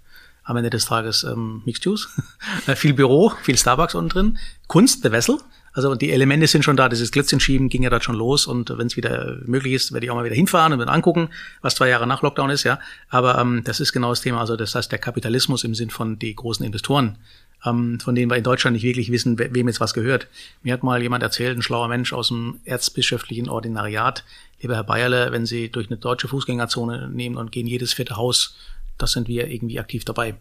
Am 0.45 0.57
Ende 0.57 0.71
des 0.71 0.85
Tages 0.87 1.25
ähm, 1.25 1.63
Mixed 1.65 1.87
Use, 1.87 2.09
äh, 2.67 2.77
viel 2.77 2.93
Büro, 2.93 3.33
viel 3.43 3.57
Starbucks 3.57 3.95
unten 3.95 4.11
drin, 4.11 4.39
Kunst, 4.67 5.03
The 5.03 5.13
Vessel, 5.13 5.39
also 5.73 5.95
die 5.95 6.11
Elemente 6.11 6.47
sind 6.47 6.65
schon 6.65 6.77
da, 6.77 6.89
dieses 6.89 7.13
Glitzenschieben 7.13 7.69
ging 7.69 7.85
ja 7.85 7.91
da 7.91 8.01
schon 8.01 8.17
los 8.17 8.47
und 8.47 8.77
wenn 8.77 8.89
es 8.89 8.97
wieder 8.97 9.39
möglich 9.45 9.75
ist, 9.75 9.93
werde 9.93 10.05
ich 10.05 10.11
auch 10.11 10.17
mal 10.17 10.25
wieder 10.25 10.35
hinfahren 10.35 10.73
und 10.73 10.81
dann 10.81 10.89
angucken, 10.89 11.31
was 11.63 11.77
zwei 11.77 11.89
Jahre 11.89 12.07
nach 12.09 12.23
Lockdown 12.23 12.51
ist, 12.51 12.65
ja. 12.65 12.81
Aber 13.09 13.39
ähm, 13.39 13.63
das 13.65 13.79
ist 13.79 13.93
genau 13.93 14.11
das 14.11 14.21
Thema, 14.21 14.41
also 14.41 14.57
das 14.57 14.75
heißt 14.75 14.91
der 14.91 14.99
Kapitalismus 14.99 15.63
im 15.63 15.75
Sinn 15.75 15.91
von 15.91 16.19
die 16.19 16.35
großen 16.35 16.67
Investoren, 16.67 17.19
ähm, 17.65 18.01
von 18.01 18.15
denen 18.15 18.31
wir 18.31 18.37
in 18.37 18.45
Deutschland 18.45 18.75
nicht 18.75 18.85
wirklich 18.85 19.11
wissen, 19.11 19.39
we 19.39 19.53
wem 19.53 19.69
jetzt 19.69 19.81
was 19.81 19.95
gehört. 19.95 20.29
Mir 20.63 20.73
hat 20.73 20.83
mal 20.83 21.03
jemand 21.03 21.23
erzählt, 21.23 21.57
ein 21.57 21.63
schlauer 21.63 21.89
Mensch 21.89 22.13
aus 22.13 22.29
dem 22.29 22.61
erzbischöflichen 22.65 23.49
Ordinariat, 23.49 24.25
lieber 24.61 24.77
Herr 24.77 24.85
Bayerle, 24.85 25.33
wenn 25.33 25.47
Sie 25.47 25.71
durch 25.71 25.89
eine 25.89 25.99
deutsche 25.99 26.29
Fußgängerzone 26.29 27.09
nehmen 27.09 27.37
und 27.37 27.53
gehen 27.53 27.67
jedes 27.67 27.93
vierte 27.93 28.17
Haus 28.17 28.57
das 29.01 29.13
sind 29.13 29.29
wir 29.29 29.49
irgendwie 29.49 29.81
aktiv 29.81 30.05
dabei. 30.05 30.35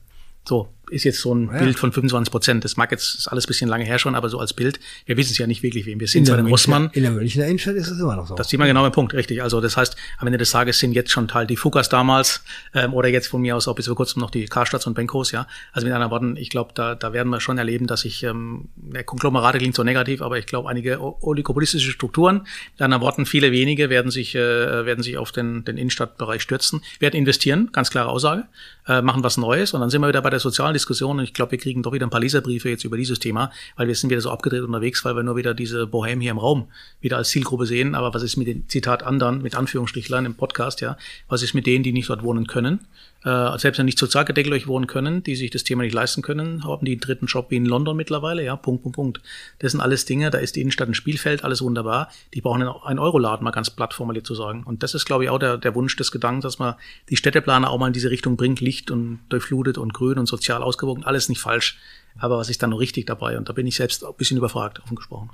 So, 0.48 0.70
ist 0.90 1.04
jetzt 1.04 1.20
so 1.20 1.34
ein 1.34 1.50
ja. 1.52 1.60
Bild 1.60 1.80
von 1.80 1.92
25 1.92 2.32
Prozent. 2.32 2.66
Das 2.66 2.78
mag 2.78 2.92
jetzt, 2.92 3.16
ist 3.16 3.28
alles 3.28 3.48
bisschen 3.48 3.70
lange 3.70 3.86
her 3.86 4.00
schon, 4.00 4.16
aber 4.16 4.30
so 4.30 4.40
als 4.40 4.54
Bild, 4.54 4.80
wir 5.06 5.18
wissen 5.18 5.32
es 5.32 5.38
ja 5.38 5.48
nicht 5.48 5.64
wirklich, 5.64 5.86
wem 5.86 6.00
wir 6.00 6.08
sind. 6.08 6.22
In 6.22 6.26
zwar 6.26 6.38
den 6.38 6.48
Rossmann. 6.48 6.90
In 6.94 7.04
der 7.04 7.12
Münchner 7.12 7.46
Innenstadt 7.46 7.76
ist 7.76 7.90
es 7.90 8.00
immer 8.00 8.16
noch 8.16 8.28
so. 8.28 8.36
Das 8.36 8.48
ist 8.48 8.54
immer 8.54 8.68
genau 8.68 8.84
der 8.84 8.92
Punkt, 8.92 9.14
richtig. 9.14 9.42
Also 9.42 9.62
das 9.62 9.78
heißt, 9.78 9.96
am 10.18 10.28
Ende 10.28 10.38
des 10.38 10.52
Tages 10.52 10.80
sind 10.80 10.94
jetzt 10.94 11.12
schon 11.12 11.28
Teil 11.28 11.48
die 11.48 11.56
Fukas 11.56 11.90
damals 11.90 12.44
ähm, 12.74 12.94
oder 12.94 13.10
jetzt 13.10 13.28
von 13.28 13.42
mir 13.42 13.56
aus 13.56 13.68
auch 13.68 13.76
bis 13.76 13.88
vor 13.88 13.96
kurzem 13.96 14.20
noch 14.22 14.32
die 14.32 14.46
Karstadts 14.46 14.88
und 14.88 14.94
Benkos, 14.94 15.32
ja. 15.32 15.48
Also 15.72 15.86
mit 15.86 15.94
anderen 15.94 16.12
Worten, 16.12 16.38
ich 16.38 16.50
glaube, 16.50 16.72
da, 16.74 16.96
da 16.96 17.14
werden 17.14 17.30
wir 17.30 17.40
schon 17.40 17.58
erleben, 17.58 17.88
dass 17.88 18.02
sich, 18.02 18.24
ähm, 18.24 18.70
der 18.76 19.04
Konglomerate 19.04 19.58
klingt 19.58 19.76
so 19.76 19.84
negativ, 19.84 20.22
aber 20.22 20.38
ich 20.38 20.46
glaube, 20.46 20.70
einige 20.70 21.00
oligopolistische 21.02 21.92
Strukturen, 21.92 22.48
mit 22.74 22.82
anderen 22.82 23.02
Worten, 23.02 23.26
viele 23.26 23.52
wenige 23.52 23.90
werden 23.90 24.12
sich, 24.12 24.36
äh, 24.36 24.86
werden 24.86 25.04
sich 25.04 25.18
auf 25.18 25.32
den, 25.32 25.64
den 25.66 25.78
Innenstadtbereich 25.78 26.42
stürzen, 26.42 26.82
werden 27.00 27.16
investieren, 27.16 27.70
ganz 27.72 27.90
klare 27.90 28.10
Aussage, 28.10 28.46
äh, 28.88 29.02
machen 29.02 29.24
was 29.24 29.38
Neues 29.38 29.74
und 29.74 29.82
dann 29.82 29.90
sind 29.90 30.02
wir 30.02 30.08
wieder 30.08 30.22
bei 30.22 30.30
der 30.30 30.40
sozialen 30.40 30.74
Diskussion 30.80 31.20
ich 31.20 31.34
glaube, 31.34 31.52
wir 31.52 31.60
kriegen 31.60 31.84
doch 31.84 31.94
wieder 31.94 32.08
ein 32.08 32.10
paar 32.10 32.20
Leserbriefe 32.20 32.70
jetzt 32.70 32.84
über 32.84 32.98
dieses 32.98 33.20
Thema, 33.20 33.52
weil 33.76 33.88
wir 33.88 33.96
sind 33.96 34.10
wieder 34.10 34.22
so 34.22 34.32
abgedreht 34.32 34.64
unterwegs, 34.64 35.04
weil 35.06 35.16
wir 35.16 35.24
nur 35.24 35.36
wieder 35.36 35.54
diese 35.54 35.88
Bohem 35.88 36.22
hier 36.22 36.32
im 36.32 36.38
Raum 36.38 36.68
wieder 37.02 37.18
als 37.18 37.30
Zielgruppe 37.30 37.66
sehen. 37.66 37.96
Aber 37.96 38.14
was 38.14 38.24
ist 38.24 38.38
mit 38.38 38.48
den 38.48 38.68
Zitat 38.68 39.04
anderen, 39.04 39.42
mit 39.42 39.56
Anführungsstrichlein 39.56 40.26
im 40.26 40.36
Podcast, 40.36 40.82
ja? 40.82 40.98
Was 41.28 41.44
ist 41.44 41.54
mit 41.54 41.68
denen, 41.68 41.84
die 41.84 41.92
nicht 41.92 42.10
dort 42.10 42.24
wohnen 42.24 42.48
können? 42.48 42.80
Äh, 43.24 43.58
selbst 43.58 43.78
wenn 43.78 43.86
nicht 43.86 44.00
sozial 44.00 44.24
gedeckelt 44.24 44.68
wohnen 44.68 44.88
können, 44.88 45.24
die 45.24 45.36
sich 45.36 45.52
das 45.52 45.66
Thema 45.66 45.84
nicht 45.84 45.94
leisten 45.94 46.22
können, 46.22 46.64
haben 46.64 46.86
die 46.86 46.94
einen 46.94 47.02
dritten 47.02 47.26
Job 47.26 47.48
wie 47.50 47.58
in 47.58 47.66
London 47.66 47.98
mittlerweile, 47.98 48.44
ja, 48.44 48.56
Punkt, 48.56 48.84
Punkt, 48.84 48.96
Punkt. 48.96 49.22
Das 49.60 49.74
sind 49.74 49.82
alles 49.82 50.06
Dinge, 50.06 50.30
da 50.30 50.38
ist 50.38 50.56
die 50.56 50.62
Innenstadt 50.62 50.88
ein 50.88 50.94
Spielfeld, 50.94 51.44
alles 51.44 51.62
wunderbar. 51.62 52.10
Die 52.34 52.40
brauchen 52.40 52.64
einen 52.64 53.00
Euroladen, 53.00 53.44
mal 53.44 53.52
ganz 53.52 53.70
platt 53.70 53.94
formuliert 53.94 54.26
zu 54.26 54.36
sagen. 54.36 54.64
Und 54.64 54.84
das 54.84 54.94
ist, 54.94 55.06
glaube 55.06 55.26
ich, 55.26 55.30
auch 55.30 55.40
der, 55.40 55.58
der 55.58 55.76
Wunsch 55.76 55.98
des 55.98 56.12
Gedankens, 56.12 56.44
dass 56.44 56.60
man 56.60 56.76
die 57.10 57.18
Städteplaner 57.18 57.70
auch 57.70 57.78
mal 57.78 57.88
in 57.88 57.94
diese 57.94 58.10
Richtung 58.10 58.38
bringt, 58.38 58.62
Licht 58.62 58.90
und 58.90 59.20
durchflutet 59.28 59.78
und 59.78 59.94
grün 59.94 60.18
und 60.18 60.28
sozial 60.28 60.64
ausgewogen, 60.70 61.04
alles 61.04 61.30
nicht 61.30 61.42
falsch. 61.42 61.78
Aber 62.18 62.38
was 62.38 62.50
ist 62.50 62.62
dann 62.62 62.72
noch 62.72 62.80
richtig 62.80 63.06
dabei? 63.06 63.38
Und 63.38 63.50
da 63.50 63.54
bin 63.54 63.66
ich 63.66 63.76
selbst 63.76 64.04
ein 64.04 64.14
bisschen 64.18 64.38
überfragt, 64.38 64.82
offen 64.84 64.96
gesprochen. 64.96 65.30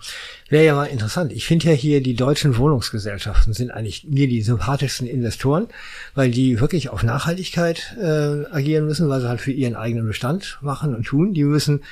Wäre 0.49 0.65
ja 0.65 0.75
mal 0.75 0.85
interessant. 0.85 1.31
Ich 1.31 1.45
finde 1.45 1.67
ja 1.67 1.73
hier, 1.73 2.01
die 2.01 2.15
deutschen 2.15 2.57
Wohnungsgesellschaften 2.57 3.53
sind 3.53 3.71
eigentlich 3.71 4.03
mir 4.03 4.27
die 4.27 4.41
sympathischsten 4.41 5.07
Investoren, 5.07 5.67
weil 6.13 6.31
die 6.31 6.59
wirklich 6.59 6.89
auf 6.89 7.01
Nachhaltigkeit 7.01 7.95
äh, 7.99 8.45
agieren 8.51 8.85
müssen, 8.85 9.09
weil 9.09 9.21
sie 9.21 9.29
halt 9.29 9.41
für 9.41 9.51
ihren 9.51 9.75
eigenen 9.75 10.05
Bestand 10.05 10.59
machen 10.61 10.95
und 10.95 11.05
tun. 11.05 11.33
Die 11.33 11.43
müssen 11.43 11.83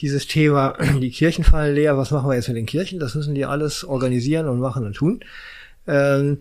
dieses 0.00 0.26
Thema, 0.26 0.76
die 1.00 1.10
Kirchen 1.10 1.44
fallen 1.44 1.74
leer, 1.74 1.96
was 1.96 2.10
machen 2.10 2.28
wir 2.28 2.34
jetzt 2.34 2.48
mit 2.48 2.56
den 2.56 2.66
Kirchen? 2.66 2.98
Das 2.98 3.14
müssen 3.14 3.34
die 3.34 3.46
alles 3.46 3.84
organisieren 3.84 4.48
und 4.48 4.60
machen 4.60 4.84
und 4.84 4.94
tun. 4.94 5.20
Ähm, 5.86 6.38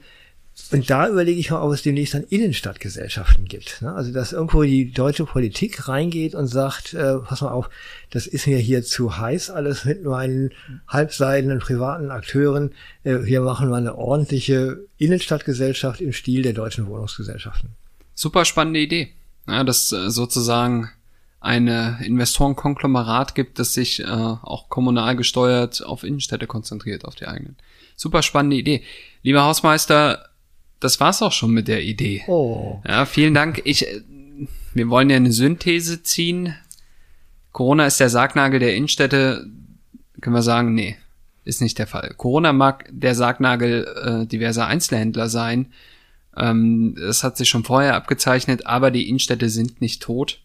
und 0.71 0.89
da 0.89 1.07
überlege 1.07 1.39
ich 1.39 1.51
mal, 1.51 1.61
ob 1.61 1.73
es 1.73 1.81
demnächst 1.81 2.13
dann 2.13 2.23
Innenstadtgesellschaften 2.23 3.45
gibt. 3.45 3.81
Ne? 3.81 3.93
Also 3.93 4.11
dass 4.11 4.33
irgendwo 4.33 4.63
die 4.63 4.91
deutsche 4.91 5.25
Politik 5.25 5.87
reingeht 5.87 6.35
und 6.35 6.47
sagt, 6.47 6.93
äh, 6.93 7.17
pass 7.19 7.41
mal 7.41 7.51
auf, 7.51 7.69
das 8.11 8.27
ist 8.27 8.47
mir 8.47 8.57
hier 8.57 8.83
zu 8.83 9.17
heiß 9.17 9.49
alles 9.49 9.85
mit 9.85 10.03
meinen 10.03 10.51
halbseidenen 10.87 11.59
privaten 11.59 12.11
Akteuren. 12.11 12.71
Äh, 13.03 13.19
hier 13.19 13.41
machen 13.41 13.69
wir 13.69 13.77
eine 13.77 13.95
ordentliche 13.95 14.79
Innenstadtgesellschaft 14.97 16.01
im 16.01 16.13
Stil 16.13 16.43
der 16.43 16.53
deutschen 16.53 16.87
Wohnungsgesellschaften. 16.87 17.69
Super 18.15 18.45
spannende 18.45 18.79
Idee. 18.79 19.09
Ja, 19.47 19.63
dass 19.63 19.91
äh, 19.91 20.09
sozusagen 20.09 20.89
eine 21.39 21.99
Investorenkonglomerat 22.03 23.35
gibt, 23.35 23.59
das 23.59 23.73
sich 23.73 23.99
äh, 23.99 24.05
auch 24.05 24.69
kommunal 24.69 25.15
gesteuert 25.15 25.83
auf 25.85 26.03
Innenstädte 26.03 26.47
konzentriert, 26.47 27.05
auf 27.05 27.15
die 27.15 27.27
eigenen. 27.27 27.57
Super 27.95 28.21
spannende 28.23 28.55
Idee. 28.55 28.83
Lieber 29.23 29.43
Hausmeister, 29.43 30.29
das 30.83 30.99
war's 30.99 31.21
auch 31.21 31.31
schon 31.31 31.51
mit 31.51 31.67
der 31.67 31.83
Idee. 31.83 32.23
Oh. 32.27 32.81
Ja, 32.87 33.05
vielen 33.05 33.33
Dank. 33.33 33.61
Ich, 33.65 33.87
äh, 33.87 34.01
wir 34.73 34.89
wollen 34.89 35.09
ja 35.09 35.15
eine 35.15 35.31
Synthese 35.31 36.03
ziehen. 36.03 36.55
Corona 37.51 37.85
ist 37.85 37.99
der 37.99 38.09
Sargnagel 38.09 38.59
der 38.59 38.75
Innenstädte. 38.75 39.47
Können 40.21 40.35
wir 40.35 40.41
sagen, 40.41 40.73
nee, 40.73 40.97
ist 41.45 41.61
nicht 41.61 41.79
der 41.79 41.87
Fall. 41.87 42.13
Corona 42.17 42.53
mag 42.53 42.89
der 42.91 43.15
Sargnagel 43.15 44.23
äh, 44.23 44.27
diverser 44.27 44.67
Einzelhändler 44.67 45.29
sein. 45.29 45.71
Ähm, 46.35 46.95
das 46.99 47.23
hat 47.23 47.37
sich 47.37 47.49
schon 47.49 47.63
vorher 47.63 47.95
abgezeichnet, 47.95 48.65
aber 48.65 48.91
die 48.91 49.07
Innenstädte 49.07 49.49
sind 49.49 49.81
nicht 49.81 50.01
tot. 50.01 50.39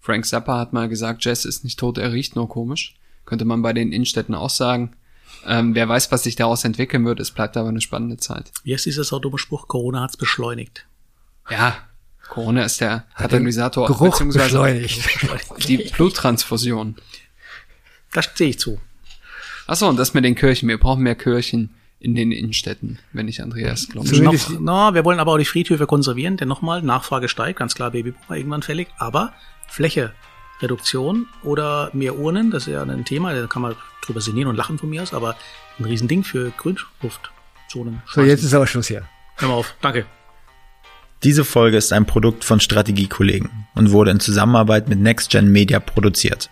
Frank 0.00 0.26
Zappa 0.26 0.58
hat 0.58 0.72
mal 0.72 0.88
gesagt, 0.88 1.24
Jazz 1.24 1.44
ist 1.44 1.64
nicht 1.64 1.78
tot, 1.78 1.98
er 1.98 2.12
riecht 2.12 2.36
nur 2.36 2.48
komisch. 2.48 2.94
Könnte 3.24 3.44
man 3.44 3.62
bei 3.62 3.72
den 3.72 3.92
Innenstädten 3.92 4.34
auch 4.34 4.50
sagen. 4.50 4.92
Ähm, 5.46 5.74
wer 5.74 5.88
weiß, 5.88 6.10
was 6.10 6.22
sich 6.22 6.36
daraus 6.36 6.64
entwickeln 6.64 7.04
wird. 7.04 7.20
Es 7.20 7.30
bleibt 7.30 7.56
aber 7.56 7.68
eine 7.68 7.80
spannende 7.80 8.16
Zeit. 8.16 8.52
Wie 8.62 8.72
ist 8.72 8.86
dieser 8.86 9.04
so 9.04 9.18
dumme 9.18 9.38
Spruch? 9.38 9.68
Corona 9.68 10.02
hat's 10.02 10.16
beschleunigt. 10.16 10.86
Ja, 11.50 11.76
Corona 12.28 12.64
ist 12.64 12.80
der 12.80 13.04
Katalysator, 13.16 13.86
Geruch 13.86 14.12
beziehungsweise 14.12 14.44
beschleunigt. 14.46 15.02
die 15.68 15.76
Bluttransfusion. 15.76 16.96
Das 18.12 18.30
sehe 18.34 18.50
ich 18.50 18.58
zu. 18.58 18.80
Achso, 19.66 19.88
und 19.88 19.96
das 19.96 20.14
mit 20.14 20.24
den 20.24 20.34
Kirchen. 20.34 20.68
Wir 20.68 20.78
brauchen 20.78 21.02
mehr 21.02 21.14
Kirchen 21.14 21.74
in 22.00 22.14
den 22.14 22.32
Innenstädten, 22.32 22.98
wenn 23.12 23.28
ich 23.28 23.42
Andreas 23.42 23.88
glaube. 23.88 24.08
Noch, 24.20 24.60
no, 24.60 24.94
wir 24.94 25.04
wollen 25.04 25.20
aber 25.20 25.32
auch 25.32 25.38
die 25.38 25.44
Friedhöfe 25.44 25.86
konservieren, 25.86 26.36
denn 26.36 26.48
nochmal, 26.48 26.82
Nachfrage 26.82 27.28
steigt, 27.28 27.58
ganz 27.58 27.74
klar 27.74 27.90
Babyboomer 27.92 28.36
irgendwann 28.36 28.62
fällig, 28.62 28.88
aber 28.98 29.32
Fläche 29.68 30.12
Reduktion 30.60 31.26
oder 31.42 31.90
mehr 31.92 32.16
Urnen, 32.16 32.50
das 32.50 32.66
ist 32.66 32.72
ja 32.72 32.82
ein 32.82 33.04
Thema, 33.04 33.34
da 33.34 33.46
kann 33.46 33.62
man 33.62 33.76
drüber 34.04 34.20
sinnieren 34.20 34.48
und 34.48 34.56
lachen 34.56 34.78
von 34.78 34.90
mir 34.90 35.02
aus, 35.02 35.12
aber 35.12 35.36
ein 35.78 35.84
Riesending 35.84 36.24
für 36.24 36.50
Grünluftzonen. 36.50 38.02
So, 38.06 38.22
jetzt 38.22 38.44
ist 38.44 38.54
aber 38.54 38.66
Schluss 38.66 38.88
hier. 38.88 39.08
Hör 39.36 39.48
mal 39.48 39.54
auf, 39.54 39.74
danke. 39.80 40.06
Diese 41.22 41.44
Folge 41.44 41.78
ist 41.78 41.92
ein 41.92 42.06
Produkt 42.06 42.44
von 42.44 42.60
Strategiekollegen 42.60 43.66
und 43.74 43.92
wurde 43.92 44.10
in 44.10 44.20
Zusammenarbeit 44.20 44.88
mit 44.88 45.00
NextGen 45.00 45.50
Media 45.50 45.80
produziert. 45.80 46.50